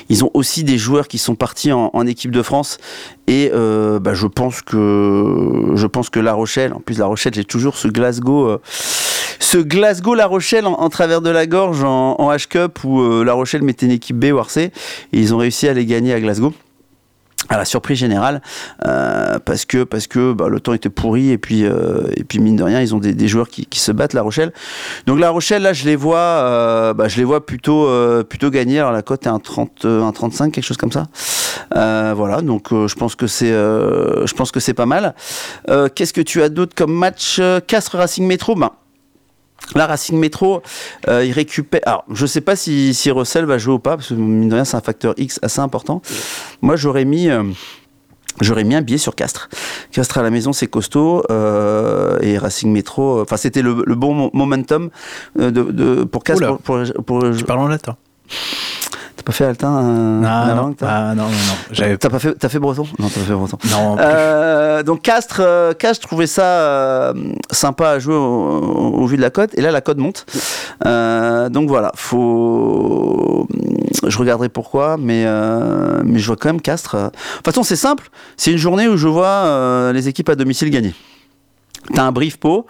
Ils 0.09 0.25
ont 0.25 0.31
aussi 0.33 0.63
des 0.63 0.79
joueurs 0.79 1.07
qui 1.07 1.19
sont 1.19 1.35
partis 1.35 1.71
en, 1.71 2.07
équipe 2.07 2.31
de 2.31 2.41
France 2.41 2.79
et 3.27 3.51
bah, 3.53 4.15
je 4.15 4.25
pense 4.25 4.63
que 4.63 5.73
je 5.75 5.85
pense 5.85 6.09
que 6.09 6.19
La 6.19 6.33
Rochelle, 6.33 6.73
en 6.73 6.79
plus 6.79 6.97
La 6.97 7.05
Rochelle, 7.05 7.35
j'ai 7.35 7.45
toujours 7.45 7.77
ce 7.77 7.87
Glasgow, 7.87 8.59
ce 9.39 9.57
Glasgow 9.57 10.13
La 10.13 10.27
Rochelle 10.27 10.67
en, 10.67 10.89
travers 10.89 11.21
de 11.21 11.29
la 11.29 11.47
gorge 11.47 11.83
en, 11.83 12.15
en 12.19 12.31
H 12.31 12.47
Cup 12.47 12.83
où 12.83 13.01
euh, 13.01 13.23
La 13.23 13.33
Rochelle 13.33 13.63
mettait 13.63 13.85
une 13.85 13.93
équipe 13.93 14.17
B 14.17 14.25
ou 14.25 14.37
RC 14.37 14.59
et 14.59 14.71
ils 15.13 15.33
ont 15.33 15.37
réussi 15.37 15.67
à 15.67 15.73
les 15.73 15.85
gagner 15.85 16.13
à 16.13 16.19
Glasgow. 16.19 16.53
À 17.47 17.57
la 17.57 17.65
surprise 17.65 17.97
générale 17.97 18.41
euh, 18.85 19.39
parce 19.39 19.65
que 19.65 20.33
bah, 20.33 20.49
le 20.49 20.59
temps 20.59 20.73
était 20.73 20.89
pourri 20.89 21.31
et 21.31 21.37
puis 21.37 21.65
euh, 21.65 22.03
puis 22.27 22.37
mine 22.39 22.57
de 22.57 22.63
rien 22.63 22.81
ils 22.81 22.93
ont 22.93 22.99
des, 22.99 23.27
joueurs 23.27 23.47
qui, 23.47 23.65
se 23.79 23.91
battent 23.91 24.13
La 24.13 24.21
Rochelle. 24.21 24.51
Donc 25.07 25.19
La 25.19 25.29
Rochelle 25.29 25.63
là 25.63 25.71
je 25.73 25.85
les 25.85 25.95
vois 25.95 26.93
bah, 26.93 27.07
je 27.07 27.17
les 27.17 27.23
vois 27.23 27.43
plutôt 27.45 27.87
gagner. 28.51 28.79
Alors 28.79 28.91
la 28.91 29.01
cote 29.01 29.25
est 29.25 29.29
un 29.29 29.39
30 29.39 29.85
euh, 29.85 30.03
un 30.03 30.11
35 30.11 30.51
quelque 30.51 30.63
chose 30.63 30.77
comme 30.77 30.91
ça. 30.91 31.07
Voilà. 31.71 32.41
Donc 32.41 32.67
je 32.71 32.93
pense 32.93 33.15
que 33.15 33.25
c'est 33.25 34.73
pas 34.73 34.85
mal. 34.85 35.15
Qu'est-ce 35.95 36.13
que 36.13 36.21
tu 36.21 36.43
as 36.43 36.49
d'autre 36.49 36.75
comme 36.75 36.93
match 36.93 37.41
Castres 37.65 37.97
Racing 37.97 38.27
Métro 38.27 38.53
ben 38.53 38.71
Là, 39.75 39.85
Racing 39.87 40.17
Métro, 40.17 40.61
euh, 41.07 41.23
il 41.25 41.31
récupère. 41.31 41.81
Alors, 41.85 42.03
je 42.11 42.25
sais 42.25 42.41
pas 42.41 42.55
si, 42.55 42.93
si 42.93 43.11
Russell 43.11 43.45
va 43.45 43.57
jouer 43.57 43.75
ou 43.75 43.79
pas, 43.79 43.97
parce 43.97 44.09
que 44.09 44.13
mine 44.15 44.49
de 44.49 44.55
rien, 44.55 44.65
c'est 44.65 44.77
un 44.77 44.81
facteur 44.81 45.13
X 45.17 45.39
assez 45.43 45.59
important. 45.59 46.01
Moi, 46.61 46.75
j'aurais 46.75 47.05
mis. 47.05 47.29
euh, 47.29 47.43
J'aurais 48.41 48.63
mis 48.63 48.73
un 48.73 48.81
billet 48.81 48.97
sur 48.97 49.15
Castres. 49.15 49.49
Castres 49.91 50.17
à 50.17 50.23
la 50.23 50.29
maison, 50.29 50.53
c'est 50.53 50.67
costaud. 50.67 51.23
euh, 51.29 52.17
et 52.21 52.37
Racing 52.37 52.71
Métro, 52.71 53.19
enfin, 53.21 53.35
c'était 53.35 53.61
le, 53.61 53.83
le 53.85 53.95
bon 53.95 54.13
mo- 54.13 54.29
momentum 54.33 54.89
de, 55.37 55.49
de- 55.49 56.03
pour 56.05 56.23
Castres. 56.23 56.43
Oula. 56.43 56.57
Pour, 56.63 56.79
pour, 57.05 57.19
pour- 57.21 57.35
Tu 57.35 57.43
parles 57.43 57.59
en 57.59 57.67
latin. 57.67 57.97
T'as 59.19 59.23
pas 59.23 59.31
fait 59.33 59.43
Altin 59.43 59.83
euh, 59.83 60.21
Ah, 60.25 60.53
non, 60.55 60.73
ah, 60.81 61.13
non, 61.13 61.23
non, 61.23 61.29
non. 61.29 61.97
T'as 61.99 62.09
pas 62.09 62.19
fait, 62.19 62.35
t'as 62.35 62.47
fait 62.47 62.57
breton? 62.59 62.83
Non, 62.99 63.09
t'as 63.09 63.19
pas 63.19 63.25
fait 63.25 63.33
breton. 63.33 63.57
Non, 63.69 63.97
Euh, 63.99 64.81
donc 64.81 65.01
Castres, 65.01 65.41
euh, 65.41 65.73
Castres 65.73 66.07
trouvait 66.07 66.25
ça 66.25 66.43
euh, 66.43 67.13
sympa 67.51 67.89
à 67.89 67.99
jouer 67.99 68.15
au, 68.15 68.19
au 68.21 69.05
vu 69.07 69.17
de 69.17 69.21
la 69.21 69.29
cote, 69.29 69.51
et 69.57 69.61
là 69.61 69.71
la 69.71 69.81
cote 69.81 69.97
monte. 69.97 70.25
Euh, 70.85 71.49
donc 71.49 71.67
voilà, 71.67 71.91
faut. 71.95 73.45
Je 74.07 74.17
regarderai 74.17 74.47
pourquoi, 74.47 74.95
mais 74.97 75.25
euh, 75.27 76.01
mais 76.05 76.19
je 76.19 76.27
vois 76.27 76.37
quand 76.37 76.47
même 76.49 76.61
Castres. 76.61 76.95
De 76.95 77.09
toute 77.09 77.45
façon, 77.45 77.63
c'est 77.63 77.75
simple. 77.75 78.09
C'est 78.37 78.51
une 78.53 78.57
journée 78.57 78.87
où 78.87 78.95
je 78.95 79.07
vois 79.09 79.91
les 79.91 80.07
équipes 80.07 80.29
à 80.29 80.35
domicile 80.35 80.69
gagner. 80.69 80.93
T'as 81.93 82.03
un 82.03 82.11
brief 82.11 82.37
pot, 82.37 82.65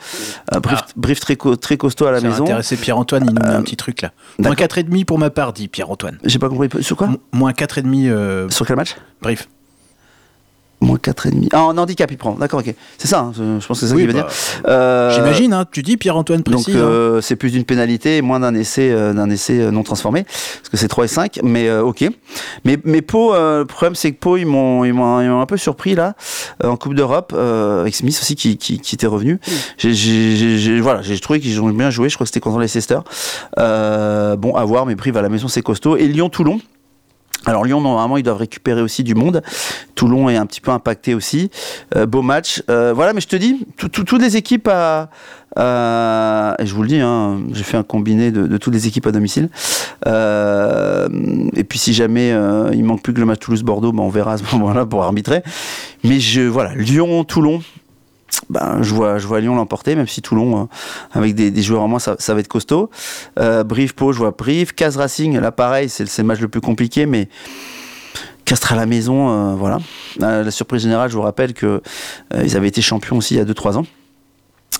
un 0.51 0.59
brief, 0.59 0.79
Ah. 0.81 0.87
brief 0.95 1.19
très, 1.19 1.35
co- 1.35 1.55
très 1.55 1.77
costaud 1.77 2.05
à 2.05 2.11
la 2.11 2.21
maison. 2.21 2.43
intéressé 2.43 2.77
Pierre-Antoine, 2.77 3.25
il 3.27 3.33
nous 3.33 3.41
met 3.41 3.53
un 3.55 3.61
petit 3.61 3.75
truc 3.77 4.01
là. 4.01 4.11
Moins 4.37 4.51
d'accord. 4.51 4.67
4,5 4.77 5.05
pour 5.05 5.19
ma 5.19 5.29
part, 5.29 5.51
dit 5.53 5.67
Pierre-Antoine. 5.67 6.17
J'ai 6.23 6.39
pas 6.39 6.49
compris. 6.49 6.69
Sur 6.83 6.95
quoi 6.97 7.07
M- 7.07 7.17
Moins 7.33 7.51
4,5, 7.53 8.07
euh, 8.09 8.49
Sur 8.49 8.65
quel 8.65 8.75
match? 8.75 8.95
Bref. 9.21 9.47
Moins 10.81 10.97
4,5. 10.97 11.49
Ah, 11.51 11.63
en 11.65 11.77
handicap, 11.77 12.09
il 12.09 12.17
prend. 12.17 12.35
D'accord, 12.35 12.61
ok. 12.65 12.73
C'est 12.97 13.07
ça, 13.09 13.19
hein, 13.19 13.31
je 13.35 13.65
pense 13.67 13.79
que 13.81 13.85
c'est 13.85 13.87
ça 13.87 13.95
Oui, 13.95 14.03
qu'il 14.03 14.11
veut 14.15 14.21
bah, 14.21 14.27
dire. 14.29 14.63
Euh, 14.67 15.11
J'imagine, 15.13 15.51
hein, 15.53 15.65
tu 15.69 15.83
dis 15.83 15.97
Pierre-Antoine 15.97 16.41
Donc 16.41 16.63
précis. 16.63 16.71
hein. 16.77 16.79
euh, 16.81 17.21
c'est 17.21 17.35
plus 17.35 17.51
d'une 17.51 17.65
pénalité 17.65 18.15
et 18.17 18.21
moins 18.21 18.39
d'un 18.39 18.55
essai 18.55 18.89
euh, 18.91 19.11
d'un 19.13 19.29
essai 19.29 19.71
non 19.71 19.83
transformé 19.83 20.23
parce 20.23 20.69
que 20.71 20.77
c'est 20.77 20.87
3 20.87 21.03
et 21.03 21.07
5 21.09 21.39
mais 21.43 21.67
euh, 21.67 21.83
OK. 21.83 22.05
Mais 22.63 22.77
mais 22.85 23.01
Pau 23.01 23.33
euh, 23.33 23.59
le 23.59 23.65
problème 23.65 23.95
c'est 23.95 24.13
que 24.13 24.19
Pau 24.19 24.37
ils 24.37 24.45
m'ont 24.45 24.85
ils 24.85 24.93
m'ont 24.93 25.19
ils 25.21 25.27
m'ont 25.29 25.41
un 25.41 25.45
peu 25.45 25.57
surpris 25.57 25.95
là 25.95 26.13
en 26.63 26.77
Coupe 26.77 26.93
d'Europe 26.95 27.33
euh, 27.35 27.81
avec 27.81 27.93
Smith 27.93 28.17
aussi 28.21 28.35
qui, 28.35 28.55
qui, 28.57 28.79
qui 28.79 28.95
était 28.95 29.07
revenu. 29.07 29.39
J'ai 29.77 29.93
j'ai- 29.93 30.35
j'ai- 30.37 30.57
j'ai- 30.57 30.79
voilà, 30.79 31.01
j'ai 31.01 31.19
trouvé 31.19 31.41
qu'ils 31.41 31.59
ont 31.61 31.69
bien 31.69 31.89
joué, 31.89 32.07
je 32.07 32.15
crois 32.15 32.23
que 32.23 32.29
c'était 32.29 32.39
contre 32.39 32.59
Leicester. 32.59 32.99
Euh, 33.57 34.37
bon 34.37 34.55
à 34.55 34.63
voir 34.63 34.85
mais 34.85 34.95
Brive 34.95 35.17
à 35.17 35.21
la 35.21 35.29
maison 35.29 35.47
c'est 35.49 35.61
costaud 35.61 35.97
et 35.97 36.07
Lyon 36.07 36.29
Toulon 36.29 36.61
alors 37.45 37.63
Lyon, 37.63 37.81
normalement, 37.81 38.17
ils 38.17 38.23
doivent 38.23 38.37
récupérer 38.37 38.81
aussi 38.81 39.03
du 39.03 39.15
monde. 39.15 39.41
Toulon 39.95 40.29
est 40.29 40.35
un 40.35 40.45
petit 40.45 40.61
peu 40.61 40.71
impacté 40.71 41.13
aussi. 41.15 41.49
Euh, 41.95 42.05
beau 42.05 42.21
match. 42.21 42.61
Euh, 42.69 42.91
voilà, 42.93 43.13
mais 43.13 43.21
je 43.21 43.27
te 43.27 43.35
dis, 43.35 43.65
tout- 43.77 43.87
tout- 43.89 44.03
toutes 44.03 44.21
les 44.21 44.35
équipes 44.35 44.67
à... 44.71 45.09
et 45.57 46.65
je 46.65 46.73
vous 46.73 46.81
le 46.81 46.87
dis, 46.89 46.99
hein, 46.99 47.39
j'ai 47.53 47.63
fait 47.63 47.77
un 47.77 47.83
combiné 47.83 48.31
de, 48.31 48.57
toutes 48.57 48.73
les 48.73 48.87
équipes 48.87 49.07
à 49.07 49.11
domicile. 49.11 49.49
Euh, 50.05 51.07
et 51.55 51.63
puis 51.63 51.79
si 51.79 51.93
jamais 51.93 52.35
il 52.73 52.83
manque 52.83 53.01
plus 53.01 53.13
que 53.13 53.19
le 53.19 53.25
match 53.25 53.39
Toulouse-Bordeaux, 53.39 53.91
ben, 53.93 54.03
on 54.03 54.09
verra 54.09 54.33
à 54.33 54.37
ce 54.37 54.43
moment-là 54.53 54.85
pour 54.85 55.03
arbitrer. 55.03 55.41
Mais 56.03 56.19
je, 56.19 56.41
voilà, 56.41 56.75
Lyon-Toulon, 56.75 57.61
ben, 58.49 58.81
je, 58.81 58.93
vois, 58.93 59.17
je 59.17 59.27
vois 59.27 59.39
Lyon 59.39 59.55
l'emporter, 59.55 59.95
même 59.95 60.07
si 60.07 60.21
Toulon, 60.21 60.61
euh, 60.61 60.65
avec 61.11 61.35
des, 61.35 61.61
joueurs 61.61 61.81
en 61.81 61.87
moins, 61.87 61.99
ça, 61.99 62.15
ça 62.19 62.33
va 62.33 62.39
être 62.39 62.47
costaud. 62.47 62.89
Euh, 63.39 63.63
Brive, 63.63 63.95
Pau, 63.95 64.11
je 64.11 64.19
vois 64.19 64.31
Brive. 64.31 64.73
Caz 64.73 64.97
Racing, 64.97 65.39
là 65.39 65.51
pareil, 65.51 65.89
c'est 65.89 66.17
le 66.17 66.23
match 66.23 66.39
le 66.39 66.47
plus 66.47 66.61
compliqué, 66.61 67.05
mais 67.05 67.29
Castres 68.49 68.73
à 68.73 68.75
la 68.75 68.87
maison, 68.87 69.29
euh, 69.29 69.53
voilà. 69.53 69.77
Euh, 70.23 70.43
la 70.43 70.49
surprise 70.49 70.81
générale, 70.81 71.11
je 71.11 71.15
vous 71.15 71.21
rappelle 71.21 71.53
que 71.53 71.83
euh, 72.33 72.55
avaient 72.55 72.67
été 72.67 72.81
champions 72.81 73.17
aussi 73.17 73.35
il 73.35 73.37
y 73.37 73.39
a 73.39 73.45
2-3 73.45 73.77
ans. 73.77 73.85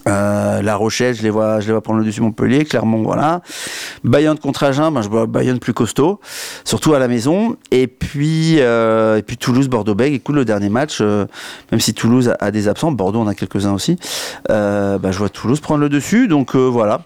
Euh, 0.09 0.61
la 0.61 0.75
Rochelle, 0.75 1.15
je 1.15 1.23
les 1.23 1.29
vois, 1.29 1.59
prendre 1.81 1.99
le 1.99 2.05
dessus 2.05 2.21
Montpellier, 2.21 2.65
Clermont, 2.65 3.03
voilà. 3.03 3.41
Bayonne 4.03 4.37
contre 4.37 4.63
Agen, 4.63 4.91
ben, 4.91 5.01
je 5.01 5.09
vois 5.09 5.25
Bayonne 5.25 5.59
plus 5.59 5.73
costaud, 5.73 6.19
surtout 6.63 6.93
à 6.93 6.99
la 6.99 7.07
maison. 7.07 7.55
Et 7.71 7.87
puis, 7.87 8.55
euh, 8.59 9.21
Toulouse, 9.39 9.69
Bordeaux-Bègles. 9.69 10.15
Écoute, 10.15 10.35
le 10.35 10.45
dernier 10.45 10.69
match, 10.69 10.99
euh, 11.01 11.25
même 11.71 11.79
si 11.79 11.93
Toulouse 11.93 12.33
a, 12.39 12.51
des 12.51 12.67
absents, 12.67 12.91
Bordeaux 12.91 13.21
en 13.21 13.27
a 13.27 13.35
quelques-uns 13.35 13.73
aussi. 13.73 13.97
Ben, 14.47 15.11
je 15.11 15.17
vois 15.17 15.29
Toulouse 15.29 15.59
prendre 15.59 15.81
le 15.81 15.89
dessus, 15.89 16.27
donc 16.27 16.55
voilà. 16.55 17.01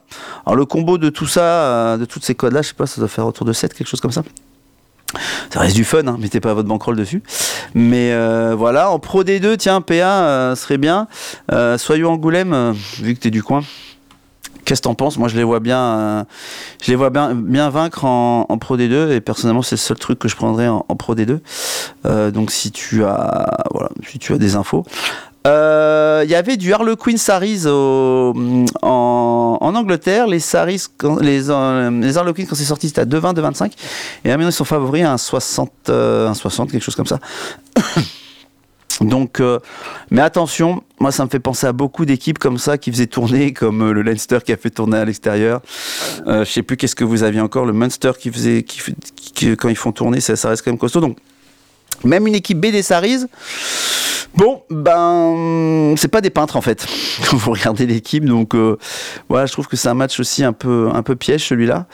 Alors 0.45 0.55
le 0.55 0.65
combo 0.65 0.97
de 0.97 1.09
tout 1.09 1.27
ça, 1.27 1.97
de 1.97 2.05
toutes 2.05 2.23
ces 2.23 2.35
codes-là, 2.35 2.61
je 2.61 2.69
sais 2.69 2.73
pas, 2.73 2.87
ça 2.87 2.99
doit 2.99 3.07
faire 3.07 3.27
autour 3.27 3.45
de 3.45 3.53
7, 3.53 3.73
quelque 3.73 3.87
chose 3.87 4.01
comme 4.01 4.11
ça. 4.11 4.23
Ça 5.49 5.59
reste 5.59 5.75
du 5.75 5.83
fun, 5.83 6.07
hein, 6.07 6.17
mettez 6.19 6.39
pas 6.39 6.53
votre 6.53 6.67
bankroll 6.67 6.95
dessus. 6.95 7.21
Mais 7.75 8.11
euh, 8.11 8.55
voilà, 8.57 8.89
en 8.91 8.99
Pro 8.99 9.23
D2, 9.23 9.57
tiens, 9.57 9.81
PA 9.81 9.93
euh, 9.93 10.55
serait 10.55 10.77
bien. 10.77 11.07
Euh, 11.51 11.77
Soyons 11.77 12.11
Angoulême, 12.11 12.53
euh, 12.53 12.73
vu 13.01 13.13
que 13.15 13.19
tu 13.19 13.27
es 13.27 13.31
du 13.31 13.43
coin. 13.43 13.61
Qu'est-ce 14.65 14.81
que 14.81 14.83
t'en 14.83 14.95
penses? 14.95 15.17
Moi, 15.17 15.27
je 15.27 15.35
les 15.35 15.43
vois 15.43 15.59
bien, 15.59 15.79
euh, 15.79 16.23
je 16.81 16.89
les 16.89 16.95
vois 16.95 17.09
bien, 17.09 17.35
bien 17.35 17.69
vaincre 17.69 18.05
en, 18.05 18.57
Pro 18.59 18.77
D2 18.77 19.11
et 19.11 19.19
personnellement, 19.19 19.61
c'est 19.61 19.75
le 19.75 19.79
seul 19.79 19.97
truc 19.97 20.19
que 20.19 20.29
je 20.29 20.35
prendrais 20.35 20.69
en, 20.69 20.85
en 20.87 20.95
Pro 20.95 21.15
D2. 21.15 21.39
Euh, 22.05 22.31
donc, 22.31 22.49
si 22.49 22.71
tu 22.71 23.03
as, 23.03 23.65
voilà, 23.71 23.89
si 24.07 24.19
tu 24.19 24.33
as 24.33 24.37
des 24.37 24.55
infos. 24.55 24.85
Euh, 25.45 26.21
Il 26.25 26.31
y 26.31 26.35
avait 26.35 26.57
du 26.57 26.73
Harlequin 26.73 27.17
Saris 27.17 27.65
au, 27.65 28.33
en, 28.81 29.75
Angleterre. 29.75 30.27
Les 30.27 30.39
Saris, 30.39 30.87
euh, 31.03 31.19
les 31.21 32.17
Harlequins, 32.17 32.45
quand 32.45 32.55
c'est 32.55 32.63
sorti, 32.63 32.87
c'était 32.87 33.01
à 33.01 33.05
2,20, 33.05 33.35
2,25. 33.35 33.71
Et 34.23 34.29
maintenant, 34.29 34.47
ils 34.47 34.53
sont 34.53 34.65
favoris 34.65 35.03
à 35.03 35.13
un 35.13 35.17
60, 35.17 35.71
euh, 35.89 36.29
un 36.29 36.33
60, 36.33 36.71
quelque 36.71 36.81
chose 36.81 36.95
comme 36.95 37.07
ça. 37.07 37.19
Donc, 39.01 39.39
euh, 39.39 39.59
mais 40.11 40.21
attention, 40.21 40.83
moi 40.99 41.11
ça 41.11 41.25
me 41.25 41.29
fait 41.29 41.39
penser 41.39 41.67
à 41.67 41.73
beaucoup 41.73 42.05
d'équipes 42.05 42.37
comme 42.37 42.57
ça 42.57 42.77
qui 42.77 42.91
faisaient 42.91 43.07
tourner, 43.07 43.53
comme 43.53 43.81
euh, 43.81 43.91
le 43.91 44.01
Leinster 44.01 44.39
qui 44.45 44.51
a 44.53 44.57
fait 44.57 44.69
tourner 44.69 44.97
à 44.97 45.05
l'extérieur. 45.05 45.61
Euh, 46.27 46.45
je 46.45 46.51
sais 46.51 46.63
plus 46.63 46.77
qu'est-ce 46.77 46.95
que 46.95 47.03
vous 47.03 47.23
aviez 47.23 47.41
encore, 47.41 47.65
le 47.65 47.73
Munster 47.73 48.11
qui 48.19 48.31
faisait, 48.31 48.65
quand 49.57 49.69
ils 49.69 49.75
font 49.75 49.91
tourner, 49.91 50.19
ça, 50.19 50.35
ça 50.35 50.49
reste 50.49 50.63
quand 50.63 50.71
même 50.71 50.77
costaud. 50.77 51.01
Donc, 51.01 51.17
même 52.03 52.27
une 52.27 52.35
équipe 52.35 52.59
B 52.59 52.67
des 52.67 52.83
Saris, 52.83 53.25
bon, 54.35 54.61
ben, 54.69 55.95
c'est 55.97 56.07
pas 56.07 56.21
des 56.21 56.29
peintres 56.29 56.55
en 56.55 56.61
fait. 56.61 56.85
Quand 57.29 57.37
vous 57.37 57.51
regardez 57.51 57.85
l'équipe, 57.85 58.25
donc 58.25 58.55
euh, 58.55 58.77
voilà, 59.29 59.45
je 59.45 59.53
trouve 59.53 59.67
que 59.67 59.75
c'est 59.77 59.89
un 59.89 59.93
match 59.93 60.19
aussi 60.19 60.43
un 60.43 60.53
peu, 60.53 60.89
un 60.93 61.03
peu 61.03 61.15
piège 61.15 61.45
celui-là. 61.47 61.85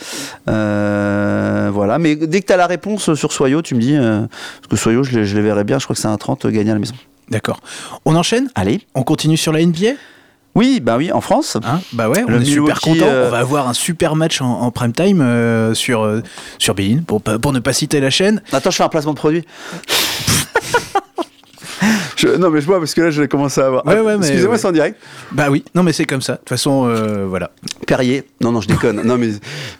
Euh, 0.49 1.69
voilà, 1.73 1.99
mais 1.99 2.15
dès 2.15 2.41
que 2.41 2.47
tu 2.47 2.53
as 2.53 2.57
la 2.57 2.67
réponse 2.67 3.13
sur 3.15 3.31
Soyo, 3.31 3.61
tu 3.61 3.75
me 3.75 3.81
dis, 3.81 3.95
euh, 3.95 4.21
parce 4.61 4.67
que 4.69 4.75
Soyo, 4.75 5.03
je 5.03 5.17
les, 5.19 5.25
je 5.25 5.35
les 5.35 5.41
verrais 5.41 5.63
bien, 5.63 5.79
je 5.79 5.85
crois 5.85 5.95
que 5.95 6.01
c'est 6.01 6.07
un 6.07 6.17
30 6.17 6.47
gagné 6.47 6.71
à 6.71 6.73
la 6.73 6.79
maison. 6.79 6.95
D'accord. 7.29 7.59
On 8.05 8.15
enchaîne? 8.15 8.49
Allez. 8.55 8.81
On 8.95 9.03
continue 9.03 9.37
sur 9.37 9.51
la 9.53 9.63
NBA 9.63 9.91
Oui, 10.55 10.79
bah 10.81 10.97
oui, 10.97 11.11
en 11.11 11.21
France. 11.21 11.57
Hein? 11.63 11.79
Bah 11.93 12.09
ouais, 12.09 12.23
on 12.27 12.31
Le 12.31 12.41
est 12.41 12.45
super 12.45 12.81
content. 12.81 13.05
euh, 13.05 13.27
On 13.27 13.31
va 13.31 13.37
avoir 13.37 13.67
un 13.69 13.73
super 13.73 14.15
match 14.15 14.41
en, 14.41 14.61
en 14.61 14.71
prime 14.71 14.93
time 14.93 15.21
euh, 15.21 15.75
sur 15.75 16.01
euh, 16.01 16.21
sur 16.57 16.73
Bein 16.73 17.01
pour 17.05 17.21
pour 17.21 17.53
ne 17.53 17.59
pas 17.59 17.71
citer 17.73 17.99
la 17.99 18.09
chaîne. 18.09 18.41
Attends, 18.51 18.71
je 18.71 18.77
fais 18.77 18.83
un 18.83 18.89
placement 18.89 19.13
de 19.13 19.17
produit. 19.19 19.45
Je- 22.19 22.35
non, 22.37 22.49
mais 22.49 22.59
je 22.61 22.65
vois 22.65 22.79
parce 22.79 22.93
que 22.93 23.01
là, 23.01 23.11
je 23.11 23.21
vais 23.21 23.27
commencer 23.27 23.61
à 23.61 23.67
avoir. 23.67 23.85
Ouais, 23.85 23.99
ouais, 23.99 24.17
mais- 24.17 24.27
Excusez-moi, 24.27 24.57
c'est 24.57 24.67
en 24.67 24.71
direct. 24.71 24.97
Bah 25.31 25.47
oui, 25.49 25.63
non 25.75 25.83
mais 25.83 25.93
c'est 25.93 26.05
comme 26.05 26.21
ça. 26.21 26.33
De 26.33 26.37
toute 26.39 26.49
façon, 26.49 26.85
euh, 26.87 27.25
voilà. 27.27 27.51
Perrier. 27.87 28.23
Non, 28.41 28.51
non, 28.51 28.61
je 28.61 28.67
déconne. 28.67 29.01
non, 29.03 29.17
mais 29.17 29.29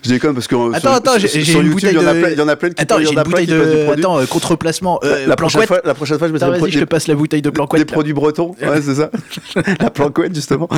je 0.04 0.10
déconne 0.10 0.34
parce 0.34 0.48
que. 0.48 0.56
Attends, 0.74 0.80
sur, 0.80 0.92
attends, 0.92 1.12
j'ai 1.18 1.40
une 1.40 1.46
YouTube, 1.46 1.72
bouteille 1.72 1.90
il 1.94 2.02
y 2.02 2.04
en 2.04 2.08
a 2.08 2.14
de- 2.14 2.20
plein- 2.22 2.30
il 2.32 2.38
y 2.38 2.42
en 2.42 2.48
a 2.48 2.56
plein 2.56 2.70
qui 2.70 2.82
Attends, 2.82 2.98
il 3.00 3.04
y 3.04 3.08
en 3.08 3.12
j'ai 3.12 3.18
a 3.18 3.22
une 3.22 3.24
plein 3.30 3.42
bouteille 3.42 3.48
de. 3.48 3.90
Attends, 3.92 4.20
euh, 4.20 4.26
contreplacement. 4.26 5.00
Euh, 5.04 5.28
la, 5.28 5.36
prochaine 5.36 5.66
fois, 5.66 5.82
la 5.84 5.94
prochaine 5.94 6.18
fois, 6.18 6.28
je 6.28 6.34
des, 6.34 6.40
vas-y, 6.40 6.72
je 6.72 6.80
te 6.80 6.86
passe 6.86 7.08
la 7.08 7.16
bouteille 7.16 7.42
de 7.42 7.50
des 7.50 7.54
planquette. 7.54 7.80
là. 7.80 7.86
produits 7.86 8.14
bretons. 8.14 8.56
Ouais, 8.62 8.82
c'est 8.82 8.96
ça. 8.96 9.12
la 9.80 9.90
planquette, 9.90 10.34
justement. 10.34 10.70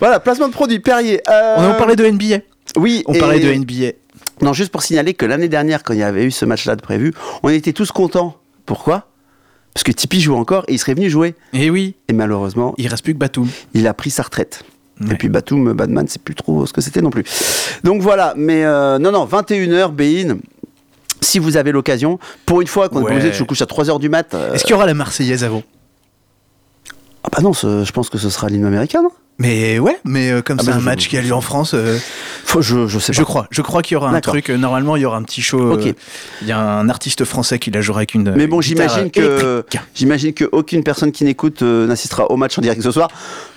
Voilà, 0.00 0.20
placement 0.20 0.48
de 0.48 0.52
produit, 0.52 0.80
Perrier. 0.80 1.20
Euh, 1.30 1.54
On 1.58 1.64
en 1.70 1.74
parlait 1.74 1.96
de 1.96 2.04
NBA. 2.04 2.38
Oui, 2.76 3.04
On 3.06 3.12
parlait 3.14 3.40
de 3.40 3.52
NBA. 3.52 3.92
Non, 4.42 4.52
juste 4.52 4.72
pour 4.72 4.82
signaler 4.82 5.14
que 5.14 5.26
l'année 5.26 5.48
dernière, 5.48 5.84
quand 5.84 5.94
il 5.94 6.00
y 6.00 6.02
avait 6.02 6.24
eu 6.24 6.30
ce 6.30 6.44
match-là 6.44 6.74
de 6.76 6.82
prévu, 6.82 7.12
on 7.42 7.48
était 7.50 7.72
tous 7.72 7.92
contents. 7.92 8.36
Pourquoi? 8.66 9.06
Parce 9.74 9.82
que 9.84 9.92
Tipeee 9.92 10.20
joue 10.20 10.36
encore 10.36 10.64
et 10.68 10.74
il 10.74 10.78
serait 10.78 10.94
venu 10.94 11.10
jouer. 11.10 11.34
Et 11.52 11.68
oui, 11.68 11.96
Et 12.08 12.12
malheureusement, 12.12 12.74
il 12.78 12.86
reste 12.86 13.02
plus 13.04 13.12
que 13.14 13.18
Batum. 13.18 13.48
il 13.74 13.86
a 13.88 13.94
pris 13.94 14.10
sa 14.10 14.22
retraite. 14.22 14.64
Ouais. 15.00 15.14
Et 15.14 15.16
puis 15.16 15.28
Batum, 15.28 15.72
Batman, 15.72 16.06
c'est 16.08 16.22
plus 16.22 16.36
trop 16.36 16.64
ce 16.66 16.72
que 16.72 16.80
c'était 16.80 17.02
non 17.02 17.10
plus. 17.10 17.24
Donc 17.82 18.00
voilà, 18.00 18.34
mais 18.36 18.64
euh, 18.64 18.98
non, 18.98 19.10
non, 19.10 19.24
21h, 19.26 19.90
Bein. 19.90 20.38
Si 21.20 21.38
vous 21.40 21.56
avez 21.56 21.72
l'occasion, 21.72 22.20
pour 22.46 22.60
une 22.60 22.68
fois 22.68 22.88
qu'on 22.88 23.00
est 23.00 23.02
Ouais. 23.02 23.08
pas 23.08 23.14
obligé 23.14 23.30
de 23.30 23.34
se 23.34 23.42
coucher 23.42 23.64
à 23.64 23.66
3h 23.66 23.98
du 23.98 24.08
mat. 24.08 24.32
euh, 24.34 24.52
Est-ce 24.52 24.62
qu'il 24.62 24.70
y 24.70 24.74
aura 24.74 24.86
la 24.86 24.94
Marseillaise 24.94 25.42
avant? 25.42 25.62
Ah 27.24 27.28
bah 27.32 27.42
non, 27.42 27.52
ce- 27.52 27.82
je 27.84 27.92
pense 27.92 28.10
que 28.10 28.18
ce 28.18 28.30
sera 28.30 28.48
l'hymne 28.48 28.66
américain, 28.66 29.02
non? 29.02 29.10
Mais 29.38 29.80
ouais, 29.80 29.98
mais 30.04 30.30
euh, 30.30 30.42
comme 30.42 30.58
Ah 30.60 30.62
c'est 30.64 30.70
bah, 30.70 30.76
un 30.76 30.80
je- 30.80 30.84
match 30.84 31.08
qui 31.08 31.16
a 31.18 31.22
lieu 31.22 31.32
en 31.32 31.40
France, 31.40 31.72
euh, 31.74 31.98
Faut, 32.44 32.62
je, 32.62 32.86
je 32.86 32.98
sais 33.00 33.12
pas. 33.12 33.18
je 33.18 33.22
crois. 33.24 33.46
Je 33.50 33.62
crois 33.62 33.82
qu'il 33.82 33.94
y 33.94 33.96
aura 33.96 34.08
un 34.10 34.20
truc. 34.20 34.48
euh, 34.48 34.56
Normalement, 34.56 34.94
il 34.94 35.02
y 35.02 35.04
aura 35.04 35.16
un 35.16 35.22
petit 35.24 35.42
show. 35.42 35.76
Il 36.40 36.46
y 36.46 36.52
a 36.52 36.58
un 36.60 36.88
artiste 36.88 37.24
français 37.24 37.58
qui 37.58 37.70
la 37.72 37.80
jouera 37.80 37.98
avec 38.00 38.14
une. 38.14 38.32
Mais 38.36 38.46
bon, 38.46 38.60
j'imagine 38.60 39.10
que 39.10 39.64
j'imagine 39.94 40.32
que 40.34 40.48
aucune 40.52 40.84
personne 40.84 41.10
qui 41.10 41.24
n'écoute 41.24 41.62
n'assistera 41.62 42.30
au 42.30 42.36
match 42.36 42.56
en 42.58 42.62
direct 42.62 42.80
ce 42.82 42.92
soir, 42.92 43.08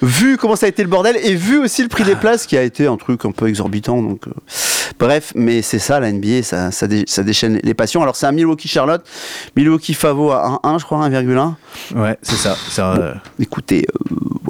vu 0.02 0.38
comment 0.38 0.56
ça 0.56 0.66
a 0.66 0.70
été 0.70 0.82
le 0.82 0.90
bordel 0.90 1.16
et 1.24 1.36
vu 1.36 1.60
aussi 1.60 1.84
le 1.84 1.90
prix 1.90 2.04
des 2.04 2.16
places 2.16 2.48
qui 2.48 2.58
a 2.58 2.64
été 2.64 2.88
un 2.88 2.98
truc 2.98 3.24
un 3.26 3.32
peu 3.32 3.48
exorbitant. 3.48 4.02
Donc, 4.02 4.22
bref, 5.00 5.32
mais 5.36 5.62
c'est 5.62 5.80
ça 5.80 6.00
la 6.00 6.12
NBA, 6.12 6.42
ça, 6.42 6.72
ça, 6.72 6.88
dé- 6.88 7.04
ça 7.08 7.22
déchaîne 7.22 7.60
les 7.64 7.74
passions. 7.76 8.02
Alors 8.02 8.16
c'est 8.16 8.26
un 8.26 8.32
Milwaukee 8.32 8.68
Charlotte, 8.68 9.06
Milwaukee 9.56 9.94
Favo 9.94 10.32
à 10.32 10.60
1,1 10.64 10.80
je 10.80 10.86
crois 10.86 11.08
1,1. 11.08 11.54
Ouais, 11.96 12.18
c'est 12.24 12.36
ça. 12.36 12.56
ça 12.70 13.14
Écoutez, 13.40 13.86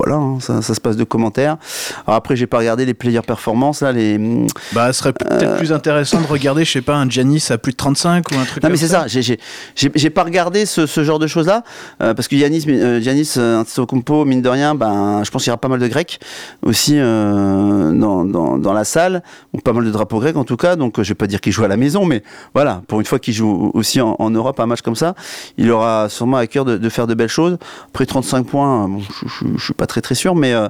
voilà, 0.08 0.22
hein, 0.22 0.38
ça, 0.40 0.62
ça 0.62 0.74
se 0.74 0.82
passe 0.82 0.96
de 0.98 1.04
commentaires. 1.04 1.58
Alors 2.06 2.18
après, 2.18 2.36
j'ai 2.36 2.48
pas 2.48 2.58
regardé 2.60 2.86
les 2.86 2.94
player 2.94 3.22
performances 3.26 3.82
là, 3.82 3.92
les. 3.92 4.18
Non 4.18 4.48
bah, 4.74 4.92
ce 4.94 5.00
serait 5.00 5.14
peut-être 5.14 5.58
plus 5.58 5.72
intéressant 5.74 6.22
de 6.22 6.28
regarder, 6.28 6.66
je 6.66 6.72
sais 6.72 6.82
pas, 6.82 6.96
un 6.96 7.10
Giannis 7.10 7.46
à 7.50 7.58
plus 7.58 7.72
de 7.74 7.78
35 7.78 8.32
ou 8.32 8.36
un 8.36 8.46
truc 8.46 8.64
mais 8.64 8.70
comme 8.70 8.78
c'est 8.78 8.88
ça. 8.88 9.06
J'ai- 9.08 10.10
pas 10.10 10.24
regardé 10.24 10.66
ce, 10.66 10.86
ce 10.86 11.04
genre 11.04 11.20
de 11.20 11.28
choses 11.28 11.48
là 11.48 11.64
parce 12.00 12.28
que 12.28 12.36
Yanis, 12.36 12.64
euh, 12.70 13.00
Giannis 13.02 13.34
euh, 13.38 13.60
Antetokounmpo, 13.60 14.26
mine 14.26 14.42
de 14.42 14.50
rien, 14.50 14.74
ben 14.74 15.22
je 15.24 15.30
pense 15.32 15.44
qu'il 15.44 15.50
y 15.50 15.52
aura 15.52 15.60
pas 15.60 15.68
mal 15.68 15.80
de 15.80 15.88
Grecs 15.88 16.20
aussi 16.64 16.94
euh, 16.98 17.92
dans, 17.92 18.24
dans, 18.26 18.58
dans 18.58 18.74
la 18.74 18.84
salle, 18.84 19.22
ou 19.54 19.60
pas 19.60 19.74
mal 19.74 19.86
de 19.86 19.92
drapeaux 19.92 20.20
grecs 20.20 20.38
en 20.38 20.44
tout 20.44 20.58
cas. 20.58 20.76
Donc 20.76 20.98
euh, 21.00 21.04
je 21.04 21.10
vais 21.10 21.16
pas 21.16 21.28
dire 21.28 21.42
qu'il 21.42 21.52
joue 21.52 21.64
à 21.64 21.68
la 21.68 21.78
maison, 21.78 22.06
mais 22.06 22.24
voilà, 22.54 22.82
pour 22.88 23.00
une 23.00 23.06
fois 23.06 23.20
qu'il 23.20 23.34
joue 23.34 23.72
aussi 23.74 24.02
en, 24.02 24.16
en 24.20 24.30
Europe 24.30 24.60
un 24.60 24.66
match 24.66 24.82
comme 24.82 24.96
ça, 24.96 25.14
il 25.58 25.70
aura 25.72 26.08
sûrement 26.10 26.38
à 26.38 26.48
cœur 26.48 26.66
de, 26.66 26.78
de 26.78 26.90
faire 26.90 27.08
de 27.08 27.14
belles 27.14 27.28
choses. 27.30 27.58
Après 27.90 28.06
35 28.06 28.46
points, 28.48 28.86
euh, 28.86 28.88
bon, 28.88 29.00
je, 29.02 29.28
je- 29.28 29.58
je 29.58 29.64
suis 29.64 29.74
pas 29.74 29.88
très 29.88 29.97
très 30.02 30.16
sûr, 30.16 30.36
mais 30.36 30.54
euh, 30.54 30.68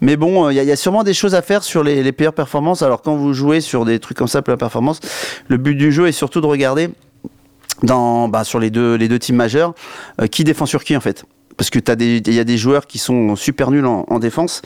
mais 0.00 0.16
bon, 0.16 0.50
il 0.50 0.54
y, 0.56 0.60
a- 0.60 0.62
il 0.62 0.68
y 0.68 0.72
a 0.72 0.76
sûrement 0.76 1.02
des 1.04 1.14
choses 1.14 1.34
à 1.34 1.42
faire 1.42 1.62
sur 1.62 1.82
les, 1.84 2.02
les 2.02 2.12
meilleures 2.16 2.32
performances. 2.34 2.82
Alors 2.82 3.02
quand 3.02 3.16
vous 3.16 3.32
jouez 3.32 3.60
sur 3.60 3.84
des 3.84 3.98
trucs 3.98 4.16
comme 4.16 4.28
ça, 4.28 4.42
plein 4.42 4.56
performance, 4.56 5.00
le 5.48 5.56
but 5.56 5.74
du 5.74 5.92
jeu 5.92 6.06
est 6.08 6.12
surtout 6.12 6.40
de 6.40 6.46
regarder 6.46 6.90
dans, 7.82 8.28
bah, 8.28 8.44
sur 8.44 8.58
les 8.58 8.70
deux, 8.70 8.94
les 8.94 9.08
deux 9.08 9.18
teams 9.18 9.36
majeurs, 9.36 9.74
euh, 10.20 10.26
qui 10.26 10.44
défend 10.44 10.66
sur 10.66 10.82
qui 10.84 10.96
en 10.96 11.00
fait 11.00 11.24
parce 11.58 11.70
que 11.70 11.78
il 12.00 12.34
y 12.34 12.38
a 12.38 12.44
des 12.44 12.58
joueurs 12.58 12.86
qui 12.86 12.98
sont 12.98 13.34
super 13.34 13.70
nuls 13.70 13.86
en, 13.86 14.04
en 14.08 14.18
défense 14.18 14.60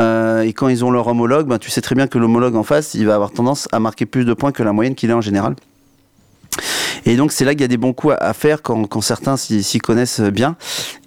euh, 0.00 0.40
et 0.42 0.52
quand 0.52 0.66
ils 0.66 0.84
ont 0.84 0.90
leur 0.90 1.06
homologue, 1.06 1.46
ben, 1.46 1.58
tu 1.58 1.70
sais 1.70 1.80
très 1.80 1.94
bien 1.94 2.08
que 2.08 2.18
l'homologue 2.18 2.56
en 2.56 2.64
face, 2.64 2.94
il 2.94 3.06
va 3.06 3.14
avoir 3.14 3.30
tendance 3.30 3.68
à 3.70 3.78
marquer 3.78 4.04
plus 4.04 4.24
de 4.24 4.34
points 4.34 4.50
que 4.50 4.64
la 4.64 4.72
moyenne 4.72 4.96
qu'il 4.96 5.10
est 5.10 5.14
en 5.14 5.20
général. 5.20 5.54
Et 7.06 7.16
donc 7.16 7.32
c'est 7.32 7.44
là 7.44 7.52
qu'il 7.52 7.60
y 7.60 7.64
a 7.64 7.68
des 7.68 7.76
bons 7.76 7.92
coups 7.92 8.14
à, 8.14 8.28
à 8.28 8.32
faire 8.32 8.62
quand, 8.62 8.86
quand 8.86 9.00
certains 9.00 9.36
s'y 9.36 9.78
connaissent 9.78 10.20
bien. 10.20 10.56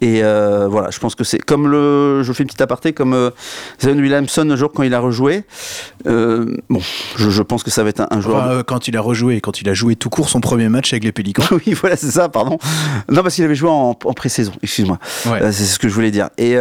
Et 0.01 0.23
euh, 0.23 0.67
voilà, 0.67 0.89
je 0.91 0.99
pense 0.99 1.15
que 1.15 1.23
c'est 1.23 1.39
comme 1.39 1.67
le, 1.67 2.23
je 2.23 2.33
fais 2.33 2.43
une 2.43 2.47
petite 2.47 2.61
aparté, 2.61 2.93
comme 2.93 3.13
euh, 3.13 3.31
Zion 3.81 3.97
Williamson 3.97 4.45
le 4.45 4.55
jour 4.55 4.71
quand 4.71 4.83
il 4.83 4.93
a 4.93 4.99
rejoué. 4.99 5.43
Euh, 6.07 6.57
bon, 6.69 6.81
je, 7.15 7.29
je 7.29 7.41
pense 7.41 7.63
que 7.63 7.71
ça 7.71 7.83
va 7.83 7.89
être 7.89 8.01
un, 8.01 8.07
un 8.11 8.21
joueur. 8.21 8.37
Enfin, 8.37 8.51
euh, 8.51 8.63
quand 8.63 8.87
il 8.87 8.97
a 8.97 9.01
rejoué, 9.01 9.41
quand 9.41 9.61
il 9.61 9.69
a 9.69 9.73
joué 9.73 9.95
tout 9.95 10.09
court 10.09 10.29
son 10.29 10.41
premier 10.41 10.69
match 10.69 10.93
avec 10.93 11.03
les 11.03 11.11
Pélicans. 11.11 11.43
oui, 11.51 11.73
voilà, 11.73 11.95
c'est 11.95 12.11
ça, 12.11 12.29
pardon. 12.29 12.57
Non, 13.09 13.23
parce 13.23 13.35
qu'il 13.35 13.43
avait 13.43 13.55
joué 13.55 13.69
en, 13.69 13.97
en 14.03 14.13
pré-saison, 14.13 14.53
excuse-moi. 14.61 14.99
Ouais. 15.25 15.51
C'est 15.51 15.65
ce 15.65 15.79
que 15.79 15.89
je 15.89 15.93
voulais 15.93 16.11
dire. 16.11 16.29
Et 16.37 16.57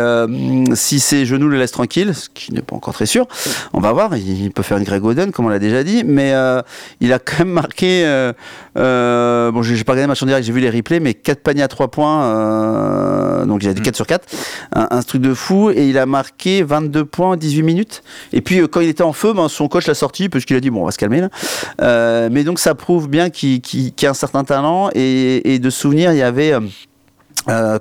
si 0.75 1.01
ses 1.01 1.27
genoux 1.27 1.49
le 1.49 1.59
laissent 1.59 1.73
tranquille, 1.73 2.15
ce 2.15 2.29
qui 2.33 2.53
n'est 2.53 2.63
pas 2.63 2.77
encore 2.77 2.95
très 2.95 3.07
sûr, 3.07 3.27
on 3.73 3.81
va 3.81 3.93
voir. 3.93 4.17
Il, 4.17 4.51
peut 4.51 4.63
faire 4.63 4.79
une 4.79 4.85
Greg 4.85 5.05
Oden, 5.05 5.33
comme 5.33 5.47
on 5.47 5.51
l'a 5.51 5.59
déjà 5.59 5.83
dit, 5.83 6.05
mais 6.05 6.35
il 7.01 7.13
a 7.13 7.19
quand 7.19 7.41
même 7.41 7.51
marqué. 7.51 8.05
Euh, 8.07 8.33
euh, 9.27 9.51
bon, 9.53 9.63
j'ai 9.63 9.75
pas 9.85 9.93
regardé 9.93 10.03
le 10.07 10.09
match 10.09 10.23
en 10.23 10.27
direct, 10.27 10.47
j'ai 10.47 10.53
vu 10.53 10.61
les 10.61 10.71
replays, 10.71 11.01
mais 11.01 11.15
4 11.15 11.41
paniers 11.43 11.63
à 11.63 11.69
3 11.69 11.89
points, 11.89 12.25
euh, 12.25 13.45
donc 13.47 13.63
il 13.63 13.69
a 13.69 13.75
dit 13.75 13.83
4 13.83 13.97
sur 13.97 14.07
4, 14.07 14.27
un, 14.75 14.89
un 14.91 15.03
truc 15.03 15.21
de 15.23 15.35
fou, 15.35 15.71
et 15.71 15.89
il 15.89 15.99
a 15.99 16.07
marqué 16.07 16.63
22 16.63 17.05
points 17.05 17.31
en 17.31 17.37
18 17.37 17.63
minutes. 17.63 18.03
Et 18.33 18.41
puis 18.41 18.61
euh, 18.61 18.67
quand 18.69 18.81
il 18.81 18.89
était 18.89 19.03
en 19.03 19.13
feu, 19.13 19.33
ben, 19.33 19.49
son 19.49 19.69
coach 19.69 19.87
l'a 19.87 19.95
sorti, 19.95 20.29
parce 20.29 20.45
qu'il 20.45 20.57
a 20.57 20.61
dit 20.61 20.71
bon, 20.71 20.83
on 20.83 20.87
va 20.87 20.91
se 20.93 20.99
calmer 20.99 21.21
là. 21.21 21.29
Euh, 21.83 22.29
mais 22.31 22.45
donc 22.45 22.59
ça 22.59 22.75
prouve 22.75 23.09
bien 23.09 23.31
qu'il 23.31 23.61
qu'il- 23.61 23.93
qu'il 23.93 24.09
a 24.09 24.11
un 24.11 24.15
certain 24.15 24.45
talent, 24.45 24.91
et, 24.95 25.55
et 25.55 25.59
de 25.59 25.71
souvenir, 25.71 26.13
il 26.13 26.19
y 26.19 26.23
avait. 26.23 26.53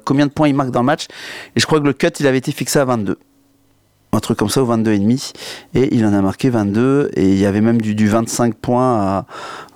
combien 0.06 0.28
de 0.28 0.32
points 0.32 0.48
il 0.48 0.54
marque 0.56 0.70
dans 0.72 0.82
le 0.82 0.86
match 0.86 1.06
et 1.56 1.60
je 1.60 1.66
crois 1.66 1.80
que 1.80 1.86
le 1.86 1.94
cut 1.94 2.10
il 2.20 2.28
avait 2.28 2.38
été 2.38 2.52
fixé 2.52 2.78
à 2.80 2.86
22 2.86 3.18
un 4.16 4.20
truc 4.20 4.38
comme 4.38 4.50
ça 4.50 4.62
au 4.62 4.66
22 4.66 4.92
et 4.94 5.00
demi 5.00 5.32
et 5.74 5.94
il 5.96 6.06
en 6.06 6.14
a 6.14 6.22
marqué 6.22 6.50
22 6.50 7.12
et 7.16 7.24
il 7.28 7.38
y 7.38 7.46
avait 7.46 7.62
même 7.62 7.82
du, 7.82 7.96
du 7.96 8.08
25 8.08 8.56
points 8.56 8.96
à, 9.00 9.26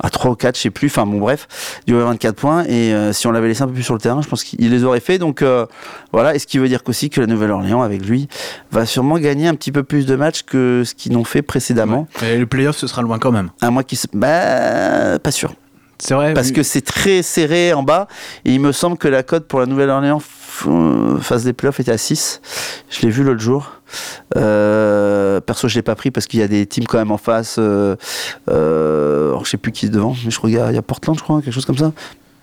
à 0.01 0.09
3 0.09 0.31
ou 0.31 0.35
4 0.35 0.55
je 0.55 0.61
sais 0.61 0.69
plus 0.69 0.87
enfin 0.87 1.05
bon 1.05 1.19
bref 1.19 1.47
du 1.87 1.93
24 1.93 2.35
points 2.35 2.63
et 2.65 2.93
euh, 2.93 3.13
si 3.13 3.27
on 3.27 3.31
l'avait 3.31 3.47
laissé 3.49 3.61
un 3.63 3.67
peu 3.67 3.73
plus 3.73 3.83
sur 3.83 3.93
le 3.93 3.99
terrain 3.99 4.21
je 4.21 4.27
pense 4.27 4.43
qu'il 4.43 4.69
les 4.69 4.83
aurait 4.83 4.99
fait 4.99 5.17
donc 5.17 5.41
euh, 5.41 5.65
voilà 6.11 6.35
et 6.35 6.39
ce 6.39 6.47
qui 6.47 6.57
veut 6.57 6.67
dire 6.67 6.83
qu'aussi 6.83 7.09
que 7.09 7.19
la 7.21 7.27
Nouvelle-Orléans 7.27 7.81
avec 7.81 8.05
lui 8.05 8.27
va 8.71 8.85
sûrement 8.85 9.17
gagner 9.19 9.47
un 9.47 9.55
petit 9.55 9.71
peu 9.71 9.83
plus 9.83 10.05
de 10.05 10.15
matchs 10.15 10.43
que 10.43 10.83
ce 10.85 10.95
qu'ils 10.95 11.11
n'ont 11.13 11.23
fait 11.23 11.41
précédemment 11.41 12.07
Et 12.23 12.37
le 12.37 12.45
playoff, 12.47 12.77
ce 12.77 12.87
sera 12.87 13.01
loin 13.01 13.19
quand 13.19 13.31
même. 13.31 13.49
à 13.61 13.69
moins 13.71 13.83
qu'ils 13.83 13.97
se... 13.97 14.07
bah 14.13 15.19
pas 15.19 15.31
sûr 15.31 15.53
C'est 15.99 16.13
vrai. 16.13 16.33
parce 16.33 16.51
que 16.51 16.63
c'est 16.63 16.81
très 16.81 17.21
serré 17.23 17.73
en 17.73 17.83
bas. 17.83 18.07
Et 18.45 18.53
il 18.53 18.59
me 18.61 18.71
semble 18.71 18.97
que 18.97 19.07
la 19.07 19.23
cote 19.23 19.47
pour 19.47 19.59
la 19.59 19.65
Nouvelle-Orléans 19.65 20.21
euh, 20.67 21.17
phase 21.19 21.43
des 21.43 21.53
playoffs 21.53 21.79
était 21.79 21.91
à 21.91 21.97
6. 21.97 22.41
Je 22.89 23.01
l'ai 23.01 23.09
vu 23.09 23.23
l'autre 23.23 23.39
jour. 23.41 23.71
Euh, 24.37 25.39
perso, 25.41 25.67
je 25.67 25.75
l'ai 25.75 25.81
pas 25.81 25.95
pris 25.95 26.11
parce 26.11 26.27
qu'il 26.27 26.39
y 26.39 26.43
a 26.43 26.47
des 26.47 26.65
teams 26.65 26.85
quand 26.85 26.97
même 26.97 27.11
en 27.11 27.17
face. 27.17 27.55
Euh, 27.59 27.95
euh, 28.49 29.29
alors, 29.29 29.45
je 29.45 29.51
sais 29.51 29.57
plus 29.57 29.71
qui 29.71 29.87
est 29.87 29.89
devant, 29.89 30.15
mais 30.23 30.31
je 30.31 30.39
regarde. 30.39 30.71
Il 30.71 30.75
y 30.75 30.79
a 30.79 30.81
Portland, 30.81 31.17
je 31.17 31.23
crois, 31.23 31.41
quelque 31.41 31.53
chose 31.53 31.65
comme 31.65 31.77
ça. 31.77 31.91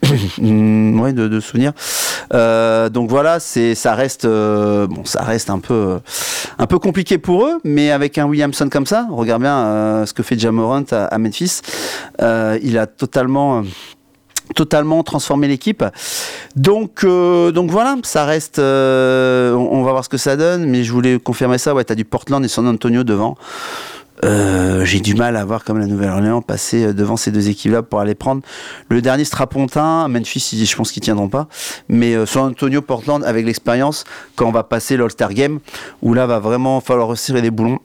Mm, 0.38 1.00
ouais, 1.00 1.12
de, 1.14 1.28
de 1.28 1.40
souvenirs. 1.40 1.72
Euh, 2.34 2.88
donc 2.90 3.08
voilà, 3.08 3.40
c'est 3.40 3.74
ça 3.74 3.94
reste 3.94 4.26
euh, 4.26 4.86
bon, 4.86 5.04
ça 5.04 5.22
reste 5.22 5.48
un 5.48 5.58
peu 5.58 5.98
un 6.58 6.66
peu 6.66 6.78
compliqué 6.78 7.16
pour 7.16 7.46
eux, 7.46 7.58
mais 7.64 7.90
avec 7.90 8.18
un 8.18 8.26
Williamson 8.26 8.68
comme 8.68 8.84
ça, 8.84 9.06
regarde 9.10 9.42
bien 9.42 9.56
euh, 9.56 10.06
ce 10.06 10.12
que 10.12 10.22
fait 10.22 10.38
Jamorant 10.38 10.84
à, 10.90 11.06
à 11.06 11.18
Memphis. 11.18 11.60
Euh, 12.20 12.58
il 12.62 12.76
a 12.76 12.86
totalement 12.86 13.62
totalement 14.54 15.02
transformé 15.02 15.48
l'équipe. 15.48 15.84
Donc, 16.54 17.04
euh, 17.04 17.52
donc 17.52 17.70
voilà, 17.70 17.96
ça 18.02 18.24
reste. 18.24 18.58
euh, 18.58 19.54
on, 19.54 19.82
va 19.82 19.92
voir 19.92 20.04
ce 20.04 20.08
que 20.08 20.16
ça 20.16 20.36
donne, 20.36 20.66
mais 20.66 20.84
je 20.84 20.92
voulais 20.92 21.18
confirmer 21.18 21.58
ça. 21.58 21.74
Ouais, 21.74 21.84
t'as 21.84 21.94
du 21.94 22.04
Portland 22.04 22.44
et 22.44 22.48
San 22.48 22.66
Antonio 22.66 23.04
devant. 23.04 23.36
Euh, 24.24 24.84
j'ai 24.84 25.00
du 25.00 25.14
mal 25.14 25.36
à 25.36 25.44
voir 25.44 25.62
comme 25.62 25.78
la 25.78 25.86
Nouvelle-Orléans 25.86 26.40
passer 26.40 26.94
devant 26.94 27.16
ces 27.16 27.30
deux 27.30 27.48
équipes-là 27.48 27.82
pour 27.82 28.00
aller 28.00 28.14
prendre 28.14 28.42
le 28.88 29.02
dernier 29.02 29.24
Strapontin. 29.24 30.08
Memphis, 30.08 30.64
je 30.64 30.76
pense 30.76 30.92
qu'ils 30.92 31.02
tiendront 31.02 31.28
pas. 31.28 31.48
Mais 31.88 32.14
euh, 32.14 32.24
San 32.24 32.44
Antonio, 32.44 32.80
Portland, 32.82 33.22
avec 33.24 33.44
l'expérience, 33.44 34.04
quand 34.34 34.46
on 34.46 34.52
va 34.52 34.62
passer 34.62 34.96
l'All-Star 34.96 35.34
Game, 35.34 35.60
où 36.02 36.14
là 36.14 36.26
va 36.26 36.38
vraiment 36.38 36.80
falloir 36.80 37.08
resserrer 37.08 37.42
les 37.42 37.50
boulons. 37.50 37.78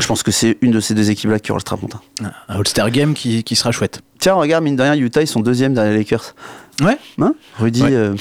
Je 0.00 0.06
pense 0.06 0.22
que 0.22 0.30
c'est 0.30 0.58
une 0.62 0.70
de 0.72 0.80
ces 0.80 0.94
deux 0.94 1.10
équipes-là 1.10 1.38
qui 1.38 1.50
aura 1.52 1.58
le 1.58 1.60
Strapontin. 1.62 2.00
Un 2.20 2.32
All-Star 2.58 2.90
Game 2.90 3.14
qui, 3.14 3.44
qui 3.44 3.56
sera 3.56 3.70
chouette. 3.72 4.00
Tiens, 4.18 4.34
regarde, 4.34 4.64
mine 4.64 4.76
de 4.76 4.82
rien, 4.82 4.94
Utah, 4.96 5.20
ils 5.22 5.26
sont 5.26 5.40
deuxième 5.40 5.74
derrière 5.74 5.92
les 5.92 5.98
Lakers. 5.98 6.34
Ouais. 6.82 6.96
Hein 7.20 7.34
Rudy, 7.58 7.82
Ouais. 7.82 7.92
euh, 7.92 8.14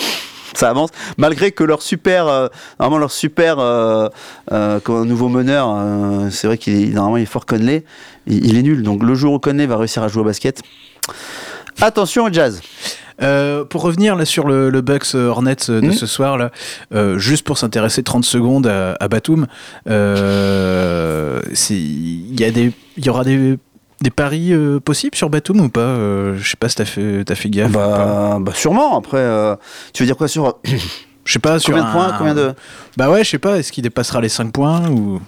ça 0.53 0.69
avance. 0.69 0.89
Malgré 1.17 1.51
que 1.51 1.63
leur 1.63 1.81
super, 1.81 2.27
euh, 2.27 2.47
normalement 2.79 2.99
leur 2.99 3.12
super, 3.12 3.57
euh, 3.60 4.10
euh, 4.51 4.79
comme 4.81 4.97
un 4.97 5.05
nouveau 5.05 5.29
meneur, 5.29 5.75
c'est 6.31 6.47
vrai 6.47 6.57
qu'il 6.57 6.73
est, 6.84 6.88
normalement 6.88 7.17
il 7.17 7.23
est 7.23 7.25
fort 7.25 7.45
Conley, 7.45 7.86
il, 8.27 8.45
il 8.45 8.57
est 8.57 8.63
nul. 8.63 8.84
Donc 8.84 9.01
le 9.01 9.15
jour 9.15 9.34
où 9.34 9.39
Conley 9.39 9.65
va 9.65 9.77
réussir 9.77 10.03
à 10.03 10.07
jouer 10.10 10.21
au 10.21 10.25
basket, 10.25 10.62
attention 11.81 12.25
au 12.25 12.31
jazz. 12.34 12.62
Euh, 13.21 13.63
pour 13.65 13.81
revenir 13.84 14.15
là 14.15 14.25
sur 14.25 14.47
le, 14.47 14.69
le 14.69 14.81
Bucks 14.81 15.13
euh, 15.15 15.27
Hornets 15.27 15.69
euh, 15.69 15.79
de 15.81 15.88
Mhm. 15.88 15.93
ce 15.93 16.05
soir 16.07 16.38
là, 16.38 16.51
euh, 16.93 17.17
juste 17.19 17.45
pour 17.45 17.57
s'intéresser 17.57 18.01
30 18.03 18.25
secondes 18.25 18.65
à, 18.67 18.95
à 18.99 19.07
Batum, 19.07 19.45
il 21.69 22.39
y 22.39 23.05
y 23.05 23.10
aura 23.10 23.23
des, 23.23 23.57
des 24.01 24.10
paris 24.10 24.53
euh, 24.53 24.79
possibles 24.79 25.15
sur 25.15 25.29
Batum 25.29 25.62
ou 25.62 25.69
pas 25.69 25.81
Euh, 25.81 26.36
Je 26.38 26.49
sais 26.49 26.57
pas 26.57 26.69
si 26.69 26.75
t'as 26.75 26.86
fait, 26.86 27.23
t'as 27.25 27.36
fait 27.36 27.49
gaffe. 27.49 27.71
Bah, 27.71 28.38
bah, 28.41 28.51
sûrement. 28.55 28.97
Après, 28.97 29.17
euh, 29.17 29.55
tu 29.93 30.03
veux 30.03 30.07
dire 30.07 30.17
quoi 30.17 30.27
sur 30.27 30.57
Je 31.25 31.34
sais 31.34 31.39
pas 31.39 31.60
sur 31.60 31.73
combien 31.73 31.88
de 31.88 31.91
points, 31.91 32.07
un- 32.13 32.17
combien 32.17 32.34
de 32.34 32.53
Bah 32.97 33.10
ouais, 33.12 33.23
je 33.23 33.29
sais 33.29 33.38
pas. 33.39 33.57
Est-ce 33.60 33.71
qu'il 33.71 33.84
dépassera 33.84 34.21
les 34.21 34.29
5 34.29 34.51
points 34.51 34.88
ou? 34.89 35.21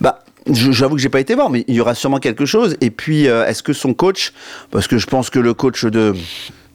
Bah, 0.00 0.20
je- 0.50 0.72
j'avoue 0.72 0.96
que 0.96 1.00
j'ai 1.00 1.08
pas 1.08 1.20
été 1.20 1.34
voir, 1.34 1.48
mais 1.50 1.64
il 1.68 1.74
y 1.74 1.80
aura 1.80 1.94
sûrement 1.94 2.18
quelque 2.18 2.44
chose. 2.44 2.76
Et 2.82 2.90
puis, 2.90 3.24
est-ce 3.24 3.62
que 3.62 3.72
son 3.72 3.94
coach, 3.94 4.32
parce 4.70 4.86
que 4.86 4.98
je 4.98 5.06
pense 5.06 5.30
que 5.30 5.38
le 5.38 5.54
coach 5.54 5.84
de, 5.86 6.14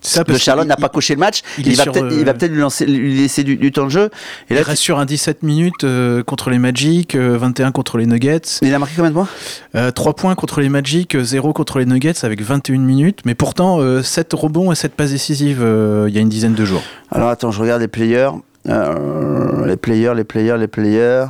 ça 0.03 0.23
parce 0.23 0.39
Charlotte 0.39 0.67
n'a 0.67 0.75
pas 0.75 0.89
coché 0.89 1.13
le 1.15 1.19
match, 1.19 1.41
il 1.57 1.75
va 1.75 1.85
peut-être, 1.85 2.03
euh, 2.03 2.23
peut-être 2.33 2.51
lui, 2.51 2.61
lancer- 2.61 2.85
lui 2.85 3.15
laisser 3.15 3.43
du, 3.43 3.55
du 3.57 3.71
temps 3.71 3.85
de 3.85 3.89
jeu. 3.89 4.09
Et 4.49 4.53
Il 4.55 4.59
reste 4.59 4.81
sur 4.81 4.99
un 4.99 5.05
17 5.05 5.43
minutes 5.43 5.83
euh, 5.83 6.23
contre 6.23 6.49
les 6.49 6.59
Magic, 6.59 7.15
euh, 7.15 7.37
21 7.37 7.71
contre 7.71 7.97
les 7.97 8.05
Nuggets, 8.05 8.41
il 8.61 8.73
a 8.73 8.79
marqué 8.79 8.95
combien 8.95 9.11
de 9.11 9.15
points? 9.15 9.91
3 9.91 10.15
points 10.15 10.35
contre 10.35 10.61
les 10.61 10.69
Magic, 10.69 11.17
0 11.19 11.53
contre 11.53 11.79
les 11.79 11.85
Nuggets 11.85 12.23
avec 12.23 12.41
21 12.41 12.79
minutes, 12.79 13.19
mais 13.25 13.35
pourtant 13.35 13.79
7 14.03 14.31
rebonds 14.33 14.71
et 14.71 14.75
7 14.75 14.93
passes 14.93 15.11
décisives 15.11 15.61
euh, 15.61 16.05
il 16.09 16.13
y 16.15 16.17
a 16.17 16.21
une 16.21 16.29
dizaine 16.29 16.53
de 16.53 16.65
jours. 16.65 16.83
Alors 17.11 17.29
attends, 17.29 17.51
je 17.51 17.59
regarde 17.61 17.81
les 17.81 17.87
players. 17.87 18.29
Euh, 18.69 19.65
les 19.65 19.75
players, 19.77 20.13
les 20.15 20.23
players, 20.23 20.57
les 20.57 20.67
players. 20.67 21.25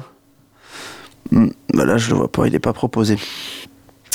Hmm, 1.32 1.48
bah 1.74 1.86
là, 1.86 1.98
je 1.98 2.10
le 2.12 2.16
vois 2.18 2.32
pas, 2.32 2.46
il 2.48 2.54
est 2.56 2.60
pas 2.60 2.74
proposé. 2.74 3.18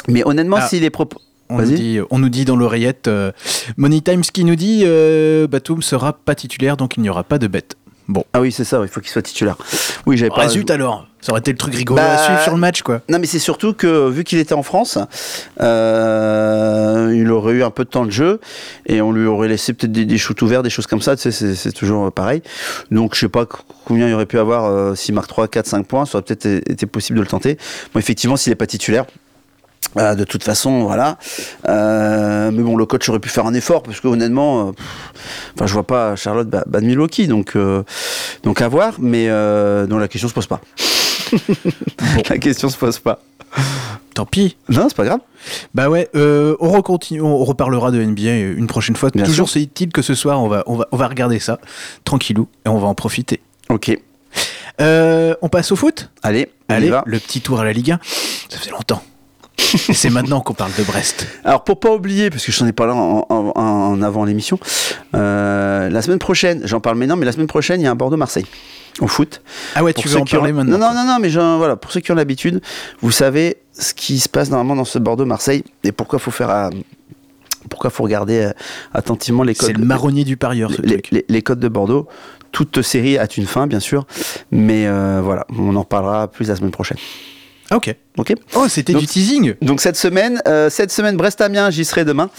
Mais 0.09 0.23
honnêtement, 0.25 0.59
Ah. 0.61 0.67
s'il 0.69 0.85
est 0.85 0.91
proposé. 0.91 1.25
On 1.51 1.59
nous, 1.59 1.65
Vas-y. 1.65 1.75
dit, 1.75 1.99
on 2.11 2.19
nous 2.19 2.29
dit 2.29 2.45
dans 2.45 2.57
l'oreillette, 2.57 3.09
euh, 3.09 3.33
Money 3.77 4.01
Times 4.01 4.23
qui 4.23 4.45
nous 4.45 4.57
dit 4.57 4.83
euh, 4.85 5.47
Batum 5.47 5.83
sera 5.83 6.13
pas 6.13 6.35
titulaire 6.35 6.77
donc 6.77 6.97
il 6.97 7.03
n'y 7.03 7.11
aura 7.11 7.25
pas 7.25 7.39
de 7.39 7.47
bête. 7.47 7.77
Bon, 8.09 8.25
Ah 8.33 8.41
oui, 8.41 8.53
c'est 8.53 8.65
ça, 8.65 8.81
il 8.83 8.89
faut 8.89 9.01
qu'il 9.01 9.11
soit 9.11 9.21
titulaire. 9.21 9.57
Oui, 10.07 10.17
j'avais 10.17 10.31
pas. 10.31 10.41
résulte 10.41 10.71
alors, 10.71 11.07
ça 11.21 11.33
aurait 11.33 11.41
été 11.41 11.53
le 11.53 11.59
truc 11.59 11.75
rigolo 11.75 12.01
Bah, 12.01 12.15
à 12.15 12.25
suivre 12.25 12.41
sur 12.41 12.53
le 12.53 12.59
match 12.59 12.81
quoi. 12.81 13.03
Non, 13.11 13.19
mais 13.19 13.27
c'est 13.27 13.39
surtout 13.39 13.75
que 13.75 14.09
vu 14.09 14.25
qu'il 14.25 14.39
était 14.39 14.55
en 14.55 14.63
France, 14.63 14.99
euh, 15.61 17.13
il 17.15 17.31
aurait 17.31 17.55
eu 17.55 17.63
un 17.63 17.71
peu 17.71 17.85
de 17.85 17.91
temps 17.91 18.07
de 18.07 18.11
jeu 18.11 18.41
et 18.87 19.03
on 19.03 19.13
lui 19.13 19.27
aurait 19.27 19.49
laissé 19.49 19.75
peut-être 19.75 19.93
des, 19.93 20.07
des 20.07 20.17
shoots 20.17 20.41
ouverts, 20.41 20.63
des 20.63 20.71
choses 20.71 20.87
comme 20.87 21.03
ça. 21.03 21.17
Tu 21.17 21.31
sais, 21.31 21.55
c'est, 21.55 21.73
toujours 21.73 22.07
euh, 22.07 22.11
pareil. 22.11 22.43
Donc, 22.91 23.15
je 23.15 23.21
sais 23.21 23.29
pas 23.29 23.47
combien 23.85 24.09
il 24.09 24.15
aurait 24.15 24.25
pu 24.25 24.39
avoir 24.39 24.65
euh, 24.65 24.95
s'il 24.95 25.15
marque 25.15 25.29
3, 25.29 25.49
4, 25.49 25.67
5 25.67 25.87
points. 25.87 26.07
Ça 26.07 26.17
aurait 26.17 26.25
peut-être 26.25 26.47
été 26.47 26.87
possible 26.87 27.19
de 27.19 27.23
le 27.23 27.29
tenter. 27.29 27.59
Bon, 27.93 28.01
effectivement, 28.01 28.37
s'il 28.37 28.51
n'est 28.53 28.57
pas 28.57 28.67
titulaire. 28.67 29.05
Euh, 29.97 30.15
de 30.15 30.25
toute 30.25 30.45
façon, 30.45 30.85
voilà. 30.85 31.17
Euh, 31.69 32.51
mais 32.53 32.63
bon, 32.63 32.77
le 32.77 32.87
coach 32.87 33.09
aurait 33.09 33.21
pu 33.21 33.29
faire 33.29 33.47
un 33.47 33.55
effort 33.55 33.83
parce 33.83 34.01
que 34.01 34.09
honnêtement, 34.09 34.69
euh, 34.69 34.73
enfin, 35.55 35.67
je 35.67 35.73
vois 35.73 35.87
pas 35.87 36.15
Charlotte 36.17 36.49
bat 36.49 36.65
de 36.67 36.87
Milwaukee, 36.87 37.27
donc 37.27 37.57
euh, 37.57 37.83
donc 38.43 38.61
à 38.61 38.69
voir. 38.69 38.95
Mais 38.99 39.29
non, 39.29 39.99
la 39.99 40.09
question 40.09 40.29
se 40.29 40.35
pose 40.35 40.47
pas. 40.47 40.61
La 42.31 42.39
question 42.39 42.71
se 42.71 42.77
pose 42.79 42.99
pas. 43.01 43.21
Tant 44.15 44.25
pis. 44.25 44.57
Non, 44.71 44.87
c'est 44.89 44.97
pas 44.97 45.05
grave. 45.05 45.21
Bah 45.75 45.91
ouais, 45.91 46.09
on, 46.15 46.71
recontinue, 46.71 47.21
on 47.21 47.45
reparlera 47.45 47.91
de 47.91 48.03
NBA 48.03 48.57
une 48.57 48.67
prochaine 48.67 48.97
fois. 48.97 49.11
Bien 49.11 49.25
Toujours 49.25 49.49
c'est 49.49 49.61
il 49.81 49.89
que 49.91 50.01
ce 50.01 50.15
soir 50.15 50.43
on 50.43 50.49
va, 50.49 50.63
on, 50.67 50.77
va, 50.77 50.89
on 50.91 50.97
va 50.97 51.07
regarder 51.07 51.39
ça 51.39 51.59
tranquillou 52.05 52.49
et 52.65 52.69
on 52.71 52.79
va 52.79 52.89
en 52.89 52.95
profiter. 52.95 53.41
Ok. 53.69 53.99
On 54.81 55.49
passe 55.51 55.71
au 55.73 55.77
foot? 55.77 56.11
Allez, 56.23 56.51
on 56.71 56.75
y 56.75 56.77
Allez, 56.77 56.89
va. 56.91 57.03
le 57.05 57.19
petit 57.19 57.43
tour 57.43 57.61
à 57.61 57.65
la 57.65 57.73
Ligue 57.73 57.93
1. 57.93 58.01
Ça 58.49 58.59
faisait 58.59 58.71
longtemps. 58.71 59.03
Et 59.89 59.95
c'est 59.95 60.11
maintenant 60.11 60.41
qu'on 60.41 60.55
parle 60.55 60.73
de 60.79 60.83
Brest. 60.83 61.27
Alors 61.45 61.65
pour 61.65 61.81
pas 61.81 61.93
oublier, 61.95 62.31
parce 62.31 62.45
que 62.45 62.53
je 62.53 62.59
t'en 62.59 62.67
ai 62.67 62.73
parlé 62.73 62.93
en, 62.93 63.27
en- 63.29 63.53
en 63.57 64.03
avant 64.03 64.25
l'émission, 64.25 64.59
euh, 65.15 65.89
la 65.91 66.03
semaine 66.03 66.19
prochaine, 66.19 66.63
j'en 66.65 66.81
parle 66.81 66.97
maintenant, 66.99 67.17
mais 67.17 67.27
la 67.27 67.33
semaine 67.33 67.47
prochaine, 67.47 67.81
il 67.81 67.85
y 67.85 67.87
a 67.87 67.91
un 67.91 67.95
Bordeaux-Marseille 67.97 68.47
au 69.01 69.07
foot. 69.07 69.43
Ah 69.75 69.85
ouais, 69.85 69.93
Pour 69.93 70.03
tu 70.03 70.09
veux 70.09 70.19
en 70.19 70.25
qui 70.25 70.35
ont- 70.35 70.39
parler 70.39 70.53
maintenant 70.53 70.79
Non, 70.79 70.93
non, 70.95 71.05
non, 71.05 71.19
mais 71.21 71.29
voilà, 71.29 71.77
pour 71.77 71.93
ceux 71.93 72.01
qui 72.01 72.11
ont 72.13 72.17
l'habitude, 72.17 72.61
vous 73.01 73.11
savez 73.13 73.59
ce 73.73 73.95
qui 73.95 74.19
se 74.19 74.29
passe 74.29 74.51
normalement 74.51 74.77
dans 74.77 74.85
ce 74.85 74.99
Bordeaux-Marseille 74.99 75.63
et 75.85 75.93
pourquoi 75.93 76.19
faut 76.19 76.31
faire, 76.33 76.51
euh, 76.51 76.71
pourquoi 77.71 77.91
faut 77.91 78.03
regarder 78.03 78.41
euh, 78.47 78.53
attentivement 78.95 79.43
les 79.45 79.55
codes. 79.55 79.69
C'est 79.69 79.77
le 79.79 79.85
marronnier 79.85 80.25
du 80.25 80.37
parieur, 80.37 80.71
ce 80.73 80.83
les, 80.83 80.95
truc. 80.95 81.09
les- 81.13 81.25
les 81.29 81.43
codes 81.43 81.61
de 81.61 81.69
Bordeaux. 81.69 82.09
Toute 82.51 82.81
série 82.83 83.19
a 83.19 83.27
une 83.37 83.47
fin, 83.47 83.67
bien 83.67 83.79
sûr, 83.81 84.07
mais 84.51 84.87
euh, 84.87 85.21
voilà, 85.23 85.47
on 85.57 85.77
en 85.77 85.85
parlera 85.85 86.29
plus 86.29 86.49
la 86.49 86.57
semaine 86.57 86.71
prochaine. 86.71 86.97
Ah, 87.71 87.77
ok. 87.77 87.95
Ok. 88.17 88.33
Oh, 88.55 88.67
c'était 88.69 88.95
du 88.95 89.07
teasing. 89.07 89.55
Donc 89.61 89.81
cette 89.81 89.97
semaine, 89.97 90.41
euh, 90.49 90.71
cette 90.71 90.91
semaine 90.91 91.17
Brest-Amiens, 91.17 91.71
j'y 91.71 91.85
serai 91.85 92.05
demain. 92.05 92.31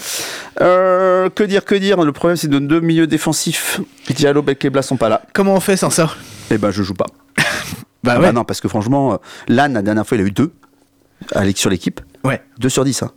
Euh, 0.60 1.30
que 1.30 1.44
dire, 1.44 1.64
que 1.64 1.74
dire? 1.74 2.02
Le 2.02 2.12
problème, 2.12 2.36
c'est 2.36 2.48
nos 2.48 2.60
deux 2.60 2.80
milieux 2.80 3.06
défensifs, 3.06 3.80
Diallo, 4.08 4.42
Belkebla 4.42 4.82
sont 4.82 4.96
pas 4.96 5.08
là. 5.08 5.22
Comment 5.32 5.54
on 5.54 5.60
fait 5.60 5.76
sans 5.76 5.90
ça? 5.90 6.10
Eh 6.50 6.58
ben, 6.58 6.70
je 6.70 6.82
joue 6.82 6.94
pas. 6.94 7.06
Bah 8.02 8.12
Ah 8.14 8.18
ouais. 8.18 8.26
bah 8.28 8.32
non, 8.32 8.44
parce 8.44 8.62
que 8.62 8.68
franchement, 8.68 9.12
euh, 9.12 9.16
Lannes, 9.46 9.74
la 9.74 9.82
dernière 9.82 10.06
fois, 10.06 10.16
il 10.16 10.22
a 10.22 10.26
eu 10.26 10.30
deux 10.30 10.52
sur 11.54 11.68
l'équipe. 11.68 12.00
Ouais. 12.24 12.40
2 12.58 12.68
sur 12.70 12.82
10. 12.84 13.02
Hein. 13.02 13.10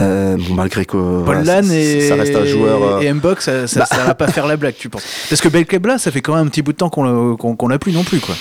Euh, 0.00 0.36
bon, 0.36 0.54
malgré 0.54 0.84
que. 0.84 0.92
Paul 0.92 1.24
voilà, 1.24 1.60
ça, 1.62 1.74
et, 1.74 2.08
ça 2.08 2.14
reste 2.14 2.34
un 2.36 2.44
joueur. 2.44 2.82
euh, 2.82 3.00
et 3.00 3.12
Mbok, 3.12 3.42
ça, 3.42 3.66
ça, 3.66 3.80
bah. 3.80 3.86
ça 3.90 4.04
va 4.04 4.14
pas 4.14 4.28
faire 4.28 4.46
la 4.46 4.56
blague, 4.56 4.76
tu 4.78 4.88
penses? 4.88 5.02
Parce 5.28 5.40
que 5.40 5.48
Belkebla, 5.48 5.98
ça 5.98 6.10
fait 6.12 6.20
quand 6.20 6.34
même 6.36 6.46
un 6.46 6.48
petit 6.48 6.62
bout 6.62 6.72
de 6.72 6.76
temps 6.76 6.88
qu'on 6.88 7.02
l'a 7.02 7.36
qu'on- 7.36 7.56
qu'on 7.56 7.66
l'a 7.68 7.78
plus 7.80 7.92
non 7.92 8.04
plus, 8.04 8.20
quoi. 8.20 8.34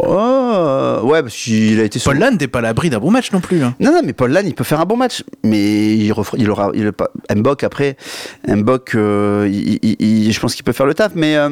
Oh, 0.00 1.00
ouais, 1.04 1.22
parce 1.22 1.34
qu'il 1.34 1.80
a 1.80 1.84
été 1.84 1.98
sur. 1.98 2.12
Paul 2.12 2.20
Lann 2.20 2.36
n'est 2.38 2.46
pas 2.48 2.60
à 2.60 2.62
l'abri 2.62 2.88
d'un 2.90 3.00
bon 3.00 3.10
match 3.10 3.32
non 3.32 3.40
plus. 3.40 3.62
hein. 3.62 3.74
Non, 3.80 3.92
non, 3.92 4.00
mais 4.04 4.12
Paul 4.12 4.30
Lann, 4.30 4.46
il 4.46 4.54
peut 4.54 4.64
faire 4.64 4.80
un 4.80 4.84
bon 4.84 4.96
match. 4.96 5.24
Mais 5.42 5.94
il, 5.96 6.12
refera- 6.12 6.36
il 6.38 6.48
aura. 6.50 6.70
Il, 6.74 6.92
pas, 6.92 7.10
Mbok, 7.34 7.64
après. 7.64 7.96
Mbok, 8.46 8.94
euh, 8.94 9.48
il- 9.50 9.78
il- 9.82 9.96
il- 9.98 10.32
je 10.32 10.40
pense 10.40 10.54
qu'il 10.54 10.64
peut 10.64 10.72
faire 10.72 10.86
le 10.86 10.94
taf. 10.94 11.12
Mais 11.14 11.36
euh, 11.36 11.48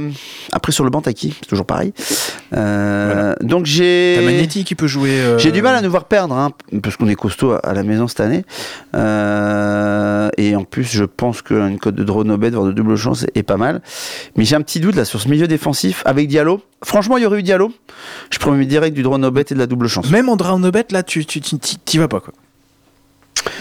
après, 0.53 0.71
sur 0.73 0.85
le 0.85 0.91
banc, 0.91 1.01
t'as 1.03 1.13
qui? 1.13 1.35
C'est 1.41 1.47
toujours 1.49 1.67
pareil. 1.67 1.93
Euh, 2.57 3.35
Donc, 3.41 3.67
j'ai. 3.67 4.15
T'as 4.19 4.25
Magnetti 4.25 4.65
qui 4.65 4.75
peut 4.75 4.87
jouer. 4.87 5.11
euh, 5.21 5.39
J'ai 5.39 5.53
du 5.53 5.61
mal 5.63 5.75
à 5.75 5.83
nous 5.83 5.91
voir 5.91 6.05
perdre, 6.05 6.35
hein, 6.35 6.53
parce 6.83 6.97
qu'on 6.97 7.09
est 7.09 7.15
costaud 7.15 7.53
à- 7.53 7.59
à 7.59 7.75
la 7.75 7.83
maison 7.83 8.09
cette 8.09 8.21
année. 8.21 8.45
Euh, 8.95 10.29
et 10.37 10.57
en 10.57 10.65
plus, 10.65 10.85
je 10.85 11.05
pense 11.05 11.43
qu'une 11.43 11.79
cote 11.79 11.95
de 11.95 12.05
drone 12.05 12.31
au 12.31 12.37
bet, 12.39 12.51
voire 12.51 12.65
de 12.67 12.73
double 12.73 12.97
chance, 12.97 13.27
est, 13.35 13.43
pas 13.43 13.57
mal. 13.57 13.83
Mais 14.37 14.45
j'ai 14.45 14.57
un 14.57 14.63
petit 14.63 14.81
doute 14.81 14.97
là 14.97 15.05
sur 15.05 15.21
ce 15.21 15.29
milieu 15.29 15.47
défensif 15.47 16.03
avec 16.07 16.29
Diallo. 16.29 16.61
Franchement, 16.85 17.17
il 17.19 17.23
y 17.23 17.27
aurait 17.27 17.41
eu 17.41 17.43
Diallo. 17.43 17.73
Je 18.31 18.39
promets 18.39 18.65
direct 18.67 18.95
du 18.95 19.03
drone 19.03 19.25
au 19.25 19.31
bet 19.31 19.45
et 19.51 19.55
de 19.55 19.59
la 19.59 19.67
double 19.67 19.89
chance. 19.89 20.11
Même 20.11 20.29
en 20.29 20.37
Draunobet, 20.37 20.87
là, 20.91 21.03
tu 21.03 21.25
tu- 21.27 21.41
tu- 21.41 21.57
t'y 21.59 21.99
vas 21.99 22.09
pas, 22.09 22.21
quoi. 22.21 22.33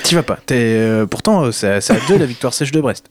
T'y 0.04 0.16
vas 0.16 0.24
pas. 0.24 0.40
Euh, 0.52 1.06
pourtant, 1.06 1.52
c'est 1.52 1.68
à 1.68 1.76
à 1.78 1.98
deux 2.08 2.18
la 2.18 2.26
victoire 2.26 2.54
sèche 2.54 2.72
de 2.72 2.82
Brest. 2.82 3.06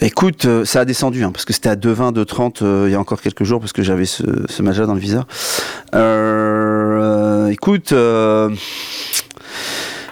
Écoute, 0.00 0.44
euh, 0.44 0.64
ça 0.64 0.80
a 0.80 0.84
descendu, 0.84 1.24
hein, 1.24 1.32
parce 1.32 1.44
que 1.44 1.52
c'était 1.52 1.70
à 1.70 1.76
2,20, 1.76 2.12
2,30 2.14 2.62
euh, 2.62 2.84
il 2.86 2.92
y 2.92 2.94
a 2.94 3.00
encore 3.00 3.20
quelques 3.20 3.44
jours, 3.44 3.60
parce 3.60 3.72
que 3.72 3.82
j'avais 3.82 4.04
ce, 4.04 4.22
ce 4.48 4.62
match-là 4.62 4.86
dans 4.86 4.94
le 4.94 5.00
viseur. 5.00 5.26
Euh, 5.94 7.46
écoute, 7.48 7.94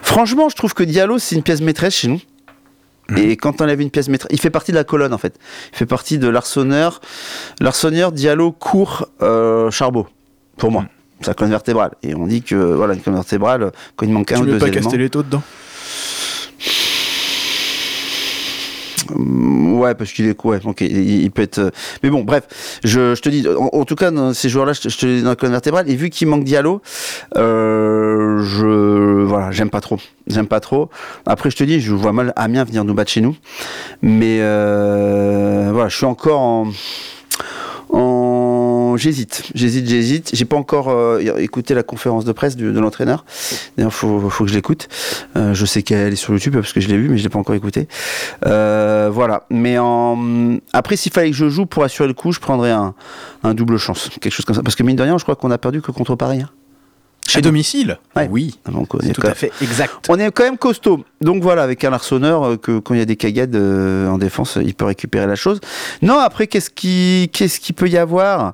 franchement, 0.03 0.49
je 0.49 0.57
trouve 0.57 0.75
que 0.75 0.83
Diallo, 0.83 1.19
c'est 1.19 1.37
une 1.37 1.43
pièce 1.43 1.61
maîtresse 1.61 1.95
chez 1.95 2.09
nous. 2.09 2.21
Et 3.19 3.37
quand 3.37 3.61
on 3.61 3.65
avait 3.69 3.83
une 3.83 3.91
pièce 3.91 4.09
maîtresse, 4.09 4.33
il 4.33 4.41
fait 4.41 4.49
partie 4.49 4.73
de 4.73 4.77
la 4.77 4.85
colonne 4.85 5.13
en 5.13 5.19
fait. 5.19 5.39
Il 5.75 5.77
fait 5.77 5.87
partie 5.87 6.17
de 6.17 6.27
l'arçonneur. 6.27 7.03
L'arçonneur 7.61 8.13
Diallo 8.13 8.51
court 8.51 9.09
Charbot, 9.71 10.07
pour 10.57 10.71
moi. 10.71 10.87
Sa 11.21 11.35
colonne 11.35 11.51
vertébrale. 11.51 11.93
Et 12.03 12.15
on 12.15 12.27
dit 12.27 12.43
que 12.43 12.55
voilà, 12.55 12.95
une 12.95 13.01
colonne 13.01 13.19
vertébrale, 13.19 13.73
quand 13.97 14.07
il 14.07 14.13
manque 14.13 14.33
un 14.33 14.37
tu 14.37 14.43
ou 14.43 14.47
deux 14.47 14.59
pas 14.59 14.69
éléments. 14.69 14.85
Castelletto 14.85 15.23
dedans? 15.23 15.43
Ouais, 19.15 19.95
parce 19.95 20.13
qu'il 20.13 20.27
est 20.27 20.45
ouais, 20.45 20.61
ok, 20.65 20.81
il, 20.83 21.31
peut 21.31 21.43
être. 21.43 21.59
euh, 21.59 21.71
Mais 22.03 22.11
bon, 22.11 22.23
bref, 22.23 22.79
je, 22.85 23.15
je 23.15 23.21
te 23.21 23.29
dis, 23.29 23.47
en, 23.49 23.85
tout 23.85 23.95
cas, 23.97 24.11
ces 24.33 24.49
joueurs-là, 24.49 24.73
je, 24.73 24.83
te- 24.83 24.89
je 24.89 24.99
te 24.99 25.07
dis 25.07 25.23
dans 25.23 25.31
la 25.31 25.37
colonne 25.37 25.53
vertébrale, 25.53 25.91
et 25.91 25.97
vu 25.97 26.11
qu'il 26.11 26.29
manque 26.29 26.45
Diallo, 26.45 26.81
euh, 27.37 28.43
je 28.43 29.23
voilà, 29.25 29.51
j'aime 29.51 29.71
pas 29.71 29.81
trop, 29.81 29.99
j'aime 30.27 30.47
pas 30.47 30.61
trop. 30.61 30.91
Après, 31.27 31.51
je 31.51 31.57
te 31.57 31.65
dis, 31.65 31.81
je 31.81 31.93
vois 31.93 32.13
mal 32.13 32.33
Amiens 32.37 32.65
venir 32.65 32.85
nous 32.85 32.95
battre 32.95 33.11
chez 33.11 33.21
nous, 33.21 33.37
mais 34.03 34.39
euh, 34.41 35.71
voilà, 35.73 35.89
je 35.89 35.97
suis 35.97 36.07
encore 36.07 36.41
en, 36.41 36.67
j'hésite, 38.97 39.51
j'hésite, 39.55 39.89
j'hésite. 39.89 40.31
J'ai 40.33 40.45
pas 40.45 40.57
encore 40.57 40.89
euh, 40.91 41.19
écouté 41.39 41.75
la 41.75 41.83
conférence 41.83 42.25
de 42.25 42.33
presse 42.33 42.57
de 42.57 42.79
l'entraîneur. 42.79 43.25
D'ailleurs, 43.77 43.93
faut, 43.93 44.29
faut 44.31 44.45
que 44.45 44.51
je 44.51 44.55
l'écoute. 44.55 44.89
Euh, 45.37 45.55
je 45.55 45.67
sais 45.67 45.83
qu'elle 45.83 46.13
est 46.13 46.17
sur 46.17 46.33
YouTube 46.33 46.55
parce 46.55 46.73
que 46.73 46.81
je 46.81 46.89
l'ai 46.89 46.97
vue, 46.97 47.09
mais 47.09 47.19
je 47.19 47.23
l'ai 47.23 47.29
pas 47.29 47.39
encore 47.39 47.55
écoutée. 47.55 47.89
Euh, 48.47 49.11
voilà. 49.13 49.45
Mais 49.51 49.79
en... 49.79 50.59
après, 50.73 50.97
s'il 50.97 51.13
fallait 51.13 51.31
que 51.31 51.37
je 51.37 51.49
joue 51.49 51.67
pour 51.67 51.85
assurer 51.85 52.09
le 52.09 52.15
coup, 52.15 52.33
je 52.33 52.41
prendrais 52.41 52.71
un, 52.71 52.95
un 53.43 53.55
double 53.55 53.79
chance, 53.79 54.11
quelque 54.21 54.33
chose 54.33 54.45
comme 54.45 54.57
ça. 54.57 54.63
Parce 54.63 54.77
que 54.77 54.83
mine 54.83 54.97
de 54.97 55.03
rien, 55.03 55.19
je 55.19 55.23
crois 55.23 55.37
qu'on 55.37 55.51
a 55.51 55.59
perdu 55.59 55.83
que 55.83 55.93
contre 55.93 56.17
Paris. 56.17 56.43
hein. 56.43 56.51
Chez 57.27 57.41
domicile 57.41 57.99
Ouais. 58.15 58.29
Oui, 58.31 58.59
Donc, 58.71 58.95
on 58.95 58.99
est 58.99 59.07
c'est 59.07 59.13
tout 59.15 59.23
quand 59.23 59.29
à 59.29 59.35
fait 59.35 59.51
exact. 59.63 59.93
on 60.09 60.19
est 60.19 60.31
quand 60.31 60.45
même 60.45 60.59
costaud. 60.59 61.05
Donc 61.21 61.43
voilà, 61.43 61.63
avec 61.63 61.83
un 61.85 61.93
arçonneur, 61.93 62.45
euh, 62.45 62.57
que 62.57 62.79
quand 62.79 62.95
il 62.95 62.99
y 62.99 63.03
a 63.03 63.07
des 63.07 63.17
cagades 63.17 63.57
euh, 63.57 64.09
en 64.09 64.19
défense, 64.19 64.59
il 64.63 64.75
peut 64.75 64.85
récupérer 64.85 65.27
la 65.27 65.35
chose. 65.35 65.61
Non, 66.03 66.19
après, 66.19 66.47
qu'est-ce 66.47 66.71
qui, 66.71 67.31
qu'est-ce 67.33 67.73
peut 67.73 67.89
y 67.89 67.97
avoir? 67.97 68.53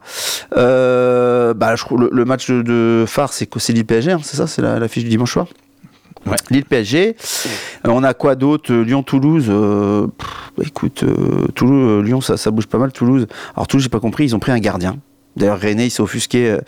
Euh, 0.56 1.52
bah, 1.52 1.74
je, 1.76 1.84
le, 1.96 2.10
le 2.12 2.24
match 2.24 2.48
de, 2.48 2.62
de 2.62 3.04
phare, 3.06 3.32
c'est 3.32 3.46
c'est 3.58 3.72
Lille 3.72 3.84
PSG, 3.84 4.12
hein, 4.12 4.20
c'est 4.22 4.36
ça, 4.36 4.46
c'est 4.46 4.62
la, 4.62 4.78
la 4.78 4.88
fiche 4.88 5.02
du 5.04 5.10
dimanche 5.10 5.32
soir? 5.32 5.46
Ouais. 6.26 6.36
Lille 6.50 6.64
PSG. 6.66 7.16
Euh, 7.86 7.88
on 7.90 8.04
a 8.04 8.14
quoi 8.14 8.34
d'autre? 8.36 8.72
Lyon 8.74 9.02
Toulouse. 9.02 9.46
euh, 9.48 10.06
pff, 10.06 10.28
bah, 10.56 10.64
écoute, 10.66 11.02
euh, 11.02 11.46
Toulouse, 11.54 12.00
euh, 12.00 12.02
Lyon, 12.02 12.20
ça, 12.20 12.36
ça 12.36 12.50
bouge 12.50 12.66
pas 12.66 12.78
mal. 12.78 12.92
Toulouse. 12.92 13.26
Alors 13.56 13.66
Toulouse, 13.66 13.82
j'ai 13.84 13.88
pas 13.88 14.00
compris, 14.00 14.24
ils 14.24 14.36
ont 14.36 14.38
pris 14.38 14.52
un 14.52 14.58
gardien. 14.58 14.96
D'ailleurs, 15.36 15.60
René, 15.60 15.84
il 15.86 15.90
s'est 15.90 16.02
offusqué. 16.02 16.50
euh, 16.50 16.58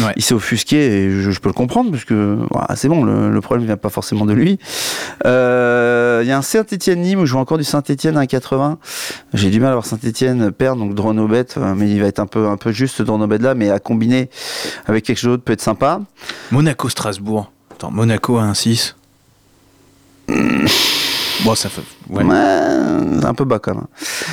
Ouais. 0.00 0.12
Il 0.16 0.22
s'est 0.22 0.34
offusqué 0.34 0.76
et 0.76 1.10
je, 1.10 1.30
je 1.30 1.40
peux 1.40 1.48
le 1.48 1.54
comprendre 1.54 1.90
parce 1.90 2.04
que 2.04 2.38
voilà, 2.50 2.76
c'est 2.76 2.88
bon, 2.88 3.02
le, 3.04 3.30
le 3.30 3.40
problème 3.40 3.66
vient 3.66 3.76
pas 3.78 3.88
forcément 3.88 4.26
de 4.26 4.32
lui. 4.34 4.58
Euh, 5.26 6.20
Il 6.22 6.28
y 6.28 6.32
a 6.32 6.36
un 6.38 6.42
Saint-Etienne-Nîmes 6.42 7.20
où 7.20 7.26
je 7.26 7.30
joue 7.32 7.38
encore 7.38 7.56
du 7.58 7.64
Saint-Etienne 7.64 8.16
à 8.18 8.24
1,80. 8.24 8.76
J'ai 9.34 9.48
du 9.50 9.58
mal 9.58 9.70
à 9.70 9.72
voir 9.72 9.86
Saint-Etienne 9.86 10.52
perdre, 10.52 10.80
donc 10.82 10.94
Dronobet, 10.94 11.46
euh, 11.56 11.74
mais 11.74 11.90
il 11.90 12.00
va 12.00 12.08
être 12.08 12.18
un 12.20 12.26
peu, 12.26 12.46
un 12.48 12.56
peu 12.56 12.72
juste 12.72 13.00
Dronobet 13.02 13.38
là, 13.38 13.54
mais 13.54 13.70
à 13.70 13.78
combiner 13.78 14.28
avec 14.86 15.04
quelque 15.04 15.18
chose 15.18 15.30
d'autre 15.32 15.42
peut 15.44 15.54
être 15.54 15.62
sympa. 15.62 16.00
Monaco-Strasbourg. 16.50 17.50
Attends, 17.72 17.90
Monaco 17.90 18.36
à 18.36 18.44
1-6. 18.44 18.94
Bon, 21.44 21.54
ça 21.54 21.68
fait. 21.70 21.82
Ouais. 22.10 22.22
Un 22.22 23.34
peu 23.34 23.44
bas 23.44 23.58
quand 23.58 23.74
même. 23.74 23.86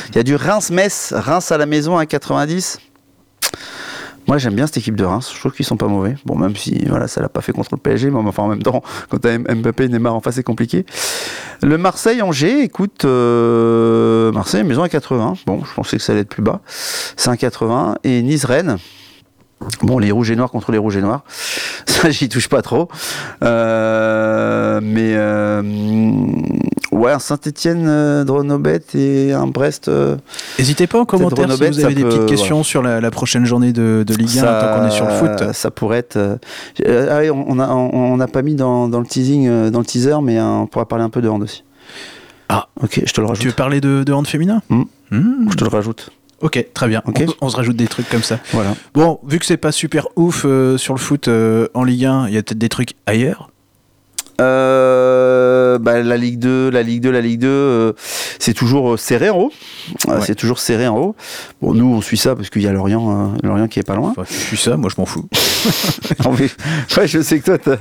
Il 0.10 0.15
y 0.17 0.19
a 0.19 0.23
du 0.23 0.36
Reims-Metz, 0.36 1.13
Reims 1.15 1.52
à 1.52 1.58
la 1.58 1.65
maison 1.65 1.97
à 1.97 2.06
90. 2.06 2.80
Moi 4.27 4.37
j'aime 4.37 4.55
bien 4.55 4.67
cette 4.67 4.77
équipe 4.77 4.95
de 4.95 5.05
Reims, 5.05 5.31
je 5.33 5.39
trouve 5.39 5.53
qu'ils 5.53 5.65
sont 5.65 5.77
pas 5.77 5.87
mauvais. 5.87 6.15
Bon, 6.25 6.35
même 6.35 6.55
si 6.55 6.85
voilà, 6.87 7.07
ça 7.07 7.21
l'a 7.21 7.29
pas 7.29 7.41
fait 7.41 7.53
contre 7.53 7.69
le 7.71 7.77
PSG, 7.77 8.09
mais 8.09 8.17
enfin 8.17 8.43
en 8.43 8.47
même 8.47 8.61
temps, 8.61 8.81
quand 9.09 9.19
t'as 9.19 9.37
Mbappé 9.37 9.85
et 9.85 9.89
Neymar 9.89 10.15
en 10.15 10.19
face, 10.19 10.35
c'est 10.35 10.43
compliqué. 10.43 10.85
Le 11.63 11.77
Marseille-Angers, 11.77 12.61
écoute, 12.61 13.05
euh, 13.05 14.31
Marseille, 14.31 14.63
maison 14.63 14.83
à 14.83 14.89
80. 14.89 15.35
Bon, 15.45 15.63
je 15.63 15.73
pensais 15.73 15.97
que 15.97 16.03
ça 16.03 16.11
allait 16.11 16.21
être 16.21 16.29
plus 16.29 16.43
bas. 16.43 16.61
C'est 16.67 17.29
un 17.29 17.37
80. 17.37 17.97
Et 18.03 18.21
Nice-Rennes. 18.21 18.77
Bon, 19.82 19.98
les 20.00 20.12
rouges 20.12 20.32
et 20.32 20.36
noirs 20.36 20.52
contre 20.52 20.72
les 20.72 20.78
rouges 20.78 20.98
et 20.98 21.02
noirs. 21.02 21.24
Ça, 21.86 22.10
j'y 22.12 22.30
touche 22.30 22.48
pas 22.48 22.62
trop. 22.62 22.88
Euh, 23.43 24.80
mais 24.84 25.13
euh, 25.15 25.62
ouais, 26.91 27.12
un 27.12 27.20
Saint-Etienne, 27.20 27.86
euh, 27.88 28.24
Dronobet 28.24 28.82
et 28.93 29.34
un 29.34 29.48
Brest. 29.48 29.88
euh, 29.88 30.15
N'hésitez 30.60 30.86
pas 30.88 31.00
en 31.00 31.06
commentaire 31.06 31.50
si 31.52 31.58
vous 31.58 31.63
avez 31.63 31.74
ça 31.74 31.88
des 31.89 32.02
peut- 32.04 32.10
petites 32.10 32.26
questions 32.28 32.63
sur 32.63 32.82
la, 32.84 33.02
la 33.02 33.12
prochaine 33.12 33.46
journée 33.46 33.74
de, 33.74 34.04
de 34.08 34.13
Ligue 34.15 34.38
1, 34.39 34.41
tant 34.43 34.78
qu'on 34.80 34.86
est 34.88 34.91
sur 34.91 35.06
le 35.06 35.13
foot. 35.13 35.54
Ça 35.54 35.72
pourrait 35.72 36.00
être. 36.00 36.17
ah 36.17 37.20
oui, 37.20 37.30
on 37.32 38.17
n'a 38.17 38.28
pas 38.28 38.41
mis 38.43 38.56
dans, 38.56 38.88
dans 38.88 39.00
le 39.00 39.06
teasing, 39.08 39.70
dans 39.72 39.80
le 39.80 39.86
teaser, 39.86 40.15
mais 40.22 40.39
on 40.39 40.67
pourra 40.67 40.88
parler 40.88 41.04
un 41.04 41.10
peu 41.10 41.22
de 41.22 41.30
hand 41.30 41.41
aussi. 41.43 41.63
Ah. 42.50 42.67
Ok, 42.82 43.02
je 43.06 43.12
te 43.12 43.20
le 43.22 43.28
rajoute. 43.28 43.41
Tu 43.41 43.48
veux 43.50 43.54
parler 43.54 43.82
de, 43.82 44.04
de 44.04 44.13
hand 44.13 44.26
féminin? 44.28 44.62
Hmm. 44.70 44.84
Hmm. 45.12 45.50
Je 45.50 45.56
te 45.56 45.63
le 45.63 45.70
rajoute. 45.70 46.12
Ok, 46.41 46.63
très 46.73 46.88
bien. 46.88 47.02
Ok. 47.06 47.23
On, 47.41 47.47
on 47.47 47.50
se 47.50 47.56
rajoute 47.56 47.76
des 47.76 47.88
trucs 47.88 48.08
comme 48.10 48.23
ça. 48.23 48.39
Voilà. 48.54 48.76
Bon, 48.93 49.19
vu 49.26 49.39
que 49.39 49.45
c'est 49.45 49.58
pas 49.58 49.71
super 49.71 50.08
ouf 50.15 50.43
euh, 50.45 50.78
sur 50.78 50.93
le 50.93 51.00
foot 51.00 51.28
euh, 51.28 51.67
en 51.73 51.84
Ligue 51.84 52.06
1, 52.06 52.28
il 52.28 52.34
y 52.36 52.38
a 52.38 52.43
peut-être 52.43 52.58
des 52.60 52.69
trucs 52.69 52.91
ailleurs? 53.08 53.50
Euh, 54.39 55.80
bah, 55.80 56.02
la 56.04 56.15
Ligue 56.17 56.38
2, 56.38 56.69
la 56.69 56.84
Ligue 56.84 57.02
2, 57.02 57.10
la 57.12 57.21
Ligue 57.21 57.39
2, 57.39 57.47
euh, 57.47 57.93
c'est 58.39 58.54
toujours 58.54 59.00
serré 59.00 59.30
en 59.32 59.38
haut. 59.38 59.52
Ouais. 60.08 60.17
C'est 60.21 60.36
toujours 60.36 60.60
serré 60.60 60.88
en 60.88 60.95
haut. 60.97 61.15
Bon, 61.62 61.73
nous, 61.73 61.88
on 61.88 62.02
suit 62.02 62.17
ça 62.17 62.36
parce 62.36 62.50
qu'il 62.52 62.62
y 62.62 62.67
a 62.67 62.71
Lorient, 62.71 63.34
euh, 63.34 63.38
Lorient 63.43 63.67
qui 63.67 63.80
est 63.80 63.84
pas 63.88 63.95
loin. 63.95 64.12
Enfin, 64.12 64.23
je 64.30 64.34
suis 64.36 64.58
ça, 64.58 64.78
moi 64.78 64.89
je 64.95 65.02
m'en 65.02 65.06
fous. 65.06 65.26
Non, 66.23 66.34
mais- 66.38 66.50
ouais, 66.97 67.08
je 67.08 67.21
sais 67.21 67.39
que 67.39 67.58
toi, 67.58 67.78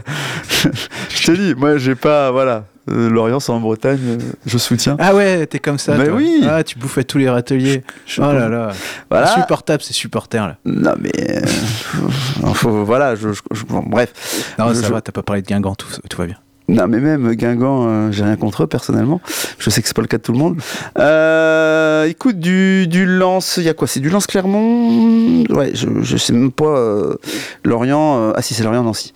je 1.11 1.27
te 1.27 1.33
dis, 1.33 1.55
moi, 1.55 1.77
j'ai 1.79 1.95
pas, 1.95 2.31
voilà, 2.31 2.65
Lorient, 2.87 3.41
c'est 3.41 3.53
en 3.53 3.61
Bretagne, 3.61 3.99
euh, 4.07 4.19
je 4.47 4.59
soutiens. 4.59 4.97
Ah 4.99 5.15
ouais, 5.15 5.47
t'es 5.47 5.59
comme 5.59 5.79
ça. 5.79 5.97
Mais 5.97 6.07
toi. 6.07 6.15
oui. 6.17 6.43
Ah, 6.49 6.63
tu 6.65 6.79
bouffes 6.79 6.99
à 6.99 7.05
tous 7.05 7.19
les 7.19 7.29
râteliers. 7.29 7.83
Je- 8.07 8.21
Oh 8.23 8.33
là 8.33 8.49
là. 8.49 8.73
Voilà. 9.11 9.33
Insupportable 9.33 9.83
ces 9.83 9.93
supporters 9.93 10.47
là. 10.47 10.57
Non, 10.65 10.93
mais 11.01 11.13
euh, 11.19 11.41
faut- 12.55 12.85
voilà, 12.85 13.15
je, 13.17 13.33
je- 13.33 13.41
je- 13.53 13.65
bon, 13.65 13.83
bref. 13.87 14.13
Non, 14.59 14.69
Je- 14.69 14.75
ça 14.75 14.87
je- 14.89 14.93
va, 14.93 15.01
t'as 15.01 15.13
pas 15.13 15.23
parlé 15.23 15.43
de 15.43 15.47
Guingamp, 15.47 15.75
tout, 15.75 15.89
tout 16.09 16.19
va 16.19 16.27
bien. 16.27 16.37
Non, 16.69 16.89
mais 16.89 16.99
même 16.99 17.33
Guingamp, 17.35 17.87
euh, 17.87 18.11
j'ai 18.13 18.25
rien 18.25 18.35
contre 18.35 18.65
eux 18.65 18.67
personnellement. 18.67 19.21
Je 19.59 19.71
sais 19.71 19.81
que 19.83 19.87
c'est 19.87 19.95
pas 19.95 20.03
le 20.03 20.09
cas 20.09 20.17
de 20.19 20.23
tout 20.25 20.33
le 20.33 20.39
monde. 20.39 20.61
Euh, 20.99 22.05
écoute, 22.07 22.41
du, 22.41 22.89
du 22.89 23.07
Lance, 23.07 23.55
il 23.59 23.63
y 23.63 23.69
a 23.69 23.75
quoi? 23.75 23.87
C'est 23.87 24.01
du 24.01 24.11
Lance 24.11 24.27
Clermont 24.27 25.45
Ouais, 25.51 25.71
je, 25.75 25.87
je 26.03 26.17
sais 26.17 26.33
même 26.33 26.51
pas. 26.51 26.65
euh, 26.77 27.15
Lorient, 27.65 28.17
euh, 28.19 28.33
ah 28.35 28.43
si, 28.43 28.55
c'est 28.55 28.65
Lorient 28.65 28.83
Nancy. 28.83 29.13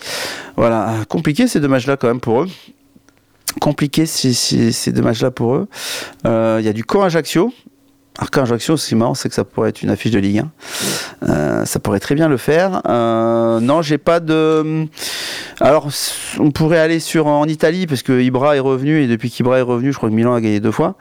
Voilà, 0.56 0.92
compliqué 1.09 1.48
ces 1.48 1.59
deux 1.59 1.66
matchs-là 1.68 1.96
quand 1.96 2.06
même 2.06 2.20
pour 2.20 2.42
eux. 2.42 2.48
Compliqué 3.58 4.06
ces, 4.06 4.92
deux 4.92 5.02
matchs-là 5.02 5.30
pour 5.30 5.54
eux. 5.56 5.68
Euh, 6.26 6.58
Il 6.60 6.66
y 6.66 6.68
a 6.68 6.72
du 6.72 6.84
Caen 6.90 7.02
Ajaccio. 7.02 7.52
Alors 8.18 8.30
Caen 8.32 8.42
Ajaccio, 8.42 8.76
ce 8.76 8.88
qui 8.88 8.94
est 8.94 8.96
marrant, 8.96 9.14
c'est 9.14 9.28
que 9.28 9.34
ça 9.34 9.44
pourrait 9.44 9.70
être 9.70 9.82
une 9.82 9.90
affiche 9.90 10.12
de 10.12 10.18
Ligue 10.18 10.38
1. 10.38 10.50
Euh, 11.28 11.64
ça 11.64 11.80
pourrait 11.80 12.00
très 12.00 12.14
bien 12.14 12.28
le 12.28 12.36
faire. 12.36 12.82
Euh, 12.86 13.60
non, 13.60 13.82
j'ai 13.82 13.98
pas 13.98 14.20
de. 14.20 14.86
Alors, 15.60 15.88
on 16.38 16.50
pourrait 16.50 16.78
aller 16.78 17.00
sur 17.00 17.26
en 17.26 17.46
Italie 17.46 17.86
parce 17.86 18.02
que 18.02 18.20
Ibra 18.20 18.56
est 18.56 18.60
revenu 18.60 19.02
et 19.02 19.06
depuis 19.06 19.30
qu'Ibra 19.30 19.58
est 19.58 19.62
revenu, 19.62 19.92
je 19.92 19.96
crois 19.96 20.10
que 20.10 20.14
Milan 20.14 20.34
a 20.34 20.40
gagné 20.40 20.60
deux 20.60 20.72
fois. 20.72 20.96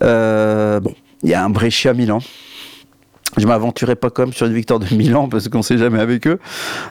Bon, 0.00 0.94
il 1.22 1.30
y 1.30 1.34
a 1.34 1.44
un 1.44 1.50
Brescia 1.50 1.94
Milan. 1.94 2.20
Je 3.38 3.46
m'aventurerai 3.46 3.96
pas 3.96 4.10
même 4.18 4.32
sur 4.32 4.46
une 4.46 4.52
victoire 4.52 4.78
de 4.78 4.94
Milan 4.94 5.28
parce 5.28 5.48
qu'on 5.48 5.62
sait 5.62 5.78
jamais 5.78 6.00
avec 6.00 6.26
eux. 6.26 6.38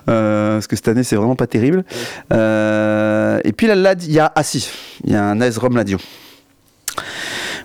Euh, 0.10 0.56
parce 0.56 0.68
que 0.68 0.76
cette 0.76 0.88
année 0.88 1.04
c'est 1.04 1.16
vraiment 1.16 1.36
pas 1.36 1.48
terrible. 1.48 1.84
Euh, 2.34 3.40
et 3.44 3.52
puis 3.52 3.68
là, 3.68 3.94
il 3.94 4.12
y 4.12 4.20
a 4.20 4.32
si, 4.42 4.70
il 5.04 5.12
y 5.12 5.16
a 5.16 5.24
un 5.24 5.40
AS 5.40 5.58
Rome 5.58 5.78
Lazio. 5.78 6.00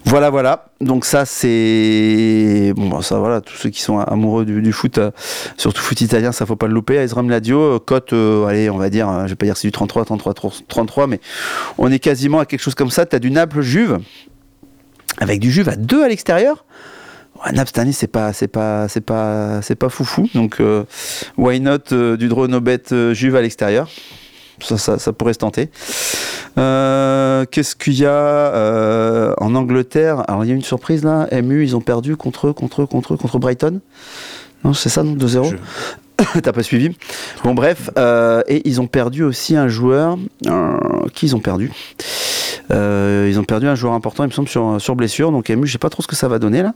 Voilà, 0.05 0.31
voilà. 0.31 0.67
Donc 0.81 1.05
ça, 1.05 1.25
c'est 1.25 2.73
bon, 2.77 2.89
bah, 2.89 2.99
ça 3.03 3.19
voilà. 3.19 3.41
Tous 3.41 3.57
ceux 3.57 3.71
qui 3.71 3.83
sont 3.83 3.99
amoureux 3.99 4.45
du, 4.45 4.73
foot, 4.73 4.99
euh, 4.99 5.11
surtout 5.57 5.81
foot 5.81 6.01
italien, 6.01 6.31
ça 6.31 6.47
faut 6.47 6.55
pas 6.55 6.69
le 6.69 6.75
louper. 6.75 6.99
AS 6.99 7.13
euh, 7.17 7.79
cote, 7.81 8.13
allez, 8.13 8.71
on 8.71 8.77
va 8.77 8.89
dire, 8.89 9.09
je 9.25 9.31
vais 9.31 9.37
pas 9.37 9.47
dire 9.47 9.57
c'est 9.57 9.67
du 9.67 9.73
33, 9.73 10.05
33, 10.05 10.35
33, 10.69 11.07
mais 11.09 11.21
on 11.79 11.91
est 11.91 11.99
quasiment 11.99 12.39
à 12.39 12.47
quelque 12.47 12.61
chose 12.61 12.77
comme 12.77 12.91
ça. 12.91 13.05
T'as 13.05 13.19
du 13.19 13.31
Naples 13.31 13.63
Juve 13.63 13.99
avec 15.19 15.41
du 15.41 15.51
Juve 15.51 15.69
à 15.69 15.77
2 15.77 16.05
à 16.05 16.09
l'extérieur. 16.09 16.65
Ouais, 17.45 17.53
cette 17.57 17.79
année 17.79 17.93
c'est 17.93 18.07
pas 18.07 18.33
c'est 18.33 18.49
pas 18.49 18.89
c'est 18.89 19.01
pas 19.01 19.61
c'est 19.63 19.75
pas 19.75 19.89
foufou. 19.89 20.29
Donc 20.35 20.61
euh, 20.61 20.85
why 21.37 21.61
not 21.61 21.79
euh, 21.93 22.17
du 22.17 22.29
Dronobet 22.29 22.83
euh, 22.93 23.13
Juve 23.15 23.37
à 23.37 23.43
l'extérieur? 23.43 23.89
Ça, 24.63 24.79
ça, 24.79 24.99
ça 24.99 25.13
pourrait 25.13 25.35
se 25.35 25.39
tenter. 25.39 25.69
Qu'est-ce 26.57 27.77
qu'il 27.77 27.95
y 27.95 28.07
a 28.07 29.35
en 29.39 29.55
Angleterre? 29.55 30.25
Alors 30.29 30.45
il 30.45 30.49
y 30.49 30.53
a 30.53 30.55
une 30.55 30.63
surprise 30.63 31.05
là. 31.05 31.29
MU 31.43 31.63
ils 31.63 31.77
ont 31.77 31.81
perdu 31.83 32.17
contre 32.17 32.53
contre 32.53 32.85
contre 32.87 33.17
contre 33.17 33.39
Brighton. 33.39 33.81
Non 34.65 34.73
c'est 34.73 34.89
ça 34.89 35.03
non? 35.03 35.15
2-0 35.15 35.51
Je- 35.51 36.41
T'as 36.41 36.53
pas 36.53 36.63
suivi? 36.63 36.97
Bon 37.45 37.53
bref, 37.55 37.91
euh, 37.99 38.43
et 38.49 38.67
ils 38.67 38.81
ont 38.81 38.87
perdu 38.87 39.23
aussi 39.23 39.55
un 39.55 39.69
joueur. 39.69 40.17
euh, 40.47 40.79
qui 41.13 41.27
ils 41.27 41.37
ont 41.37 41.41
perdu 41.41 41.71
Euh, 42.73 43.29
Ils 43.31 43.39
ont 43.39 43.45
perdu 43.45 43.67
un 43.69 43.75
joueur 43.75 43.93
important, 43.93 44.25
il 44.25 44.29
me 44.29 44.33
semble, 44.33 44.49
sur, 44.49 44.81
sur 44.81 44.97
blessure. 44.97 45.31
Donc 45.33 45.49
MU, 45.51 45.67
je 45.67 45.73
sais 45.73 45.79
pas 45.79 45.91
trop 45.91 46.03
ce 46.03 46.09
que 46.09 46.17
ça 46.17 46.29
va 46.29 46.39
donner 46.39 46.63
là. 46.63 46.75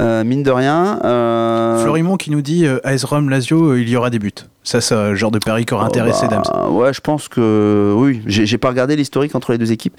Euh, 0.00 0.24
mine 0.24 0.42
de 0.42 0.50
rien. 0.50 1.00
euh, 1.04 1.82
Florimond 1.82 2.16
qui 2.16 2.30
nous 2.30 2.42
dit 2.42 2.66
AS 2.84 3.04
Rome 3.04 3.30
Lazio, 3.30 3.76
il 3.76 3.88
y 3.88 3.96
aura 3.96 4.10
des 4.10 4.18
buts. 4.18 4.32
Ça, 4.62 4.80
c'est 4.80 4.94
un 4.94 5.14
genre 5.14 5.30
de 5.30 5.38
pari 5.38 5.66
qui 5.66 5.74
aurait 5.74 5.84
Oh, 5.84 5.88
intéressé 5.88 6.26
bah, 6.28 6.42
Dams. 6.44 6.70
Ouais, 6.72 6.92
je 6.92 7.00
pense 7.00 7.28
que 7.28 7.92
oui. 7.96 8.22
J'ai 8.26 8.58
pas 8.58 8.68
regardé 8.68 8.96
l'historique 8.96 9.34
entre 9.34 9.52
les 9.52 9.58
deux 9.58 9.72
équipes. 9.72 9.94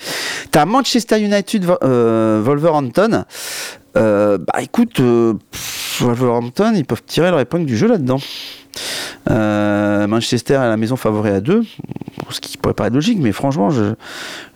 T'as 0.52 0.66
Manchester 0.66 1.20
United, 1.20 1.66
Wolverhampton. 1.66 3.24
Bah 3.94 4.38
écoute, 4.62 4.96
pff, 4.96 6.02
Wolverhampton, 6.02 6.74
ils 6.76 6.86
peuvent 6.86 7.04
tirer 7.06 7.30
leur 7.32 7.40
épingle 7.40 7.66
du 7.66 7.78
jeu 7.78 7.88
là-dedans. 7.88 8.18
Euh, 9.30 10.08
Manchester 10.08 10.56
à 10.56 10.68
la 10.68 10.78
maison 10.78 10.96
favori 10.96 11.30
à 11.30 11.42
2, 11.42 11.64
ce 12.30 12.40
qui 12.40 12.58
pourrait 12.58 12.74
paraître 12.74 12.96
logique, 12.96 13.20
mais 13.20 13.32
franchement, 13.32 13.70
je, 13.70 13.94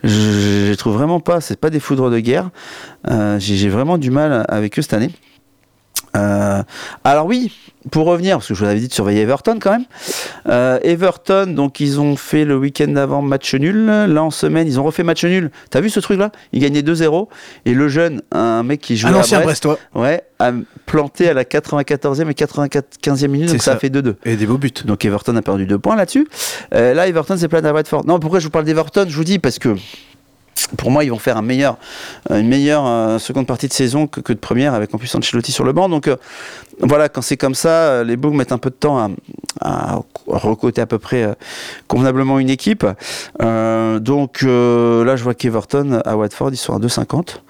je 0.04 0.70
les 0.70 0.76
trouve 0.76 0.94
vraiment 0.94 1.20
pas. 1.20 1.40
C'est 1.40 1.58
pas 1.58 1.70
des 1.70 1.80
foudres 1.80 2.10
de 2.10 2.20
guerre. 2.20 2.50
Euh, 3.10 3.38
j'ai 3.38 3.68
vraiment 3.68 3.98
du 3.98 4.10
mal 4.10 4.44
avec 4.48 4.78
eux 4.78 4.82
cette 4.82 4.94
année. 4.94 5.10
Euh, 6.16 6.62
alors 7.04 7.26
oui, 7.26 7.52
pour 7.90 8.06
revenir, 8.06 8.36
parce 8.36 8.48
que 8.48 8.54
je 8.54 8.64
vous 8.64 8.70
avais 8.70 8.80
dit 8.80 8.88
de 8.88 8.92
surveiller 8.92 9.20
Everton 9.22 9.58
quand 9.60 9.70
même. 9.70 9.84
Euh, 10.48 10.78
Everton, 10.82 11.46
donc 11.54 11.80
ils 11.80 12.00
ont 12.00 12.16
fait 12.16 12.44
le 12.44 12.56
week-end 12.56 12.88
d'avant 12.88 13.22
match 13.22 13.54
nul. 13.54 13.86
Là 13.86 14.22
en 14.22 14.30
semaine, 14.30 14.66
ils 14.66 14.80
ont 14.80 14.82
refait 14.84 15.02
match 15.04 15.24
nul. 15.24 15.50
T'as 15.70 15.80
vu 15.80 15.88
ce 15.90 16.00
truc-là? 16.00 16.32
Ils 16.52 16.60
gagnaient 16.60 16.82
2-0 16.82 17.28
et 17.64 17.74
le 17.74 17.88
jeune, 17.88 18.22
un 18.32 18.62
mec 18.62 18.80
qui 18.80 19.00
Un 19.04 19.14
à 19.14 19.18
ancien 19.18 19.40
Brest, 19.40 19.62
Brestois. 19.64 19.78
ouais, 19.94 20.22
a 20.38 20.52
planté 20.86 21.28
à 21.28 21.34
la 21.34 21.44
94e 21.44 22.28
et 22.28 22.34
95e 22.34 23.28
minute, 23.28 23.48
C'est 23.48 23.54
donc 23.54 23.62
ça, 23.62 23.72
a 23.72 23.76
fait 23.76 23.88
2-2. 23.88 24.16
Et 24.24 24.36
des 24.36 24.46
beaux 24.46 24.58
buts. 24.58 24.72
Donc 24.84 25.04
Everton 25.04 25.36
a 25.36 25.42
perdu 25.42 25.66
deux 25.66 25.78
points 25.78 25.96
là-dessus. 25.96 26.26
Euh, 26.74 26.92
là, 26.94 27.06
Everton 27.06 27.36
s'est 27.36 27.48
plaint 27.48 27.64
à 27.64 27.72
Watford. 27.72 28.04
Non, 28.06 28.18
pourquoi 28.18 28.40
je 28.40 28.44
vous 28.44 28.50
parle 28.50 28.64
d'Everton? 28.64 29.06
Je 29.08 29.16
vous 29.16 29.24
dis 29.24 29.38
parce 29.38 29.58
que 29.58 29.76
pour 30.76 30.90
moi, 30.90 31.04
ils 31.04 31.10
vont 31.10 31.18
faire 31.18 31.40
meilleur, 31.42 31.76
une 32.30 32.48
meilleure 32.48 32.86
euh, 32.86 33.18
seconde 33.18 33.46
partie 33.46 33.68
de 33.68 33.72
saison 33.72 34.06
que, 34.06 34.32
de 34.32 34.38
première, 34.38 34.74
avec 34.74 34.94
en 34.94 34.98
plus 34.98 35.14
Ancelotti 35.14 35.52
sur 35.52 35.64
le 35.64 35.72
banc. 35.72 35.88
Donc 35.88 36.08
euh, 36.08 36.16
voilà, 36.80 37.08
quand 37.08 37.22
c'est 37.22 37.36
comme 37.36 37.54
ça, 37.54 37.68
euh, 37.68 38.04
les 38.04 38.16
Bougs 38.16 38.34
mettent 38.34 38.52
un 38.52 38.58
peu 38.58 38.70
de 38.70 38.74
temps 38.74 39.10
à, 39.60 39.98
recoter 40.26 40.80
à 40.80 40.86
peu 40.86 40.98
près 40.98 41.22
euh, 41.22 41.34
convenablement 41.88 42.38
une 42.38 42.50
équipe. 42.50 42.86
Euh, 43.42 43.98
donc 43.98 44.42
euh, 44.42 45.04
là, 45.04 45.16
je 45.16 45.24
vois 45.24 45.34
qu'Everton 45.34 46.00
à 46.04 46.16
Watford, 46.16 46.50
ils 46.52 46.56
sont 46.56 46.74
à 46.74 46.78
2,50. 46.78 47.40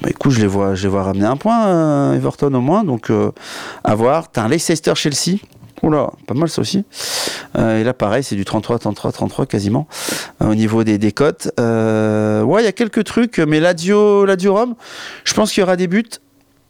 Bah, 0.00 0.08
écoute, 0.10 0.32
je 0.32 0.40
les 0.40 0.46
vois, 0.46 0.74
je 0.74 0.84
les 0.84 0.88
vois 0.88 1.02
ramener 1.02 1.26
un 1.26 1.36
point, 1.36 1.66
euh, 1.66 2.14
Everton 2.14 2.52
au 2.54 2.60
moins. 2.60 2.84
Donc 2.84 3.10
euh, 3.10 3.30
à 3.84 3.94
voir. 3.94 4.30
T'as 4.30 4.42
un 4.44 4.48
Leicester-Chelsea. 4.48 5.38
Oula, 5.82 6.10
pas 6.28 6.34
mal 6.34 6.48
ça 6.48 6.60
aussi. 6.60 6.84
Euh, 7.58 7.80
et 7.80 7.84
là, 7.84 7.92
pareil, 7.92 8.22
c'est 8.22 8.36
du 8.36 8.44
33, 8.44 8.78
33, 8.78 9.10
33 9.10 9.46
quasiment 9.46 9.88
euh, 10.40 10.50
au 10.50 10.54
niveau 10.54 10.84
des, 10.84 10.96
des 10.96 11.10
cotes. 11.10 11.50
Euh, 11.58 12.11
ouais, 12.42 12.62
il 12.62 12.64
y 12.64 12.68
a 12.68 12.72
quelques 12.72 13.04
trucs, 13.04 13.38
mais 13.38 13.60
Lazio 13.60 14.26
Rome, 14.26 14.74
je 15.24 15.34
pense 15.34 15.52
qu'il 15.52 15.60
y 15.60 15.64
aura 15.64 15.76
des 15.76 15.86
buts. 15.86 16.04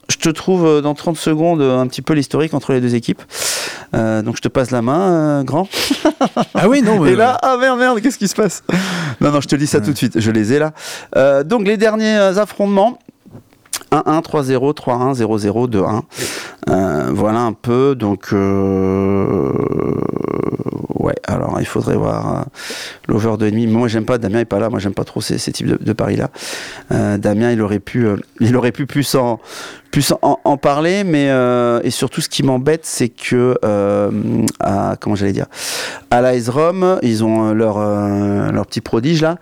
Je 0.08 0.16
te 0.16 0.28
trouve 0.28 0.66
euh, 0.66 0.80
dans 0.80 0.94
30 0.94 1.16
secondes 1.16 1.60
euh, 1.62 1.78
un 1.78 1.86
petit 1.86 2.02
peu 2.02 2.12
l'historique 2.12 2.54
entre 2.54 2.72
les 2.72 2.80
deux 2.80 2.94
équipes. 2.94 3.22
Euh, 3.94 4.20
donc 4.22 4.36
je 4.36 4.42
te 4.42 4.48
passe 4.48 4.70
la 4.70 4.82
main, 4.82 5.40
euh, 5.40 5.42
grand. 5.42 5.68
Ah 6.54 6.68
oui, 6.68 6.82
non. 6.82 7.04
Et 7.06 7.10
mais- 7.10 7.16
là, 7.16 7.38
ah 7.42 7.56
merde, 7.58 7.78
merde, 7.78 8.00
qu'est-ce 8.00 8.18
qui 8.18 8.28
se 8.28 8.34
passe? 8.34 8.62
Non, 9.20 9.30
non, 9.30 9.40
je 9.40 9.48
te 9.48 9.56
dis 9.56 9.66
ça 9.66 9.80
tout 9.80 9.92
de 9.92 9.96
suite, 9.96 10.20
je 10.20 10.30
les 10.30 10.52
ai 10.52 10.58
là. 10.58 10.72
Euh, 11.16 11.44
donc 11.44 11.66
les 11.66 11.76
derniers 11.76 12.16
euh, 12.16 12.36
affrontements. 12.36 12.98
1-1, 13.90 14.22
3-0, 14.22 14.74
3-1, 14.74 15.14
0-0, 15.20 15.68
2-1. 15.70 16.02
Euh, 16.70 17.10
voilà 17.12 17.40
un 17.40 17.52
peu. 17.52 17.94
Donc, 17.94 18.28
euh, 18.32 19.52
ouais, 21.02 21.14
alors 21.26 21.56
il 21.60 21.66
faudrait 21.66 21.96
voir 21.96 22.36
euh, 22.36 22.42
l'over 23.08 23.36
de 23.36 23.50
demi. 23.50 23.66
Moi, 23.66 23.88
j'aime 23.88 24.04
pas, 24.04 24.18
Damien 24.18 24.40
est 24.40 24.44
pas 24.44 24.58
là. 24.58 24.70
Moi, 24.70 24.78
j'aime 24.78 24.94
pas 24.94 25.04
trop 25.04 25.20
ces, 25.20 25.36
types 25.38 25.66
de, 25.66 25.92
paris-là. 25.92 26.30
Euh, 26.92 27.18
Damien, 27.18 27.50
il 27.50 27.60
aurait 27.60 27.80
pu, 27.80 28.06
euh, 28.06 28.16
il 28.40 28.56
aurait 28.56 28.72
pu 28.72 28.86
plus 28.86 29.14
en, 29.16 29.38
parler, 30.56 31.04
mais 31.04 31.28
et 31.84 31.90
surtout, 31.90 32.20
ce 32.20 32.28
qui 32.28 32.42
m'embête, 32.42 32.86
c'est 32.86 33.10
que, 33.10 33.58
à, 34.60 34.96
comment 34.98 35.16
j'allais 35.16 35.32
dire, 35.32 35.46
à 36.10 36.22
l'AS 36.22 36.48
Rome, 36.48 36.98
ils 37.02 37.24
ont 37.24 37.52
leur, 37.52 37.74
petit 38.66 38.80
prodige 38.80 39.20
là, 39.20 39.36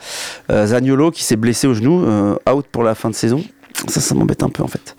Zaniolo, 0.51 1.13
qui 1.13 1.23
s'est 1.23 1.37
blessé 1.37 1.69
au 1.69 1.75
genou, 1.75 2.05
out 2.51 2.67
pour 2.73 2.83
la 2.83 2.97
fin 2.97 3.11
de 3.11 3.15
saison. 3.15 3.45
Ça, 3.89 4.01
ça 4.01 4.15
m'embête 4.15 4.43
un 4.43 4.49
peu 4.49 4.63
en 4.63 4.67
fait. 4.67 4.95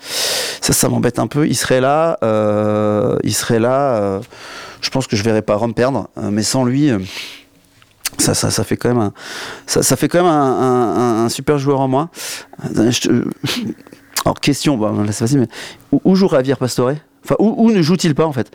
Ça, 0.60 0.72
ça 0.72 0.88
m'embête 0.88 1.18
un 1.18 1.26
peu. 1.26 1.46
Il 1.46 1.54
serait 1.54 1.80
là, 1.80 2.18
euh, 2.22 3.16
il 3.22 3.34
serait 3.34 3.60
là. 3.60 3.96
euh, 3.96 4.20
je 4.80 4.90
pense 4.90 5.06
que 5.06 5.16
je 5.16 5.22
verrais 5.22 5.42
pas 5.42 5.54
Rome 5.54 5.74
perdre, 5.74 6.08
euh, 6.18 6.30
mais 6.30 6.42
sans 6.42 6.64
lui. 6.64 6.90
ça, 8.18 8.34
ça, 8.34 8.50
ça 8.50 8.64
fait 8.64 8.76
quand 8.76 8.88
même 8.88 8.98
un, 8.98 9.12
ça, 9.66 9.96
fait 9.96 10.08
quand 10.08 10.22
même 10.22 10.32
un, 10.32 11.28
super 11.28 11.58
joueur 11.58 11.80
en 11.80 11.88
moi. 11.88 12.10
Alors 14.24 14.38
question, 14.40 14.80
là 14.80 15.12
c'est 15.12 15.24
facile, 15.24 15.40
mais 15.40 15.48
où, 15.92 16.00
où 16.04 16.14
joue 16.14 16.28
Javier 16.28 16.54
Pastore? 16.56 16.92
Enfin, 17.24 17.36
où 17.38 17.70
ne 17.70 17.82
joue-t-il 17.82 18.14
pas 18.14 18.26
en 18.26 18.32
fait? 18.32 18.50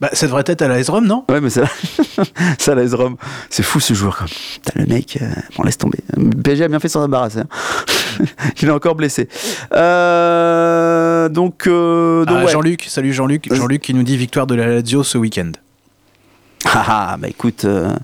Bah, 0.00 0.10
ça 0.12 0.26
devrait 0.26 0.44
être 0.46 0.62
à 0.62 0.68
la 0.68 0.80
Rome, 0.88 1.06
non? 1.06 1.24
Ouais, 1.28 1.40
mais 1.40 1.50
ça, 1.50 1.62
ça 2.58 2.74
la 2.74 2.84
Rome. 2.96 3.16
C'est 3.50 3.62
fou 3.64 3.80
ce 3.80 3.94
joueur. 3.94 4.16
Quoi. 4.16 4.26
Putain, 4.26 4.80
le 4.80 4.86
mec, 4.86 5.18
euh, 5.20 5.26
bon, 5.56 5.64
laisse 5.64 5.78
tomber. 5.78 5.98
PSG 6.44 6.64
a 6.64 6.68
bien 6.68 6.78
fait 6.78 6.88
s'en 6.88 7.02
embarrasser. 7.02 7.40
hein. 7.40 8.24
Il 8.62 8.68
est 8.68 8.72
encore 8.72 8.94
blessé. 8.94 9.28
Euh, 9.72 11.28
donc, 11.28 11.66
euh, 11.66 12.24
donc 12.24 12.36
Ah, 12.40 12.44
ouais. 12.44 12.52
Jean-Luc, 12.52 12.84
salut 12.88 13.12
Jean-Luc. 13.12 13.52
Jean-Luc 13.52 13.82
qui 13.82 13.94
nous 13.94 14.02
dit 14.04 14.16
victoire 14.16 14.46
de 14.46 14.54
la 14.54 14.66
Lazio 14.66 15.02
ce 15.02 15.18
week-end. 15.18 15.52
Ah, 16.64 16.84
ah, 16.88 17.16
bah 17.18 17.28
écoute, 17.28 17.64
euh, 17.64 17.94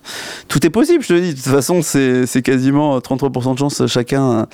tout 0.48 0.64
est 0.64 0.70
possible, 0.70 1.02
je 1.02 1.08
te 1.08 1.14
dis. 1.14 1.30
De 1.34 1.40
toute 1.40 1.52
façon, 1.52 1.82
c'est 1.82 2.42
quasiment 2.42 2.98
33% 2.98 3.54
de 3.54 3.58
chance 3.58 3.86
chacun 3.86 4.46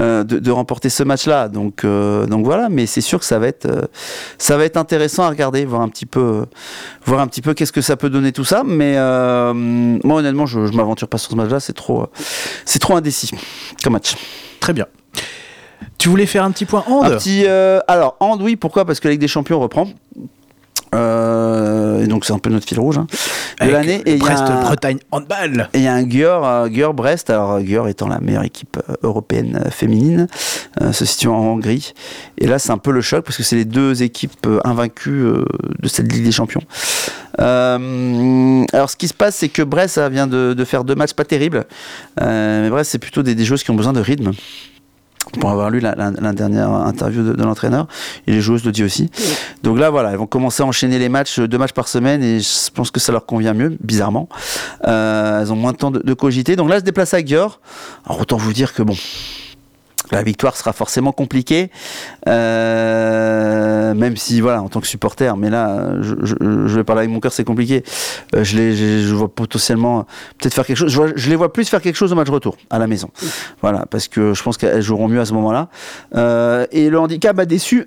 euh, 0.00 0.24
de, 0.24 0.38
de 0.38 0.50
remporter 0.50 0.88
ce 0.90 1.02
match-là. 1.02 1.48
Donc, 1.48 1.84
euh, 1.84 2.26
donc 2.26 2.44
voilà, 2.44 2.68
mais 2.68 2.86
c'est 2.86 3.00
sûr 3.00 3.20
que 3.20 3.24
ça 3.24 3.38
va 3.38 3.46
être, 3.46 3.66
euh, 3.66 3.82
ça 4.38 4.56
va 4.56 4.64
être 4.64 4.76
intéressant 4.76 5.22
à 5.22 5.30
regarder, 5.30 5.64
voir 5.64 5.82
un 5.82 5.88
petit 5.88 6.04
peu, 6.06 6.46
voir 7.06 7.20
un 7.20 7.26
petit 7.28 7.42
peu 7.42 7.54
qu'est-ce 7.54 7.72
que 7.72 7.80
ça 7.80 7.96
peut 7.96 8.10
donner 8.10 8.32
tout 8.32 8.44
ça. 8.44 8.62
Mais 8.66 8.94
euh, 8.96 9.54
moi, 9.54 10.18
honnêtement, 10.18 10.46
je, 10.46 10.66
je 10.66 10.72
m'aventure 10.72 11.08
pas 11.08 11.18
sur 11.18 11.30
ce 11.30 11.36
match-là. 11.36 11.60
C'est 11.60 11.74
trop, 11.74 12.02
euh, 12.02 12.06
c'est 12.64 12.80
trop 12.80 12.96
indécis 12.96 13.30
comme 13.82 13.92
match. 13.92 14.16
Très 14.60 14.72
bien. 14.72 14.86
Tu 15.98 16.08
voulais 16.08 16.26
faire 16.26 16.44
un 16.44 16.50
petit 16.50 16.64
point 16.64 16.84
hand 16.88 17.04
Un 17.04 17.10
petit, 17.16 17.44
euh, 17.46 17.78
alors, 17.86 18.16
Hand, 18.20 18.42
oui, 18.42 18.56
pourquoi? 18.56 18.84
Parce 18.84 19.00
que 19.00 19.08
la 19.08 19.12
Ligue 19.12 19.20
des 19.20 19.28
Champions 19.28 19.60
reprend. 19.60 19.88
Euh, 20.94 22.04
et 22.04 22.06
donc 22.06 22.24
c'est 22.24 22.32
un 22.32 22.38
peu 22.38 22.50
notre 22.50 22.66
fil 22.66 22.78
rouge 22.78 22.98
hein, 22.98 23.06
de 23.60 23.68
l'année. 23.70 24.02
Et 24.06 24.12
il 24.14 24.18
y 24.18 24.20
a 24.22 24.24
Brest, 24.26 24.42
un- 24.42 24.62
Bretagne, 24.62 24.98
handball. 25.10 25.68
Et 25.74 25.78
il 25.78 25.84
y 25.84 25.88
a 25.88 25.94
un 25.94 26.08
Györ, 26.08 26.44
euh, 26.44 26.68
Györ 26.68 26.94
Brest, 26.94 27.30
alors 27.30 27.60
Györ 27.60 27.88
étant 27.88 28.06
la 28.06 28.20
meilleure 28.20 28.44
équipe 28.44 28.78
euh, 28.88 28.94
européenne 29.02 29.64
féminine, 29.70 30.28
euh, 30.80 30.92
se 30.92 31.04
situant 31.04 31.36
en 31.36 31.44
Hongrie. 31.54 31.92
Et 32.38 32.46
là, 32.46 32.58
c'est 32.58 32.70
un 32.70 32.78
peu 32.78 32.92
le 32.92 33.00
choc 33.00 33.24
parce 33.24 33.36
que 33.36 33.42
c'est 33.42 33.56
les 33.56 33.64
deux 33.64 34.02
équipes 34.02 34.46
invaincues 34.64 35.24
de 35.82 35.88
cette 35.88 36.10
Ligue 36.12 36.24
des 36.24 36.32
Champions. 36.32 36.62
Euh, 37.40 38.64
alors, 38.72 38.90
ce 38.90 38.96
qui 38.96 39.08
se 39.08 39.14
passe, 39.14 39.36
c'est 39.36 39.48
que 39.48 39.62
Brest 39.62 39.94
ça 39.94 40.08
vient 40.08 40.26
de, 40.26 40.54
de 40.54 40.64
faire 40.64 40.84
deux 40.84 40.94
matchs 40.94 41.14
pas 41.14 41.24
terribles. 41.24 41.64
Mais 42.20 42.70
Brest, 42.70 42.90
c'est 42.92 42.98
plutôt 42.98 43.22
des, 43.22 43.34
des 43.34 43.44
joueuses 43.44 43.64
qui 43.64 43.70
ont 43.70 43.74
besoin 43.76 43.92
de 43.92 44.00
rythme. 44.00 44.30
Pour 45.40 45.50
avoir 45.50 45.70
lu 45.70 45.80
la, 45.80 45.94
dernière 46.32 46.70
interview 46.70 47.22
de, 47.22 47.42
l'entraîneur, 47.42 47.86
et 48.26 48.32
les 48.32 48.40
joueuses 48.40 48.64
le 48.64 48.72
disent 48.72 48.84
aussi. 48.84 49.10
Donc 49.62 49.78
là, 49.78 49.90
voilà, 49.90 50.10
elles 50.10 50.18
vont 50.18 50.26
commencer 50.26 50.62
à 50.62 50.66
enchaîner 50.66 50.98
les 50.98 51.08
matchs, 51.08 51.38
euh, 51.38 51.48
deux 51.48 51.58
matchs 51.58 51.72
par 51.72 51.88
semaine, 51.88 52.22
et 52.22 52.40
je 52.40 52.70
pense 52.72 52.90
que 52.90 53.00
ça 53.00 53.10
leur 53.10 53.26
convient 53.26 53.54
mieux, 53.54 53.76
bizarrement. 53.80 54.28
Euh, 54.86 55.40
elles 55.42 55.52
ont 55.52 55.56
moins 55.56 55.72
de 55.72 55.76
temps 55.76 55.90
de, 55.90 56.14
cogiter. 56.14 56.56
Donc 56.56 56.68
là, 56.68 56.78
se 56.78 56.84
déplacent 56.84 57.14
à 57.14 57.24
Györ. 57.24 57.60
Alors 58.06 58.20
autant 58.20 58.36
vous 58.36 58.52
dire 58.52 58.74
que 58.74 58.82
bon, 58.82 58.96
la 60.14 60.22
victoire 60.22 60.56
sera 60.56 60.72
forcément 60.72 61.12
compliquée, 61.12 61.70
euh, 62.28 63.94
même 63.94 64.16
si 64.16 64.40
voilà, 64.40 64.62
en 64.62 64.68
tant 64.68 64.80
que 64.80 64.86
supporter, 64.86 65.36
mais 65.36 65.50
là, 65.50 65.94
je, 66.00 66.14
je- 66.22 66.34
je 66.66 66.76
vais 66.76 66.84
parler 66.84 67.00
avec 67.00 67.10
mon 67.10 67.20
cœur, 67.20 67.32
c'est 67.32 67.44
compliqué. 67.44 67.82
Euh, 68.34 68.44
je, 68.44 68.56
les, 68.56 68.74
je, 68.76 69.06
je 69.06 69.14
vois 69.14 69.28
potentiellement 69.28 70.06
peut-être 70.38 70.54
faire 70.54 70.66
quelque 70.66 70.76
chose. 70.76 70.90
Je, 70.92 70.96
vois- 70.96 71.12
je 71.14 71.28
les 71.28 71.36
vois 71.36 71.52
plus 71.52 71.68
faire 71.68 71.80
quelque 71.80 71.96
chose 71.96 72.12
au 72.12 72.16
match 72.16 72.28
retour 72.28 72.56
à 72.70 72.78
la 72.78 72.86
maison. 72.86 73.10
Voilà, 73.60 73.86
parce 73.90 74.08
que 74.08 74.34
je 74.34 74.42
pense 74.42 74.56
qu'elles 74.56 74.82
joueront 74.82 75.08
mieux 75.08 75.20
à 75.20 75.24
ce 75.24 75.32
moment-là. 75.34 75.68
Euh, 76.14 76.66
et 76.72 76.90
le 76.90 76.98
handicap 76.98 77.38
a 77.38 77.44
déçu. 77.44 77.86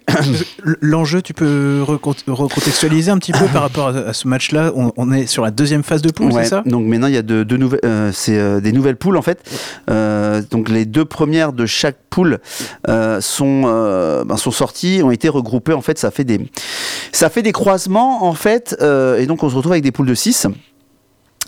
L'enjeu, 0.82 1.22
tu 1.22 1.34
peux 1.34 1.82
recont- 1.86 2.14
recontextualiser 2.28 3.12
un 3.12 3.18
petit 3.18 3.32
peu 3.32 3.46
par 3.54 3.62
rapport 3.62 3.88
à, 3.90 4.14
ce 4.14 4.28
match-là? 4.28 4.72
On, 4.76 4.92
on 4.98 5.12
est 5.12 5.28
sur 5.28 5.44
la 5.44 5.52
deuxième 5.52 5.84
phase 5.84 6.02
de 6.02 6.12
poule, 6.12 6.32
Ouais, 6.32 6.44
c'est 6.44 6.50
ça? 6.50 6.64
Donc 6.66 6.86
maintenant 6.86 7.08
il 7.08 7.14
y 7.14 7.18
a 7.18 7.22
de, 7.22 7.44
de 7.44 7.58
nouvelles, 7.58 7.80
c'est 8.14 8.62
des 8.62 8.72
nouvelles 8.72 8.96
poules 8.98 9.18
en 9.18 9.22
fait. 9.22 9.40
Euh, 9.90 10.27
donc 10.42 10.70
les 10.70 10.86
deux 10.86 11.06
premières 11.06 11.54
de 11.54 11.66
chaque 11.66 11.98
poule 12.10 12.40
euh, 12.88 13.22
sont 13.22 13.64
euh, 13.66 14.24
ben, 14.24 14.38
sont 14.38 14.52
sorties, 14.52 15.02
ont 15.04 15.12
été 15.12 15.30
regroupées 15.30 15.74
en 15.74 15.82
fait. 15.82 15.98
Ça 15.98 16.12
fait 16.12 16.24
des 16.24 17.52
croisements 17.52 18.26
en 18.26 18.34
fait, 18.34 18.76
euh, 18.82 19.20
et 19.20 19.26
donc 19.26 19.44
on 19.44 19.50
se 19.50 19.56
retrouve 19.56 19.74
avec 19.74 19.84
des 19.84 19.92
poules 19.92 20.08
de 20.08 20.16
6 20.16 20.48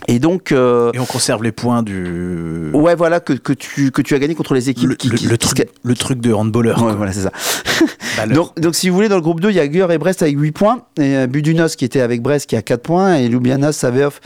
Et 0.08 0.20
donc 0.20 0.52
euh, 0.52 0.91
Et 0.93 1.00
on 1.00 1.06
conserve 1.06 1.43
les 1.43 1.52
points 1.52 1.84
du. 1.84 2.72
ouais 2.74 2.95
voilà 2.95 3.20
que, 3.20 3.34
que 3.34 3.54
tu 3.54 3.91
que 3.91 4.02
tu 4.02 4.16
as 4.16 4.20
gagné 4.20 4.34
contre 4.34 4.54
les 4.54 4.70
équipes 4.70 4.89
le, 4.89 4.95
qui, 4.95 5.10
le- 5.10 5.18
qui- 5.18 5.26
le 5.28 5.38
qui- 5.38 5.47
truc, 5.47 5.68
le 5.84 5.95
truc 5.95 6.20
de 6.22 6.34
handballeur. 6.34 6.82
Ouais, 6.84 6.93
voilà 6.95 7.12
c'est 7.12 7.22
ça. 7.22 7.32
Donc, 8.28 8.60
donc, 8.60 8.76
si 8.76 8.89
vous 8.89 8.95
voulez, 8.95 9.08
dans 9.08 9.16
le 9.16 9.22
groupe 9.22 9.39
2, 9.39 9.50
il 9.50 9.56
y 9.56 9.62
a 9.62 9.68
Gure 9.68 9.93
et 9.93 9.97
Brest 9.97 10.22
avec 10.22 10.38
8 10.38 10.52
points. 10.52 10.82
Et 11.00 11.16
euh, 11.16 11.28
Budunos 11.28 11.78
qui 11.78 11.86
était 11.86 12.02
avec 12.02 12.22
Brest 12.22 12.50
qui 12.50 12.58
a 12.58 12.62
4 12.62 12.82
points. 12.82 13.16
Et 13.16 13.30
Ljubljana, 13.30 13.72
Saveov 13.72 14.20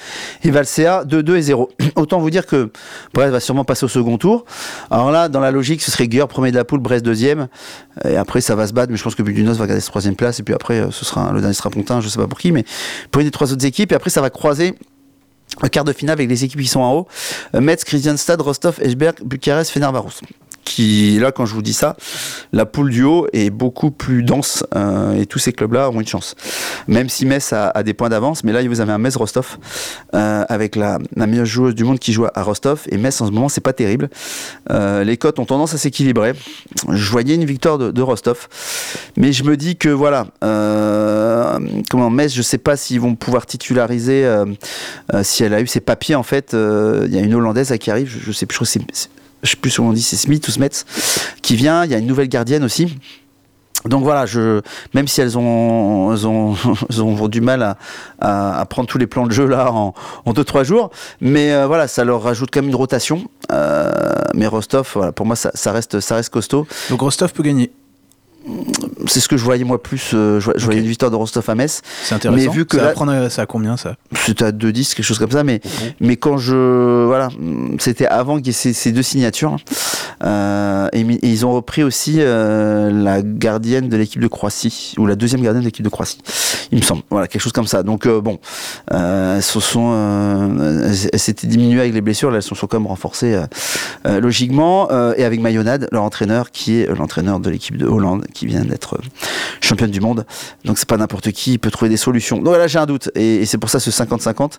et 0.44 0.50
Valsea 0.50 1.04
2, 1.06 1.22
2 1.22 1.38
et 1.38 1.42
0. 1.44 1.70
Autant 1.96 2.20
vous 2.20 2.32
dire 2.32 2.48
que 2.48 2.72
Brest 3.14 3.32
va 3.32 3.40
sûrement 3.40 3.66
passer 3.66 3.86
au 3.86 3.90
second 3.90 4.18
tour. 4.18 4.46
Alors 4.90 5.12
là, 5.12 5.30
dans 5.30 5.40
la 5.42 5.52
logique, 5.52 5.84
ce 5.84 5.92
serait 5.92 6.08
Gure 6.08 6.28
premier 6.28 6.50
de 6.50 6.56
la 6.56 6.66
poule, 6.66 6.80
Brest 6.80 7.06
deuxième. 7.06 7.48
Et 8.10 8.16
après, 8.18 8.42
ça 8.42 8.56
va 8.56 8.66
se 8.66 8.74
battre. 8.74 8.90
Mais 8.92 8.98
je 8.98 9.04
pense 9.04 9.14
que 9.14 9.22
Budunos 9.22 9.58
va 9.58 9.68
garder 9.68 9.80
cette 9.82 9.92
troisième 9.92 10.16
place. 10.16 10.40
Et 10.40 10.44
puis 10.44 10.56
après, 10.56 10.80
euh, 10.80 10.88
ce 10.90 11.06
sera 11.06 11.32
le 11.32 11.40
dernier 11.40 11.54
strapontin, 11.54 12.02
je 12.02 12.08
sais 12.10 12.18
pas 12.20 12.28
pour 12.28 12.40
qui. 12.40 12.52
Mais 12.52 12.66
pour 13.12 13.20
une 13.22 13.28
des 13.28 13.32
trois 13.32 13.54
autres 13.54 13.66
équipes. 13.66 13.92
Et 13.92 13.96
après, 13.96 14.10
ça 14.10 14.22
va 14.22 14.32
croiser. 14.32 14.74
Quart 15.72 15.84
de 15.84 15.94
finale 15.94 16.14
avec 16.14 16.30
les 16.30 16.44
équipes 16.44 16.62
qui 16.62 16.68
sont 16.68 16.82
en 16.82 16.94
haut. 16.94 17.08
Euh, 17.56 17.62
Metz, 17.62 17.84
Kristianstad, 17.84 18.42
Rostov, 18.42 18.80
Esberg, 18.82 19.16
Bucarest, 19.24 19.72
Fenerbahçe. 19.72 20.22
Qui, 20.64 21.18
là, 21.20 21.32
quand 21.32 21.46
je 21.46 21.54
vous 21.54 21.62
dis 21.62 21.74
ça, 21.74 21.96
la 22.52 22.66
poule 22.66 22.90
du 22.90 23.04
haut 23.04 23.28
est 23.34 23.50
beaucoup 23.50 23.92
plus 23.92 24.24
dense 24.24 24.64
euh, 24.76 25.14
et 25.20 25.26
tous 25.26 25.40
ces 25.40 25.54
clubs-là 25.54 25.90
ont 25.90 26.00
une 26.00 26.08
chance. 26.08 26.36
Même 26.88 27.10
si 27.10 27.26
Metz 27.26 27.54
a, 27.54 27.84
des 27.84 27.94
points 27.94 28.10
d'avance, 28.10 28.44
mais 28.44 28.52
là, 28.52 28.66
vous 28.68 28.82
avez 28.82 28.92
un 28.92 28.98
Metz 28.98 29.16
Rostov 29.16 29.58
euh, 30.16 30.46
avec 30.48 30.76
la, 30.76 31.00
meilleure 31.16 31.46
joueuse 31.46 31.76
du 31.76 31.84
monde 31.84 32.00
qui 32.00 32.14
joue 32.14 32.26
à 32.34 32.42
Rostov 32.44 32.84
et 32.90 32.98
Metz 32.98 33.20
en 33.22 33.28
ce 33.28 33.32
moment, 33.32 33.50
c'est 33.50 33.62
pas 33.62 33.74
terrible. 33.74 34.10
Euh, 34.72 35.04
les 35.04 35.18
cotes 35.18 35.40
ont 35.40 35.46
tendance 35.46 35.74
à 35.74 35.78
s'équilibrer. 35.78 36.34
Je 36.90 37.12
voyais 37.12 37.36
une 37.36 37.46
victoire 37.46 37.78
de, 37.78 38.02
Rostov, 38.02 38.50
mais 39.16 39.32
je 39.32 39.44
me 39.46 39.56
dis 39.56 39.78
que 39.78 39.88
voilà, 39.88 40.28
comment 40.42 42.10
Metz, 42.10 42.34
je 42.34 42.42
sais 42.42 42.58
pas 42.58 42.76
s'ils 42.76 43.00
vont 43.00 43.16
pouvoir 43.16 43.46
titulariser 43.46 44.30
si 45.22 45.44
elle 45.44 45.54
a 45.54 45.62
eu 45.62 45.68
ses 45.68 45.80
papiers 45.80 46.16
en 46.16 46.24
fait. 46.24 46.54
Il 46.54 47.14
y 47.14 47.18
a 47.18 47.22
une 47.22 47.34
Hollandaise 47.34 47.74
qui 47.80 47.92
arrive, 47.92 48.10
je, 48.10 48.20
je 48.20 48.32
sais 48.32 48.46
plus, 48.46 48.58
je 48.58 48.64
c'est 48.66 49.23
je 49.44 49.52
sais 49.52 49.58
plus 49.58 49.76
comment 49.76 49.90
on 49.90 49.94
dit, 49.94 50.02
c'est 50.02 50.16
Smith 50.16 50.48
ou 50.48 50.52
Smets, 50.52 50.86
qui 51.42 51.56
vient. 51.56 51.86
Il 51.86 51.92
y 51.92 51.96
a 51.96 51.98
une 51.98 52.08
nouvelle 52.08 52.30
gardienne 52.30 52.64
aussi. 52.64 52.98
Donc 53.86 54.04
voilà, 54.04 54.26
même 54.94 55.08
si 55.10 55.20
elles 55.20 55.38
ont, 55.38 56.14
elles 56.14 56.26
ont, 56.26 56.56
elles 56.90 57.04
ont 57.04 57.28
du 57.28 57.42
mal 57.42 57.76
à, 58.20 58.66
prendre 58.70 58.88
tous 58.88 58.98
les 58.98 59.08
plans 59.08 59.28
de 59.28 59.32
jeu 59.32 59.46
là 59.46 59.72
en, 59.74 59.94
en 60.26 60.34
deux 60.34 60.46
trois 60.46 60.64
jours, 60.64 60.90
mais 61.20 61.54
euh, 61.54 61.68
voilà, 61.68 61.90
ça 61.90 62.06
leur 62.06 62.24
rajoute 62.24 62.50
quand 62.52 62.62
même 62.62 62.70
une 62.70 62.76
rotation. 62.76 63.26
Euh, 63.52 63.92
mais 64.34 64.48
Rostov, 64.48 65.12
pour 65.16 65.26
moi, 65.26 65.36
ça, 65.36 65.52
ça, 65.54 65.74
reste, 65.74 66.00
ça 66.00 66.16
reste 66.16 66.30
costaud. 66.30 66.66
Donc 66.90 67.02
Rostov 67.02 67.34
peut 67.34 67.44
gagner 67.44 67.72
c'est 69.08 69.20
ce 69.20 69.28
que 69.28 69.38
je 69.38 69.44
voyais 69.44 69.64
moi 69.64 69.82
plus. 69.82 70.12
Euh, 70.14 70.40
je, 70.40 70.66
voyais 70.66 70.82
une 70.82 70.88
victoire 70.88 71.12
de 71.12 71.16
Rostov 71.16 71.50
à 71.50 71.56
Metz. 71.56 71.82
C'est 72.04 72.16
intéressant. 72.16 72.42
Mais 72.42 72.48
vu 72.48 72.66
que 72.66 72.78
ça, 72.78 72.94
là, 72.94 73.12
à, 73.24 73.30
ça 73.30 73.44
à 73.44 73.46
combien 73.46 73.78
ça? 73.78 73.96
C'était 74.16 74.46
à 74.46 74.52
2-10, 74.52 74.96
quelque 74.96 75.04
chose 75.04 75.20
comme 75.20 75.32
ça. 75.32 75.44
Mais, 75.44 75.62
mais 76.00 76.18
quand 76.18 76.38
je. 76.38 77.06
Voilà, 77.06 77.30
c'était 77.80 78.06
avant 78.06 78.38
qu'il 78.38 78.48
y 78.48 78.50
ait 78.50 78.54
ces, 78.54 78.74
ces, 78.74 78.92
deux 78.92 79.04
signatures. 79.04 79.58
Euh, 80.24 80.88
et, 80.94 81.02
ils 81.02 81.46
ont 81.46 81.54
repris 81.54 81.84
aussi 81.84 82.18
euh, 82.20 82.92
la 82.92 83.22
gardienne 83.22 83.90
de 83.90 83.98
l'équipe 83.98 84.22
de 84.22 84.28
Croatie, 84.28 84.94
ou 84.98 85.06
la 85.06 85.16
deuxième 85.16 85.42
gardienne 85.42 85.64
de 85.64 85.68
l'équipe 85.68 85.84
de 85.84 85.90
Croatie, 85.90 86.20
il 86.72 86.80
me 86.80 86.84
semble. 86.84 87.04
Voilà, 87.10 87.28
quelque 87.28 87.42
chose 87.42 87.52
comme 87.52 87.68
ça. 87.68 87.84
Donc 87.84 88.08
bon, 88.08 88.40
elles 88.92 89.44
se 89.44 89.60
sont. 89.60 89.94
elles 90.82 91.20
s'étaient 91.20 91.48
diminuées 91.48 91.82
avec 91.82 91.94
les 91.94 92.02
blessures, 92.02 92.32
là 92.32 92.38
elles 92.38 92.44
se 92.44 92.56
sont 92.56 92.68
quand 92.68 92.80
même 92.80 92.88
renforcées 92.88 93.40
logiquement. 94.06 94.90
et 95.16 95.24
avec 95.24 95.40
Mayonade, 95.40 95.88
leur 95.92 96.04
entraîneur, 96.04 96.52
qui 96.52 96.80
est 96.80 96.88
l'entraîneur 96.88 97.40
de 97.40 97.50
l'équipe 97.50 97.78
de 97.78 97.86
Hollande 97.86 98.26
qui 98.34 98.46
vient 98.46 98.66
d'être 98.66 98.96
euh, 98.96 99.02
championne 99.62 99.92
du 99.92 100.02
monde. 100.02 100.26
Donc 100.66 100.78
c'est 100.78 100.88
pas 100.88 100.98
n'importe 100.98 101.32
qui, 101.32 101.58
peut 101.58 101.72
trouver 101.72 101.90
des 101.90 101.98
solutions. 101.98 102.42
Donc 102.42 102.58
là 102.58 102.68
j'ai 102.68 102.80
un 102.80 102.86
doute 102.86 103.10
et, 103.16 103.46
c'est 103.46 103.58
pour 103.58 103.70
ça 103.70 103.80
ce 103.80 103.90
50-50. 103.90 104.54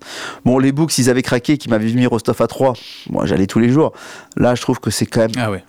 Bon 0.44 0.58
les 0.58 0.72
books 0.72 0.96
ils 0.98 1.10
avaient 1.10 1.22
craqué, 1.22 1.58
qui 1.58 1.68
m'avaient 1.68 1.92
mis 1.92 2.06
Rostov 2.06 2.40
à 2.40 2.46
3, 2.46 2.74
moi 3.10 3.26
j'allais 3.26 3.46
tous 3.46 3.58
les 3.58 3.68
jours. 3.68 3.92
Là 4.36 4.54
je 4.54 4.62
trouve 4.62 4.80
que 4.80 4.90
c'est 4.90 5.06
quand 5.06 5.20
même 5.20 5.32
ah 5.36 5.50
ouais, 5.50 5.64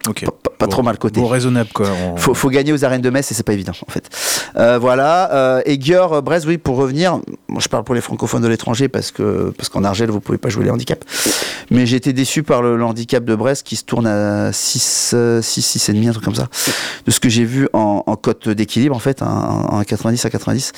pas, 0.57 0.67
trop 0.67 0.83
mal 0.83 0.97
coté. 0.97 1.19
Bon 1.19 1.27
raisonnable 1.27 1.69
quoi. 1.73 1.87
Faut, 2.17 2.33
faut, 2.33 2.49
gagner 2.49 2.73
aux 2.73 2.85
arènes 2.85 3.01
de 3.01 3.09
Metz 3.09 3.29
et 3.31 3.33
c'est 3.33 3.43
pas 3.43 3.53
évident 3.53 3.73
en 3.87 3.91
fait. 3.91 4.09
Euh, 4.55 4.77
voilà. 4.79 5.31
Euh, 5.33 5.61
et 5.65 5.79
Gior 5.79 6.21
Brest, 6.21 6.45
oui 6.45 6.57
pour 6.57 6.77
revenir, 6.77 7.19
je 7.57 7.67
parle 7.67 7.83
pour 7.83 7.95
les 7.95 8.01
francophones 8.01 8.41
de 8.41 8.47
l'étranger 8.47 8.87
parce 8.87 9.11
que 9.11 9.53
parce 9.57 9.69
qu'en 9.69 9.83
Argel 9.83 10.09
vous 10.09 10.19
pouvez 10.19 10.37
pas 10.37 10.49
jouer 10.49 10.65
les 10.65 10.71
handicaps. 10.71 11.05
Mais 11.71 11.85
j'ai 11.85 11.97
été 11.97 12.13
déçu 12.13 12.43
par 12.43 12.61
le, 12.61 12.83
handicap 12.83 13.25
de 13.25 13.35
Brest 13.35 13.65
qui 13.65 13.75
se 13.75 13.83
tourne 13.83 14.05
à 14.05 14.51
6, 14.51 15.15
6, 15.41 15.61
6 15.61 15.89
et 15.89 15.93
demi, 15.93 16.07
un 16.07 16.11
truc 16.11 16.23
comme 16.23 16.35
ça. 16.35 16.47
De 17.05 17.11
ce 17.11 17.19
que 17.19 17.29
j'ai 17.29 17.45
vu 17.45 17.67
en, 17.73 17.94
cote 18.15 18.49
d'équilibre 18.49 18.95
en 18.95 18.99
fait, 18.99 19.21
en, 19.21 19.83
90 19.83 20.25
à 20.25 20.29
90. 20.29 20.71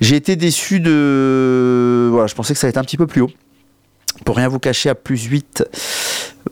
J'ai 0.00 0.16
été 0.16 0.36
déçu 0.36 0.80
de. 0.80 2.08
Voilà, 2.10 2.26
je 2.26 2.34
pensais 2.34 2.54
que 2.54 2.60
ça 2.60 2.66
allait 2.66 2.70
être 2.70 2.78
un 2.78 2.84
petit 2.84 2.96
peu 2.96 3.06
plus 3.06 3.22
haut. 3.22 3.30
Pour 4.24 4.36
rien 4.36 4.48
vous 4.48 4.58
cacher, 4.58 4.90
à 4.90 4.94
plus 4.94 5.24
8, 5.24 5.64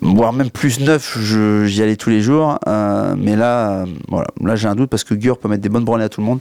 voire 0.00 0.32
même 0.32 0.50
plus 0.50 0.80
9, 0.80 1.18
j'y 1.66 1.82
allais 1.82 1.96
tous 1.96 2.10
les 2.10 2.20
jours. 2.20 2.58
Euh, 2.66 3.14
mais 3.16 3.36
là, 3.36 3.84
voilà, 4.08 4.28
là 4.42 4.56
j'ai 4.56 4.68
un 4.68 4.74
doute 4.74 4.90
parce 4.90 5.04
que 5.04 5.14
Gur 5.14 5.38
peut 5.38 5.48
mettre 5.48 5.62
des 5.62 5.68
bonnes 5.68 5.84
branlées 5.84 6.04
à 6.04 6.08
tout 6.08 6.20
le 6.20 6.26
monde. 6.26 6.40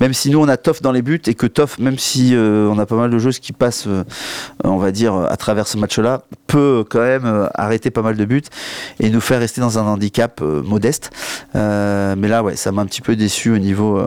Même 0.00 0.12
si 0.12 0.30
nous 0.30 0.40
on 0.40 0.48
a 0.48 0.56
Toff 0.56 0.82
dans 0.82 0.92
les 0.92 1.02
buts 1.02 1.20
et 1.26 1.34
que 1.34 1.46
Toff, 1.46 1.78
même 1.78 1.98
si 1.98 2.34
euh, 2.34 2.68
on 2.70 2.78
a 2.78 2.86
pas 2.86 2.96
mal 2.96 3.10
de 3.10 3.18
joueuses 3.18 3.38
qui 3.38 3.52
passent, 3.52 3.86
euh, 3.86 4.04
on 4.64 4.76
va 4.76 4.92
dire, 4.92 5.14
à 5.14 5.36
travers 5.36 5.66
ce 5.66 5.76
match-là, 5.76 6.22
peut 6.46 6.84
quand 6.88 7.00
même 7.00 7.48
arrêter 7.54 7.90
pas 7.90 8.02
mal 8.02 8.16
de 8.16 8.24
buts 8.24 8.42
et 9.00 9.10
nous 9.10 9.20
faire 9.20 9.40
rester 9.40 9.60
dans 9.60 9.78
un 9.78 9.82
handicap 9.82 10.40
modeste. 10.40 11.10
mais 11.54 12.28
là, 12.28 12.42
ouais, 12.42 12.56
ça 12.56 12.72
m'a 12.72 12.82
un 12.82 12.86
petit 12.86 13.02
peu 13.02 13.16
déçu 13.16 13.50
au 13.50 13.58
niveau, 13.58 14.00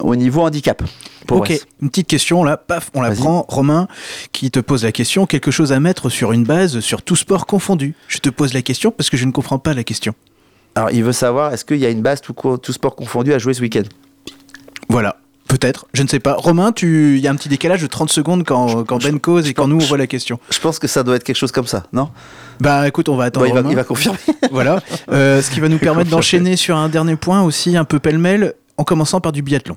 au 0.00 0.16
niveau 0.16 0.42
handicap. 0.42 0.82
Ok, 1.30 1.52
une 1.80 1.90
petite 1.90 2.08
question 2.08 2.44
là, 2.44 2.56
paf, 2.56 2.90
on 2.94 3.02
la 3.02 3.10
prend. 3.12 3.44
Romain 3.48 3.88
qui 4.32 4.50
te 4.50 4.60
pose 4.60 4.84
la 4.84 4.92
question, 4.92 5.26
quelque 5.26 5.50
chose 5.50 5.72
à 5.72 5.80
mettre 5.80 6.08
sur 6.08 6.32
une 6.32 6.44
base 6.44 6.80
sur 6.80 7.02
tout 7.02 7.16
sport 7.16 7.46
confondu. 7.46 7.94
Je 8.08 8.18
te 8.18 8.30
pose 8.40 8.54
la 8.54 8.62
question 8.62 8.90
parce 8.90 9.10
que 9.10 9.18
je 9.18 9.26
ne 9.26 9.32
comprends 9.32 9.58
pas 9.58 9.74
la 9.74 9.84
question. 9.84 10.14
Alors, 10.74 10.90
il 10.92 11.04
veut 11.04 11.12
savoir, 11.12 11.52
est-ce 11.52 11.66
qu'il 11.66 11.76
y 11.76 11.84
a 11.84 11.90
une 11.90 12.00
base 12.00 12.22
tout, 12.22 12.32
tout 12.32 12.72
sport 12.72 12.96
confondu 12.96 13.34
à 13.34 13.38
jouer 13.38 13.52
ce 13.52 13.60
week-end? 13.60 13.82
Voilà. 14.88 15.18
Peut-être, 15.46 15.86
je 15.92 16.02
ne 16.02 16.08
sais 16.08 16.20
pas. 16.20 16.36
Romain, 16.38 16.72
il 16.80 17.18
y 17.18 17.28
a 17.28 17.30
un 17.30 17.34
petit 17.34 17.50
décalage 17.50 17.82
de 17.82 17.86
30 17.86 18.08
secondes 18.10 18.44
quand, 18.44 18.84
quand 18.84 19.02
Ben 19.02 19.20
cause 19.20 19.46
et 19.46 19.52
quand 19.52 19.68
nous 19.68 19.76
on 19.76 19.84
voit 19.84 19.98
la 19.98 20.06
question. 20.06 20.38
Je 20.50 20.58
pense 20.58 20.78
que 20.78 20.86
ça 20.86 21.02
doit 21.02 21.16
être 21.16 21.24
quelque 21.24 21.36
chose 21.36 21.52
comme 21.52 21.66
ça, 21.66 21.84
non? 21.92 22.08
Bah 22.60 22.88
écoute, 22.88 23.10
on 23.10 23.16
va 23.16 23.24
attendre. 23.24 23.46
il, 23.68 23.76
va, 23.76 23.84
confirmer. 23.84 24.18
voilà. 24.50 24.80
Euh, 25.10 25.42
ce 25.42 25.50
qui 25.50 25.60
va 25.60 25.68
nous 25.68 25.78
permettre 25.78 26.08
d'enchaîner 26.08 26.56
sur 26.56 26.76
un 26.76 26.88
dernier 26.88 27.16
point 27.16 27.42
aussi, 27.42 27.76
un 27.76 27.84
peu 27.84 27.98
pêle-mêle, 27.98 28.54
en 28.78 28.84
commençant 28.84 29.20
par 29.20 29.32
du 29.32 29.42
biathlon. 29.42 29.76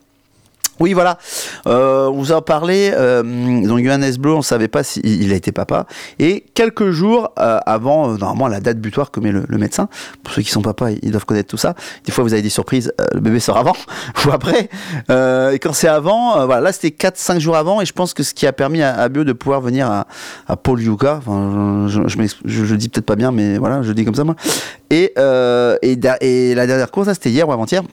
Oui, 0.80 0.94
voilà. 0.94 1.20
Euh, 1.68 2.08
on 2.08 2.18
vous 2.18 2.32
a 2.32 2.44
parlé. 2.44 2.92
Euh, 2.94 3.22
donc, 3.22 3.84
Johannes 3.84 4.16
Blo, 4.18 4.36
on 4.36 4.38
ne 4.38 4.44
savait 4.44 4.68
pas 4.68 4.84
s'il 4.84 5.32
a 5.32 5.36
été 5.36 5.52
papa. 5.52 5.86
Et 6.18 6.46
quelques 6.56 6.90
jours 6.90 7.32
euh, 7.40 7.60
avant, 7.66 8.12
euh, 8.12 8.18
normalement, 8.18 8.48
la 8.48 8.60
date 8.60 8.80
butoir 8.80 9.12
que 9.12 9.20
met 9.20 9.32
le, 9.32 9.46
médecin, 9.58 9.88
pour 10.24 10.34
ceux 10.34 10.42
qui 10.42 10.50
sont 10.50 10.62
papas, 10.62 10.92
ils 11.02 11.12
doivent 11.12 11.26
connaître 11.26 11.50
tout 11.50 11.58
ça. 11.58 11.76
Des 12.06 12.12
fois, 12.12 12.24
vous 12.24 12.34
avez 12.34 12.42
des 12.42 12.50
surprises. 12.50 12.92
le 13.14 13.20
bébé 13.20 13.40
sort 13.40 13.58
avant 13.58 13.76
ou 14.26 14.32
après. 14.32 14.70
et 15.10 15.60
quand 15.60 15.74
c'est 15.74 15.88
avant, 15.88 16.46
voilà, 16.46 16.62
là, 16.62 16.74
c'était 16.74 16.90
4-5 16.90 17.40
jours 17.40 17.56
avant. 17.56 17.80
Et 17.82 17.86
je 17.86 17.94
pense 17.94 18.14
que 18.14 18.24
ce 18.24 18.34
qui 18.34 18.48
a 18.48 18.54
permis 18.54 18.82
à, 18.82 19.08
Bio 19.10 19.24
de 19.24 19.34
pouvoir 19.34 19.62
venir 19.62 19.90
à, 19.90 20.08
à 20.48 20.58
Paul 20.58 20.82
Yuka, 20.82 21.18
enfin, 21.18 21.88
je, 21.88 22.02
je, 22.08 22.66
je, 22.66 22.76
dis 22.76 22.90
peut-être 22.90 23.06
pas 23.06 23.16
bien, 23.16 23.32
mais 23.32 23.58
voilà, 23.60 23.84
je 23.84 23.92
dis 23.92 24.06
comme 24.06 24.16
ça, 24.16 24.24
moi. 24.24 24.36
Et, 24.90 25.14
et, 25.82 26.00
et 26.22 26.56
la 26.56 26.68
dernière 26.68 26.90
course, 26.90 27.10
c'était 27.14 27.30
hier 27.30 27.48
ou 27.48 27.52
avant-hier. 27.52 27.84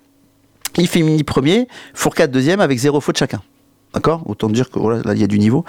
Il 0.76 0.86
fait 0.88 1.02
mini 1.02 1.24
premier, 1.24 1.68
Fourcade 1.94 2.30
deuxième 2.30 2.60
avec 2.60 2.78
zéro 2.78 3.00
faute 3.00 3.18
chacun. 3.18 3.42
D'accord 3.93 4.22
Autant 4.26 4.49
dire 4.49 4.70
que 4.70 4.78
voilà, 4.78 5.03
là, 5.03 5.14
il 5.14 5.20
y 5.20 5.24
a 5.24 5.26
du 5.26 5.41
niveau. 5.41 5.64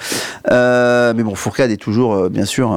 Euh, 0.51 1.11
mais 1.15 1.23
bon, 1.23 1.33
Fourcade 1.33 1.71
est 1.71 1.77
toujours, 1.77 2.13
euh, 2.13 2.29
bien 2.29 2.45
sûr, 2.45 2.71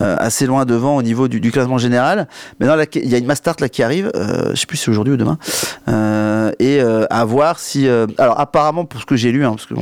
euh, 0.00 0.16
assez 0.18 0.46
loin 0.46 0.64
devant 0.64 0.96
au 0.96 1.02
niveau 1.02 1.28
du, 1.28 1.50
classement 1.50 1.76
général. 1.76 2.26
Maintenant, 2.58 2.82
il 2.94 3.08
y 3.08 3.14
a 3.14 3.18
une 3.18 3.26
Mastart 3.26 3.56
là 3.60 3.68
qui 3.68 3.82
arrive. 3.82 4.10
je 4.14 4.54
sais 4.54 4.66
plus 4.66 4.78
si 4.78 4.84
c'est 4.84 4.90
aujourd'hui 4.90 5.12
ou 5.12 5.16
demain. 5.18 5.38
et 6.58 6.80
à 6.80 7.24
voir 7.24 7.58
si. 7.58 7.86
alors, 7.86 8.40
apparemment, 8.40 8.86
pour 8.86 9.00
ce 9.00 9.06
que 9.06 9.16
j'ai 9.16 9.30
lu, 9.30 9.44
hein, 9.44 9.50
parce 9.50 9.66
que 9.66 9.74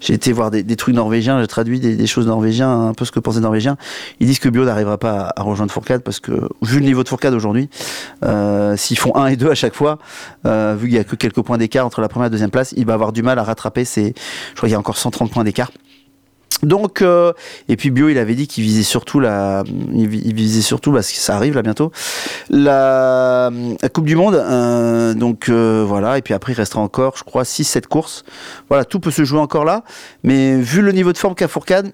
j'ai 0.00 0.14
été 0.14 0.32
voir 0.32 0.50
des, 0.50 0.76
trucs 0.76 0.94
norvégiens, 0.94 1.40
j'ai 1.40 1.46
traduit 1.46 1.80
des, 1.80 2.06
choses 2.06 2.26
norvégiens, 2.26 2.88
un 2.88 2.94
peu 2.94 3.04
ce 3.04 3.12
que 3.12 3.20
pensaient 3.20 3.38
les 3.38 3.42
Norvégiens. 3.42 3.76
Ils 4.20 4.26
disent 4.26 4.38
que 4.38 4.48
Bio 4.48 4.64
n'arrivera 4.64 4.96
pas 4.96 5.32
à, 5.36 5.42
rejoindre 5.42 5.72
Fourcade 5.72 6.02
parce 6.02 6.20
que, 6.20 6.32
vu 6.62 6.78
le 6.78 6.86
niveau 6.86 7.02
de 7.02 7.08
Fourcade 7.08 7.34
aujourd'hui, 7.34 7.68
s'ils 8.76 8.98
font 8.98 9.14
1 9.16 9.26
et 9.26 9.36
2 9.36 9.50
à 9.50 9.54
chaque 9.54 9.74
fois, 9.74 9.98
vu 10.44 10.88
qu'il 10.88 10.96
y 10.96 10.98
a 10.98 11.04
que 11.04 11.16
quelques 11.16 11.42
points 11.42 11.58
d'écart 11.58 11.84
entre 11.84 12.00
la 12.00 12.08
première 12.08 12.26
et 12.26 12.28
la 12.28 12.32
deuxième 12.32 12.50
place, 12.50 12.72
il 12.76 12.86
va 12.86 12.94
avoir 12.94 13.12
du 13.12 13.22
mal 13.22 13.38
à 13.38 13.42
rattraper 13.42 13.84
ses 13.84 14.14
je 14.50 14.56
crois 14.56 14.68
qu'il 14.68 14.72
y 14.72 14.76
a 14.76 14.78
encore 14.78 14.96
130 14.96 15.30
points 15.30 15.44
d'écart. 15.44 15.70
Donc 16.62 17.02
euh, 17.02 17.32
et 17.68 17.76
puis 17.76 17.90
Bio 17.90 18.08
il 18.08 18.16
avait 18.16 18.34
dit 18.34 18.46
qu'il 18.46 18.64
visait 18.64 18.82
surtout 18.82 19.20
la 19.20 19.62
il 19.92 20.34
visait 20.34 20.62
surtout 20.62 20.90
parce 20.90 21.10
que 21.12 21.18
ça 21.18 21.36
arrive 21.36 21.54
là 21.54 21.62
bientôt 21.62 21.92
la, 22.48 23.50
Coupe 23.92 24.06
du 24.06 24.16
monde 24.16 24.36
euh, 24.36 25.12
donc 25.12 25.48
euh, 25.48 25.84
voilà 25.86 26.16
et 26.16 26.22
puis 26.22 26.32
après 26.32 26.52
il 26.52 26.56
restera 26.56 26.80
encore 26.80 27.16
je 27.18 27.24
crois 27.24 27.44
6 27.44 27.64
7 27.64 27.86
courses 27.88 28.24
voilà 28.68 28.86
tout 28.86 29.00
peut 29.00 29.10
se 29.10 29.24
jouer 29.24 29.38
encore 29.38 29.66
là 29.66 29.84
mais 30.22 30.56
vu 30.56 30.80
le 30.80 30.92
niveau 30.92 31.12
de 31.12 31.18
forme 31.18 31.34
qu'a 31.34 31.48
Fourcade 31.48 31.92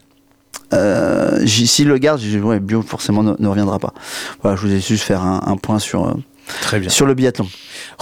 s'il 1.44 1.88
le 1.88 1.98
garde 1.98 2.22
ouais, 2.22 2.60
Bio 2.60 2.82
forcément 2.82 3.24
ne, 3.24 3.48
reviendra 3.48 3.80
pas 3.80 3.94
voilà 4.42 4.56
je 4.56 4.66
vous 4.66 4.72
ai 4.72 4.80
juste 4.80 5.02
faire 5.02 5.22
un, 5.22 5.56
point 5.56 5.80
sur 5.80 6.14
Très 6.60 6.80
bien. 6.80 6.90
Sur 6.90 7.06
le 7.06 7.14
biathlon. 7.14 7.46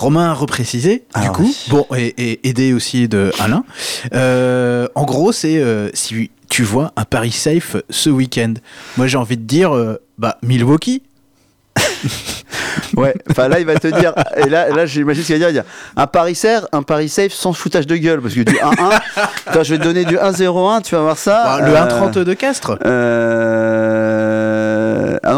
Romain 0.00 0.30
a 0.30 0.32
reprécisé, 0.32 1.04
du 1.20 1.28
coup. 1.28 1.54
Bon, 1.68 1.86
et, 1.94 2.48
aidé 2.48 2.72
aussi 2.72 3.06
de 3.06 3.32
Alain. 3.38 3.64
Euh, 4.14 4.88
en 4.94 5.04
gros, 5.04 5.30
c'est 5.30 5.58
euh, 5.58 5.90
si 5.92 6.30
tu 6.48 6.62
vois 6.62 6.92
un 6.96 7.04
Paris 7.04 7.32
safe 7.32 7.76
ce 7.90 8.08
week-end. 8.08 8.54
Moi, 8.96 9.08
j'ai 9.08 9.18
envie 9.18 9.36
de 9.36 9.42
dire, 9.42 9.76
euh, 9.76 10.00
bah, 10.16 10.38
Milwaukee. 10.42 11.02
ouais, 12.96 13.14
enfin 13.30 13.48
là 13.48 13.60
il 13.60 13.66
va 13.66 13.76
te 13.76 13.86
dire, 13.86 14.12
et 14.36 14.48
là, 14.48 14.68
là 14.70 14.86
j'imagine 14.86 15.22
ce 15.22 15.32
qu'il 15.32 15.40
va 15.40 15.52
dire, 15.52 15.64
un 15.96 16.06
Paris 16.06 16.34
safe, 16.34 16.64
un 16.72 16.82
Paris 16.82 17.08
safe 17.08 17.32
sans 17.32 17.52
foutage 17.52 17.86
de 17.86 17.96
gueule, 17.96 18.20
parce 18.20 18.34
que 18.34 18.40
du 18.40 18.54
1-1, 18.54 19.00
je 19.64 19.74
vais 19.74 19.78
te 19.78 19.84
donner 19.84 20.04
du 20.04 20.16
1-0-1, 20.16 20.82
tu 20.82 20.94
vas 20.94 21.02
voir 21.02 21.18
ça. 21.18 21.58
Bah, 21.60 21.66
le 21.66 21.72
1-30 21.72 22.24
de 22.24 22.34
Castres. 22.34 22.78
Ah 22.84 22.88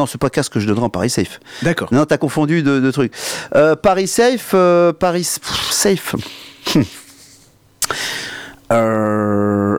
non, 0.03 0.07
c'est 0.07 0.18
pas 0.18 0.30
que 0.30 0.59
je 0.59 0.66
donnerai 0.66 0.86
en 0.86 0.90
Paris 0.90 1.11
Safe. 1.11 1.38
D'accord. 1.62 1.88
Non, 1.92 2.05
t'as 2.07 2.18
confondu 2.18 2.64
de, 2.64 2.90
trucs. 2.90 3.12
Euh, 3.55 3.76
Paris 3.76 4.09
Safe, 4.09 4.50
euh, 4.55 4.92
Paris 4.92 5.38
Safe. 5.70 6.16
Euh, 8.72 9.76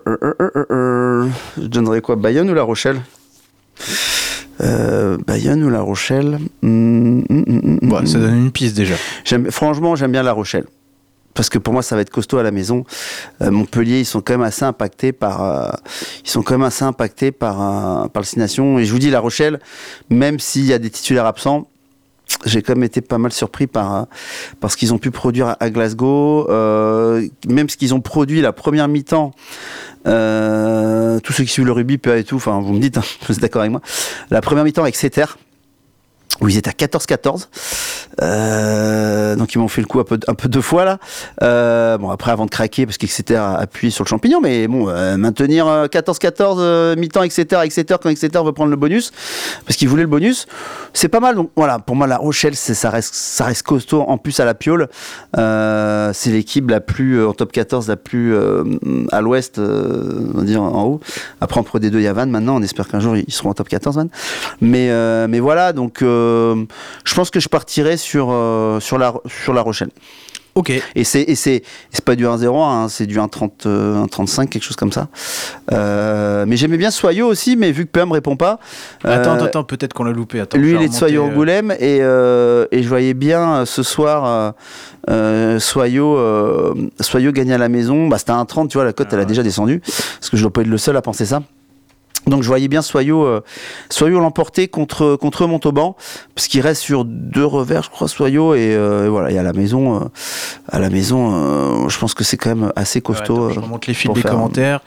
je 1.58 1.66
donnerais 1.66 2.02
quoi 2.02 2.16
Bayonne 2.16 2.48
ou 2.48 2.54
La 2.54 2.62
Rochelle? 2.62 3.02
Bayonne 4.60 5.64
ou 5.64 5.72
La 5.72 5.82
Rochelle? 5.82 6.38
Ouais, 6.62 8.06
ça 8.06 8.20
donne 8.20 8.38
une 8.38 8.52
piste 8.52 8.76
déjà. 8.76 8.94
Franchement, 9.50 9.96
j'aime 9.96 10.12
bien 10.12 10.22
La 10.22 10.34
Rochelle. 10.34 10.66
Parce 11.34 11.50
que 11.50 11.58
pour 11.58 11.74
moi, 11.74 11.82
ça 11.82 11.96
va 11.96 12.02
être 12.02 12.10
costaud 12.10 12.38
à 12.38 12.44
la 12.44 12.52
maison. 12.52 12.84
Euh, 13.42 13.52
Montpellier, 13.52 14.00
ils 14.00 14.06
sont 14.06 14.22
quand 14.22 14.34
même 14.34 14.44
assez 14.44 14.64
impactés 14.64 15.12
par, 15.12 15.44
euh, 15.44 15.72
ils 16.24 16.30
sont 16.30 16.44
quand 16.44 16.54
même 16.54 16.68
assez 16.68 16.84
impactés 16.84 17.32
par, 17.32 17.62
euh, 17.62 18.08
par 18.08 18.24
le. 18.24 18.80
Et 18.80 18.86
je 18.86 18.92
vous 18.92 19.00
dis, 19.00 19.10
La 19.10 19.20
Rochelle, 19.20 19.60
même 20.10 20.40
s'il 20.40 20.66
y 20.66 20.74
a 20.74 20.80
des 20.80 20.90
titulaires 20.90 21.26
absents, 21.26 21.68
j'ai 22.46 22.62
quand 22.62 22.74
même 22.74 22.84
été 22.84 23.02
pas 23.02 23.18
mal 23.18 23.32
surpris 23.32 23.68
par, 23.68 23.96
euh, 23.96 24.04
par 24.60 24.72
ce 24.72 24.78
qu'ils 24.78 24.94
ont 24.94 24.98
pu 24.98 25.12
produire 25.12 25.56
à, 25.60 25.70
Glasgow, 25.70 26.50
euh, 26.50 27.28
même 27.48 27.70
ce 27.70 27.78
qu'ils 27.78 27.94
ont 27.94 28.02
produit 28.02 28.42
la 28.42 28.52
première 28.52 28.88
mi-temps. 28.88 29.32
Euh, 30.06 31.20
tous 31.22 31.32
ceux 31.32 31.44
qui 31.44 31.52
suivent 31.52 31.66
le 31.66 31.72
rugby, 31.72 31.98
PA 31.98 32.18
et 32.18 32.24
tout, 32.24 32.36
enfin, 32.36 32.60
vous 32.60 32.74
me 32.74 32.80
dites, 32.80 32.98
hein, 32.98 33.04
vous 33.28 33.36
êtes 33.36 33.42
d'accord 33.42 33.62
avec 33.62 33.72
moi. 33.72 33.82
La 34.30 34.42
première 34.42 34.64
mi-temps 34.64 34.82
avec 34.82 34.96
Setter, 34.96 35.26
où 36.42 36.48
ils 36.48 36.58
étaient 36.58 36.70
à 36.70 36.88
14-14. 36.88 37.48
Euh, 38.22 39.36
donc 39.36 39.54
ils 39.56 39.58
m'ont 39.58 39.68
fait 39.68 39.82
le 39.82 39.88
coup 39.88 40.00
un 40.00 40.04
peu, 40.04 40.48
deux 40.48 40.62
fois 40.62 40.86
là. 40.86 40.98
Euh, 41.42 41.98
bon 41.98 42.10
après 42.10 42.32
avant 42.32 42.46
de 42.46 42.50
craquer 42.52 42.86
parce 42.86 42.98
qu'Exeter 42.98 43.36
a 43.36 43.56
appuyé 43.56 43.92
sur 43.92 44.04
le 44.04 44.10
champignon, 44.10 44.40
mais 44.42 44.68
bon 44.68 44.90
euh, 44.90 45.18
maintenir 45.18 45.68
euh, 45.68 45.88
14-14 45.88 46.58
euh, 46.60 46.96
mi-temps 46.96 47.24
Exeter, 47.24 47.60
Exeter 47.64 47.96
quand 48.02 48.10
Exeter 48.10 48.40
veut 48.44 48.52
prendre 48.52 48.70
le 48.70 48.76
bonus 48.76 49.12
parce 49.66 49.78
qu'il 49.78 49.90
voulait 49.90 50.04
le 50.04 50.10
bonus, 50.10 50.46
c'est 50.94 51.08
pas 51.08 51.20
mal. 51.20 51.36
Donc 51.36 51.52
voilà 51.56 51.80
pour 51.80 51.96
moi 51.96 52.08
la 52.08 52.18
Rochelle 52.18 52.56
ça 52.56 52.90
reste 52.90 53.64
costaud 53.64 54.02
en 54.02 54.18
plus 54.18 54.40
à 54.40 54.46
la 54.46 54.54
piole. 54.54 54.90
Euh, 55.38 56.12
c'est 56.14 56.32
l'équipe 56.32 56.70
la 56.70 56.82
plus 56.82 57.20
euh, 57.20 57.30
en 57.30 57.34
top 57.34 57.52
14 57.52 57.88
la 57.88 57.96
plus 57.96 58.36
euh, 58.36 58.64
à 59.12 59.22
l'ouest 59.22 59.58
euh, 59.58 60.30
on 60.34 60.40
va 60.40 60.44
dire 60.44 60.62
en 60.62 60.84
haut. 60.84 61.00
Après 61.42 61.60
en 61.60 61.64
Pro 61.64 61.80
D2 61.80 61.96
il 61.96 62.02
y 62.02 62.08
a 62.08 62.14
Vannes 62.14 62.30
maintenant 62.30 62.56
on 62.58 62.62
espère 62.62 62.88
qu'un 62.88 63.00
jour 63.00 63.18
ils 63.18 63.32
seront 63.34 63.50
en 63.50 63.54
top 63.54 63.70
14 63.70 63.96
Vannes. 63.96 64.10
Mais 64.62 64.90
euh, 64.92 65.28
mais 65.28 65.40
voilà 65.40 65.74
donc 65.74 66.02
euh, 66.02 66.23
je 67.06 67.14
pense 67.16 67.30
que 67.30 67.40
je 67.40 67.50
partirai 67.50 67.98
sur 67.98 68.28
euh, 68.32 68.80
sur 68.80 68.98
la 68.98 69.14
sur 69.28 69.54
la 69.54 69.62
Rochelle. 69.62 69.90
Ok. 70.56 70.72
Et 70.96 71.04
c'est 71.04 71.26
c'est 71.34 71.64
pas 72.06 72.16
du 72.16 72.26
1-0, 72.26 72.62
hein, 72.62 72.88
c'est 72.88 73.08
du 73.08 73.18
1-30 73.18 73.50
euh, 73.66 74.06
1-35 74.06 74.50
quelque 74.50 74.62
chose 74.64 74.76
comme 74.76 74.92
ça. 74.92 75.08
Euh, 75.72 76.46
mais 76.48 76.58
j'aimais 76.58 76.78
bien 76.78 76.92
Soyo 76.92 77.26
aussi, 77.26 77.56
mais 77.56 77.72
vu 77.72 77.86
que 77.86 77.90
PM 77.92 78.12
répond 78.12 78.36
pas. 78.36 78.60
Attends, 79.04 79.32
euh, 79.32 79.34
attends, 79.34 79.46
attends, 79.46 79.64
peut-être 79.64 79.94
qu'on 79.94 80.04
l'a 80.04 80.12
loupé. 80.12 80.40
Attends, 80.40 80.60
lui, 80.60 80.74
il 80.76 80.82
est 80.84 80.90
de 80.90 80.94
Soyo 80.94 81.24
remonter, 81.24 81.32
euh, 81.32 81.34
Angoulême 81.34 81.72
et, 81.80 82.00
euh, 82.02 82.68
et 82.72 82.84
je 82.84 82.88
voyais 82.88 83.16
bien 83.16 83.54
euh, 83.56 83.66
ce 83.66 83.82
soir 83.82 84.26
euh, 84.26 84.52
euh, 85.10 85.60
Soyo, 85.60 86.18
euh, 86.18 86.76
Soyo 87.00 87.32
gagner 87.32 87.56
à 87.56 87.58
la 87.58 87.70
maison. 87.70 88.08
Bah, 88.08 88.20
c'était 88.20 88.32
un 88.32 88.46
30, 88.46 88.70
tu 88.70 88.78
vois, 88.78 88.86
la 88.86 88.94
cote 88.94 89.08
Ah 89.10 89.14
elle 89.14 89.20
a 89.20 89.22
ouais. 89.24 89.28
déjà 89.28 89.42
descendu. 89.42 89.80
Parce 89.80 90.30
que 90.30 90.38
je 90.38 90.44
dois 90.44 90.54
pas 90.54 90.62
être 90.62 90.68
le 90.68 90.78
seul 90.78 90.96
à 90.96 91.02
penser 91.02 91.26
ça. 91.26 91.42
Donc 92.26 92.42
je 92.42 92.48
voyais 92.48 92.70
bien 92.70 92.82
Soyo, 92.82 93.26
euh, 93.26 93.42
Soyo 93.90 94.20
l'emporter 94.20 94.68
contre, 94.70 95.18
contre 95.18 95.46
Montauban, 95.46 95.96
parce 96.36 96.48
qu'il 96.48 96.62
reste 96.62 96.82
sur 96.82 97.04
deux 97.04 97.46
revers, 97.46 97.84
je 97.84 97.90
crois, 97.90 98.08
Soyo, 98.08 98.54
et, 98.56 98.74
euh, 98.76 99.06
et 99.06 99.10
voilà, 99.10 99.30
et 99.32 99.38
à 99.38 99.44
la 99.44 99.52
maison, 99.52 99.96
euh, 99.98 100.00
à 100.70 100.80
la 100.80 100.90
maison, 100.90 101.34
euh, 101.86 101.90
je 101.90 102.00
pense 102.00 102.14
que 102.14 102.24
c'est 102.24 102.38
quand 102.38 102.56
même 102.56 102.72
assez 102.78 103.00
Ouais, 103.00 103.04
costaud. 103.04 103.34
attends, 103.48 103.50
je 103.50 103.60
euh, 103.60 103.64
remonte 103.64 103.88
les 103.88 103.94
fils 103.94 104.12
des 104.14 104.22
commentaires. 104.22 104.80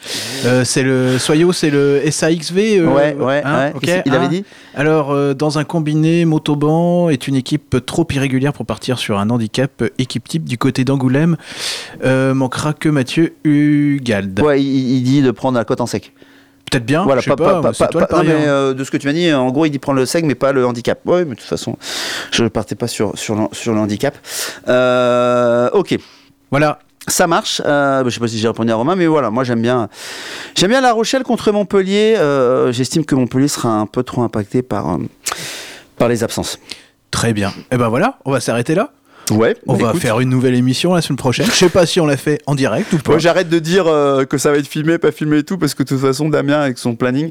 Euh, 0.46 0.64
c'est 0.64 0.82
le 0.82 1.18
Soyo, 1.18 1.52
c'est 1.52 1.68
le 1.68 2.00
SAXV. 2.10 2.56
ouais, 2.56 3.14
ouais, 3.18 3.42
hein, 3.44 3.58
ouais. 3.66 3.72
ok, 3.74 3.80
Qu'est-ce 3.82 4.02
qu'il 4.02 4.14
avait 4.14 4.26
hein. 4.26 4.28
dit 4.30 4.44
Alors, 4.74 5.10
euh, 5.10 5.34
dans 5.34 5.58
un 5.58 5.64
combiné, 5.64 6.24
Motoban 6.24 7.10
est 7.10 7.28
une 7.28 7.34
équipe 7.36 7.76
trop 7.84 8.06
irrégulière 8.10 8.54
pour 8.54 8.64
partir 8.64 8.98
sur 8.98 9.18
un 9.18 9.28
handicap 9.28 9.84
équipe 9.98 10.26
type 10.26 10.44
du 10.44 10.56
côté 10.56 10.84
d'Angoulême. 10.84 11.36
Euh, 12.04 12.32
manquera 12.32 12.72
que 12.72 12.88
Mathieu 12.88 13.34
Hugald. 13.44 14.40
Ouais, 14.40 14.62
il, 14.62 14.96
il 14.96 15.02
dit 15.02 15.20
de 15.20 15.30
prendre 15.30 15.58
la 15.58 15.64
cote 15.66 15.80
en 15.82 15.86
sec. 15.86 16.12
Peut-être 16.70 16.84
bien, 16.84 17.04
Voilà, 17.04 17.20
je 17.20 17.30
sais 17.30 17.36
pas, 17.36 17.60
moi, 17.60 17.72
c'est 17.72 17.88
toi 17.90 18.00
le 18.10 18.16
non, 18.16 18.22
mais, 18.24 18.32
parieur. 18.32 18.48
euh, 18.48 18.74
de 18.74 18.82
ce 18.84 18.90
que 18.90 18.96
tu 18.96 19.06
m'as 19.06 19.12
dit, 19.12 19.32
en 19.32 19.50
gros, 19.50 19.66
il 19.66 19.70
dit 19.70 19.78
prendre 19.78 19.98
le 20.00 20.06
sec, 20.06 20.24
mais 20.24 20.34
pas 20.34 20.52
le 20.52 20.66
handicap. 20.66 20.98
Ouais, 21.06 21.24
mais 21.24 21.34
de 21.36 21.40
toute 21.40 21.48
façon, 21.48 21.76
je 22.32 22.42
ne 22.42 22.48
partais 22.48 22.74
pas 22.74 22.88
sur, 22.88 23.16
sur, 23.16 23.34
le, 23.36 23.42
sur 23.52 23.72
le 23.72 23.78
handicap. 23.78 24.16
Euh, 24.68 25.70
ok. 25.72 25.96
Voilà, 26.50 26.78
Ça 27.08 27.26
marche. 27.28 27.62
Euh, 27.64 28.02
je 28.04 28.10
sais 28.10 28.18
pas 28.20 28.26
si 28.28 28.38
j'ai 28.38 28.48
répondu 28.48 28.72
à 28.72 28.74
Romain, 28.74 28.96
mais 28.96 29.06
voilà, 29.06 29.30
moi 29.30 29.44
j'aime 29.44 29.62
bien, 29.62 29.88
j'aime 30.56 30.70
bien 30.70 30.80
La 30.80 30.92
Rochelle 30.92 31.22
contre 31.22 31.52
Montpellier. 31.52 32.16
Euh, 32.18 32.72
J'estime 32.72 33.04
que 33.04 33.14
Montpellier 33.14 33.46
sera 33.48 33.68
un 33.68 33.86
peu 33.86 34.02
trop 34.02 34.22
impacté 34.22 34.62
par, 34.62 34.94
euh, 34.94 34.98
par 35.96 36.08
les 36.08 36.24
absences. 36.24 36.58
très 37.12 37.32
bien. 37.32 37.52
Et 37.70 37.76
ben 37.76 37.88
voilà, 37.88 38.18
on 38.24 38.32
va 38.32 38.40
s'arrêter 38.40 38.74
là. 38.74 38.90
Ouais. 39.30 39.56
On 39.66 39.74
va 39.74 39.92
faire 39.94 40.20
une 40.20 40.28
nouvelle 40.30 40.54
émission 40.54 40.94
la 40.94 41.02
semaine 41.02 41.16
prochaine. 41.16 41.46
Je 41.46 41.50
sais 41.52 41.68
pas 41.68 41.84
si 41.86 42.00
on 42.00 42.06
l'a 42.06 42.16
fait 42.16 42.40
en 42.46 42.54
direct 42.54 42.92
ou 42.92 42.98
pas. 42.98 43.12
Moi, 43.12 43.18
j'arrête 43.18 43.48
de 43.48 43.58
dire 43.58 43.86
euh, 43.88 44.24
que 44.24 44.38
ça 44.38 44.50
va 44.52 44.58
être 44.58 44.68
filmé, 44.68 44.98
pas 44.98 45.10
filmé 45.10 45.38
et 45.38 45.42
tout, 45.42 45.58
parce 45.58 45.74
que 45.74 45.82
de 45.82 45.88
toute 45.88 45.98
façon, 46.00 46.28
Damien, 46.28 46.60
avec 46.60 46.78
son 46.78 46.94
planning, 46.94 47.30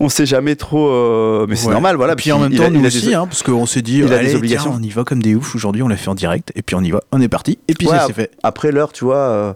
on 0.00 0.08
sait 0.08 0.26
jamais 0.26 0.56
trop. 0.56 0.88
euh, 0.90 1.46
mais 1.48 1.56
c'est 1.56 1.66
Ouais. 1.68 1.72
normal, 1.72 1.96
voilà. 1.96 2.12
Et 2.12 2.16
puis 2.16 2.32
en 2.32 2.38
même 2.38 2.54
temps, 2.54 2.64
a- 2.66 2.70
nous 2.70 2.84
aussi, 2.84 3.06
des- 3.06 3.14
hein, 3.14 3.26
parce 3.26 3.42
qu'on 3.42 3.66
s'est 3.66 3.82
dit, 3.82 3.98
il 3.98 4.12
a 4.12 4.18
des 4.18 4.28
tiens, 4.28 4.36
obligations. 4.38 4.74
on 4.78 4.82
y 4.82 4.90
va 4.90 5.04
comme 5.04 5.22
des 5.22 5.34
oufs. 5.34 5.54
Aujourd'hui, 5.54 5.82
on 5.82 5.88
l'a 5.88 5.96
fait 5.96 6.08
en 6.10 6.14
direct, 6.14 6.52
et 6.54 6.62
puis 6.62 6.76
on 6.76 6.82
y 6.82 6.90
va, 6.90 7.00
on 7.12 7.20
est 7.20 7.28
parti, 7.28 7.58
et 7.68 7.74
puis 7.74 7.86
Ouais, 7.88 7.96
ça 7.96 8.06
s'est 8.06 8.12
fait. 8.12 8.30
Après 8.42 8.70
l'heure, 8.72 8.92
tu 8.92 9.04
vois, 9.04 9.16
euh, 9.16 9.52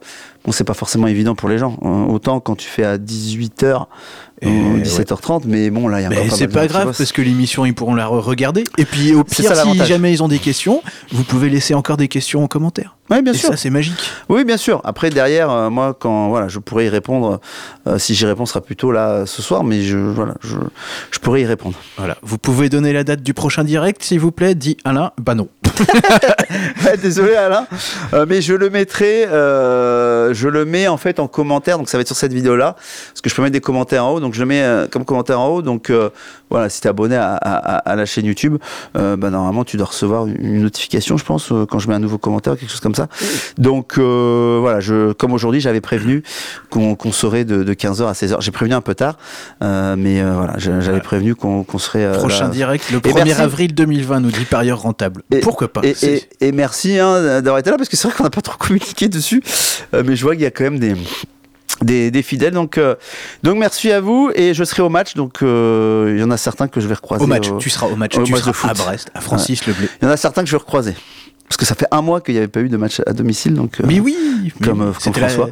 bon, 0.46 0.52
c'est 0.52 0.64
pas 0.64 0.74
forcément 0.74 1.08
évident 1.08 1.34
pour 1.34 1.48
les 1.48 1.58
gens. 1.58 1.76
Euh, 1.82 2.06
autant 2.06 2.40
quand 2.40 2.56
tu 2.56 2.68
fais 2.68 2.84
à 2.84 2.96
18h 2.96 3.86
Et 4.40 4.46
ou 4.46 4.74
ouais. 4.74 4.82
17h30, 4.82 5.42
mais 5.46 5.70
bon, 5.70 5.88
là, 5.88 6.00
il 6.00 6.04
y 6.04 6.06
a 6.06 6.08
encore 6.08 6.22
Mais 6.22 6.30
pas 6.30 6.36
c'est 6.36 6.48
pas 6.48 6.62
qui 6.62 6.68
grave 6.68 6.94
parce 6.96 7.12
que 7.12 7.22
l'émission 7.22 7.64
ils 7.66 7.74
pourront 7.74 7.94
la 7.94 8.06
regarder 8.06 8.64
et 8.78 8.84
puis 8.84 9.14
au 9.14 9.24
pire 9.24 9.54
ça, 9.54 9.64
si 9.64 9.84
jamais 9.84 10.12
ils 10.12 10.22
ont 10.22 10.28
des 10.28 10.38
questions 10.38 10.82
vous 11.12 11.24
pouvez 11.24 11.50
laisser 11.50 11.74
encore 11.74 11.96
des 11.96 12.08
questions 12.08 12.44
en 12.44 12.46
commentaire 12.46 12.96
Oui, 13.10 13.22
bien 13.22 13.32
et 13.32 13.36
sûr. 13.36 13.50
ça 13.50 13.56
c'est 13.56 13.70
magique 13.70 14.10
Oui, 14.28 14.44
bien 14.44 14.56
sûr. 14.56 14.80
Après, 14.84 15.10
derrière, 15.10 15.50
euh, 15.50 15.70
moi, 15.70 15.96
quand 15.98 16.28
voilà, 16.28 16.48
je 16.48 16.58
pourrais 16.58 16.86
y 16.86 16.88
répondre. 16.88 17.40
euh, 17.86 17.98
si 17.98 18.14
j'y 18.14 18.26
réponds, 18.26 18.46
ce 18.46 18.52
sera 18.54 18.60
plutôt 18.60 18.90
là 18.92 19.26
ce 19.26 19.42
soir, 19.42 19.62
mais 19.64 19.82
je 19.82 19.96
voilà, 19.98 20.34
je, 20.42 20.56
je 21.12 21.18
pourrais 21.20 21.42
y 21.42 21.46
répondre. 21.46 21.76
voilà 21.96 22.16
vous 22.22 22.38
pouvez 22.38 22.68
donner 22.68 22.92
la 22.92 23.04
date 23.04 23.22
du 23.22 23.32
prochain 23.34 23.62
direct 23.64 24.02
s'il 24.02 24.18
vous 24.20 24.32
plaît? 24.32 24.54
Dit 24.54 24.76
Alain 24.84 25.12
bah 25.20 25.34
non 25.36 25.48
Ouais, 26.84 26.96
Désolé 26.96 27.34
Alain, 27.34 27.66
Euh, 28.14 28.24
mais 28.28 28.40
je 28.40 28.54
le 28.54 28.70
mettrai, 28.70 29.26
euh, 29.26 30.32
je 30.34 30.48
le 30.48 30.64
mets 30.64 30.88
en 30.88 30.96
fait 30.96 31.20
en 31.20 31.28
commentaire, 31.28 31.78
donc 31.78 31.88
ça 31.88 31.98
va 31.98 32.00
être 32.02 32.06
sur 32.08 32.16
cette 32.16 32.32
vidéo 32.32 32.56
là, 32.56 32.74
parce 33.10 33.20
que 33.22 33.28
je 33.30 33.34
peux 33.34 33.42
mettre 33.42 33.52
des 33.52 33.60
commentaires 33.60 34.04
en 34.04 34.14
haut, 34.14 34.20
donc 34.20 34.34
je 34.34 34.40
le 34.40 34.46
mets 34.46 34.62
euh, 34.62 34.86
comme 34.90 35.04
commentaire 35.04 35.40
en 35.40 35.48
haut, 35.48 35.62
donc 35.62 35.90
euh, 35.90 36.10
voilà, 36.50 36.68
si 36.68 36.80
tu 36.80 36.86
es 36.86 36.90
abonné 36.90 37.16
à, 37.16 37.34
à- 37.34 37.76
à 37.78 37.96
la 37.96 38.06
chaîne 38.06 38.24
YouTube, 38.26 38.56
euh, 38.96 39.16
bah, 39.16 39.30
normalement 39.30 39.64
tu 39.64 39.76
dois 39.76 39.86
recevoir 39.86 40.26
une 40.26 40.62
notification, 40.62 41.16
je 41.16 41.24
pense, 41.24 41.52
euh, 41.52 41.66
quand 41.66 41.78
je 41.78 41.88
mets 41.88 41.94
un 41.94 41.98
nouveau 42.00 42.18
commentaire, 42.18 42.56
quelque 42.56 42.70
chose 42.70 42.80
comme 42.80 42.94
ça. 42.96 43.08
Donc 43.58 43.94
euh, 43.98 44.58
voilà, 44.60 44.80
je, 44.80 45.12
comme 45.12 45.32
aujourd'hui 45.32 45.60
j'avais 45.60 45.80
prévenu 45.80 46.22
qu'on 46.70 46.96
serait 47.12 47.44
de, 47.44 47.62
de 47.62 47.74
15h 47.74 48.06
à 48.08 48.12
16h, 48.12 48.36
j'ai 48.40 48.50
prévenu 48.50 48.74
un 48.74 48.80
peu 48.80 48.94
tard, 48.94 49.16
euh, 49.62 49.94
mais 49.96 50.20
euh, 50.20 50.32
voilà, 50.34 50.54
j'avais 50.58 51.00
prévenu 51.00 51.34
qu'on 51.34 51.64
serait 51.78 52.10
prochain 52.12 52.44
là. 52.44 52.50
direct 52.50 52.90
le 52.90 52.98
Et 52.98 53.00
1er 53.12 53.24
merci. 53.24 53.40
avril 53.42 53.74
2020 53.74 54.20
nous 54.20 54.30
dit 54.30 54.44
parieur 54.44 54.80
rentable 54.80 55.22
Et- 55.30 55.40
pourquoi 55.40 55.68
pas 55.68 55.80
Et, 55.84 55.94
C'est- 55.94 56.28
et- 56.40 56.48
et 56.48 56.52
merci 56.52 56.98
hein, 56.98 57.40
d'avoir 57.42 57.58
été 57.58 57.70
là 57.70 57.76
parce 57.76 57.88
que 57.88 57.96
c'est 57.96 58.08
vrai 58.08 58.16
qu'on 58.16 58.24
n'a 58.24 58.30
pas 58.30 58.40
trop 58.42 58.56
communiqué 58.58 59.08
dessus, 59.08 59.42
mais 59.92 60.16
je 60.16 60.22
vois 60.22 60.34
qu'il 60.34 60.42
y 60.42 60.46
a 60.46 60.50
quand 60.50 60.64
même 60.64 60.78
des, 60.78 60.94
des, 61.82 62.10
des 62.10 62.22
fidèles. 62.22 62.54
Donc, 62.54 62.78
euh, 62.78 62.94
donc 63.42 63.56
merci 63.58 63.92
à 63.92 64.00
vous 64.00 64.30
et 64.34 64.54
je 64.54 64.64
serai 64.64 64.82
au 64.82 64.88
match. 64.88 65.14
Donc 65.14 65.42
euh, 65.42 66.12
il 66.16 66.20
y 66.20 66.24
en 66.24 66.30
a 66.30 66.36
certains 66.36 66.68
que 66.68 66.80
je 66.80 66.88
vais 66.88 66.94
recroiser. 66.94 67.22
au 67.24 67.26
match 67.26 67.50
au- 67.50 67.58
tu 67.58 67.70
seras 67.70 67.86
au 67.86 67.96
match 67.96 68.16
au 68.16 68.22
tu 68.22 68.32
match 68.32 68.40
seras 68.40 68.50
de 68.52 68.56
foot. 68.56 68.70
à 68.70 68.74
Brest 68.74 69.10
à 69.14 69.20
Francis 69.20 69.66
Leblé 69.66 69.88
Il 70.00 70.06
y 70.06 70.08
en 70.08 70.12
a 70.12 70.16
certains 70.16 70.42
que 70.42 70.48
je 70.48 70.52
vais 70.52 70.58
recroiser 70.60 70.94
parce 71.48 71.56
que 71.56 71.64
ça 71.64 71.74
fait 71.74 71.86
un 71.90 72.02
mois 72.02 72.20
qu'il 72.20 72.34
n'y 72.34 72.38
avait 72.38 72.48
pas 72.48 72.60
eu 72.60 72.68
de 72.68 72.76
match 72.76 73.00
à 73.06 73.12
domicile. 73.12 73.54
Donc 73.54 73.80
euh, 73.80 73.84
mais 73.86 74.00
oui 74.00 74.16
comme, 74.62 74.80
oui, 74.80 74.86
euh, 74.88 74.92
comme 75.12 75.20
la- 75.22 75.28
François. 75.28 75.48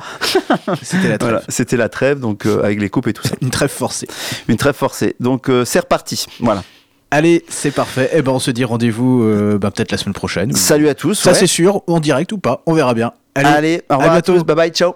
c'était 0.82 1.09
la 1.09 1.18
trêve 1.18 1.30
voilà, 1.30 1.42
c'était 1.49 1.76
la 1.76 1.88
trêve 1.88 2.20
donc 2.20 2.47
euh, 2.47 2.62
avec 2.62 2.80
les 2.80 2.88
coupes 2.90 3.07
et 3.09 3.12
tout 3.12 3.26
ça. 3.26 3.34
une 3.42 3.51
trêve 3.51 3.70
forcée 3.70 4.09
Une 4.49 4.57
trêve 4.57 4.74
forcée. 4.74 5.16
Donc 5.20 5.51
c'est 5.64 5.80
reparti. 5.80 6.26
Voilà. 6.40 6.62
allez 7.11 7.45
c'est 7.49 7.70
parfait 7.70 8.11
et 8.12 8.22
ben 8.22 8.32
on 8.32 8.38
se 8.38 8.51
dit 8.51 8.64
rendez-vous 8.64 9.22
euh, 9.22 9.59
ben, 9.59 9.70
peut-être 9.70 9.92
la 9.92 9.99
semaine 9.99 10.14
prochaine 10.14 10.53
Salut 10.53 10.88
à 10.88 10.95
tous. 10.95 11.14
ça 11.14 11.30
ouais. 11.30 11.36
c'est 11.38 11.47
sûr 11.47 11.82
en 11.86 12.01
direct 12.01 12.32
ou 12.32 12.38
pas 12.38 12.62
on 12.66 12.72
verra 12.74 12.95
bien 12.95 13.12
allez, 13.34 13.49
Allez, 13.49 13.82
au 13.88 13.92
à 13.92 13.97
revoir 13.97 14.11
à, 14.12 14.14
bientôt. 14.16 14.34
tous. 14.38 14.45
Bye 14.45 14.57
bye. 14.57 14.70
Ciao. 14.70 14.95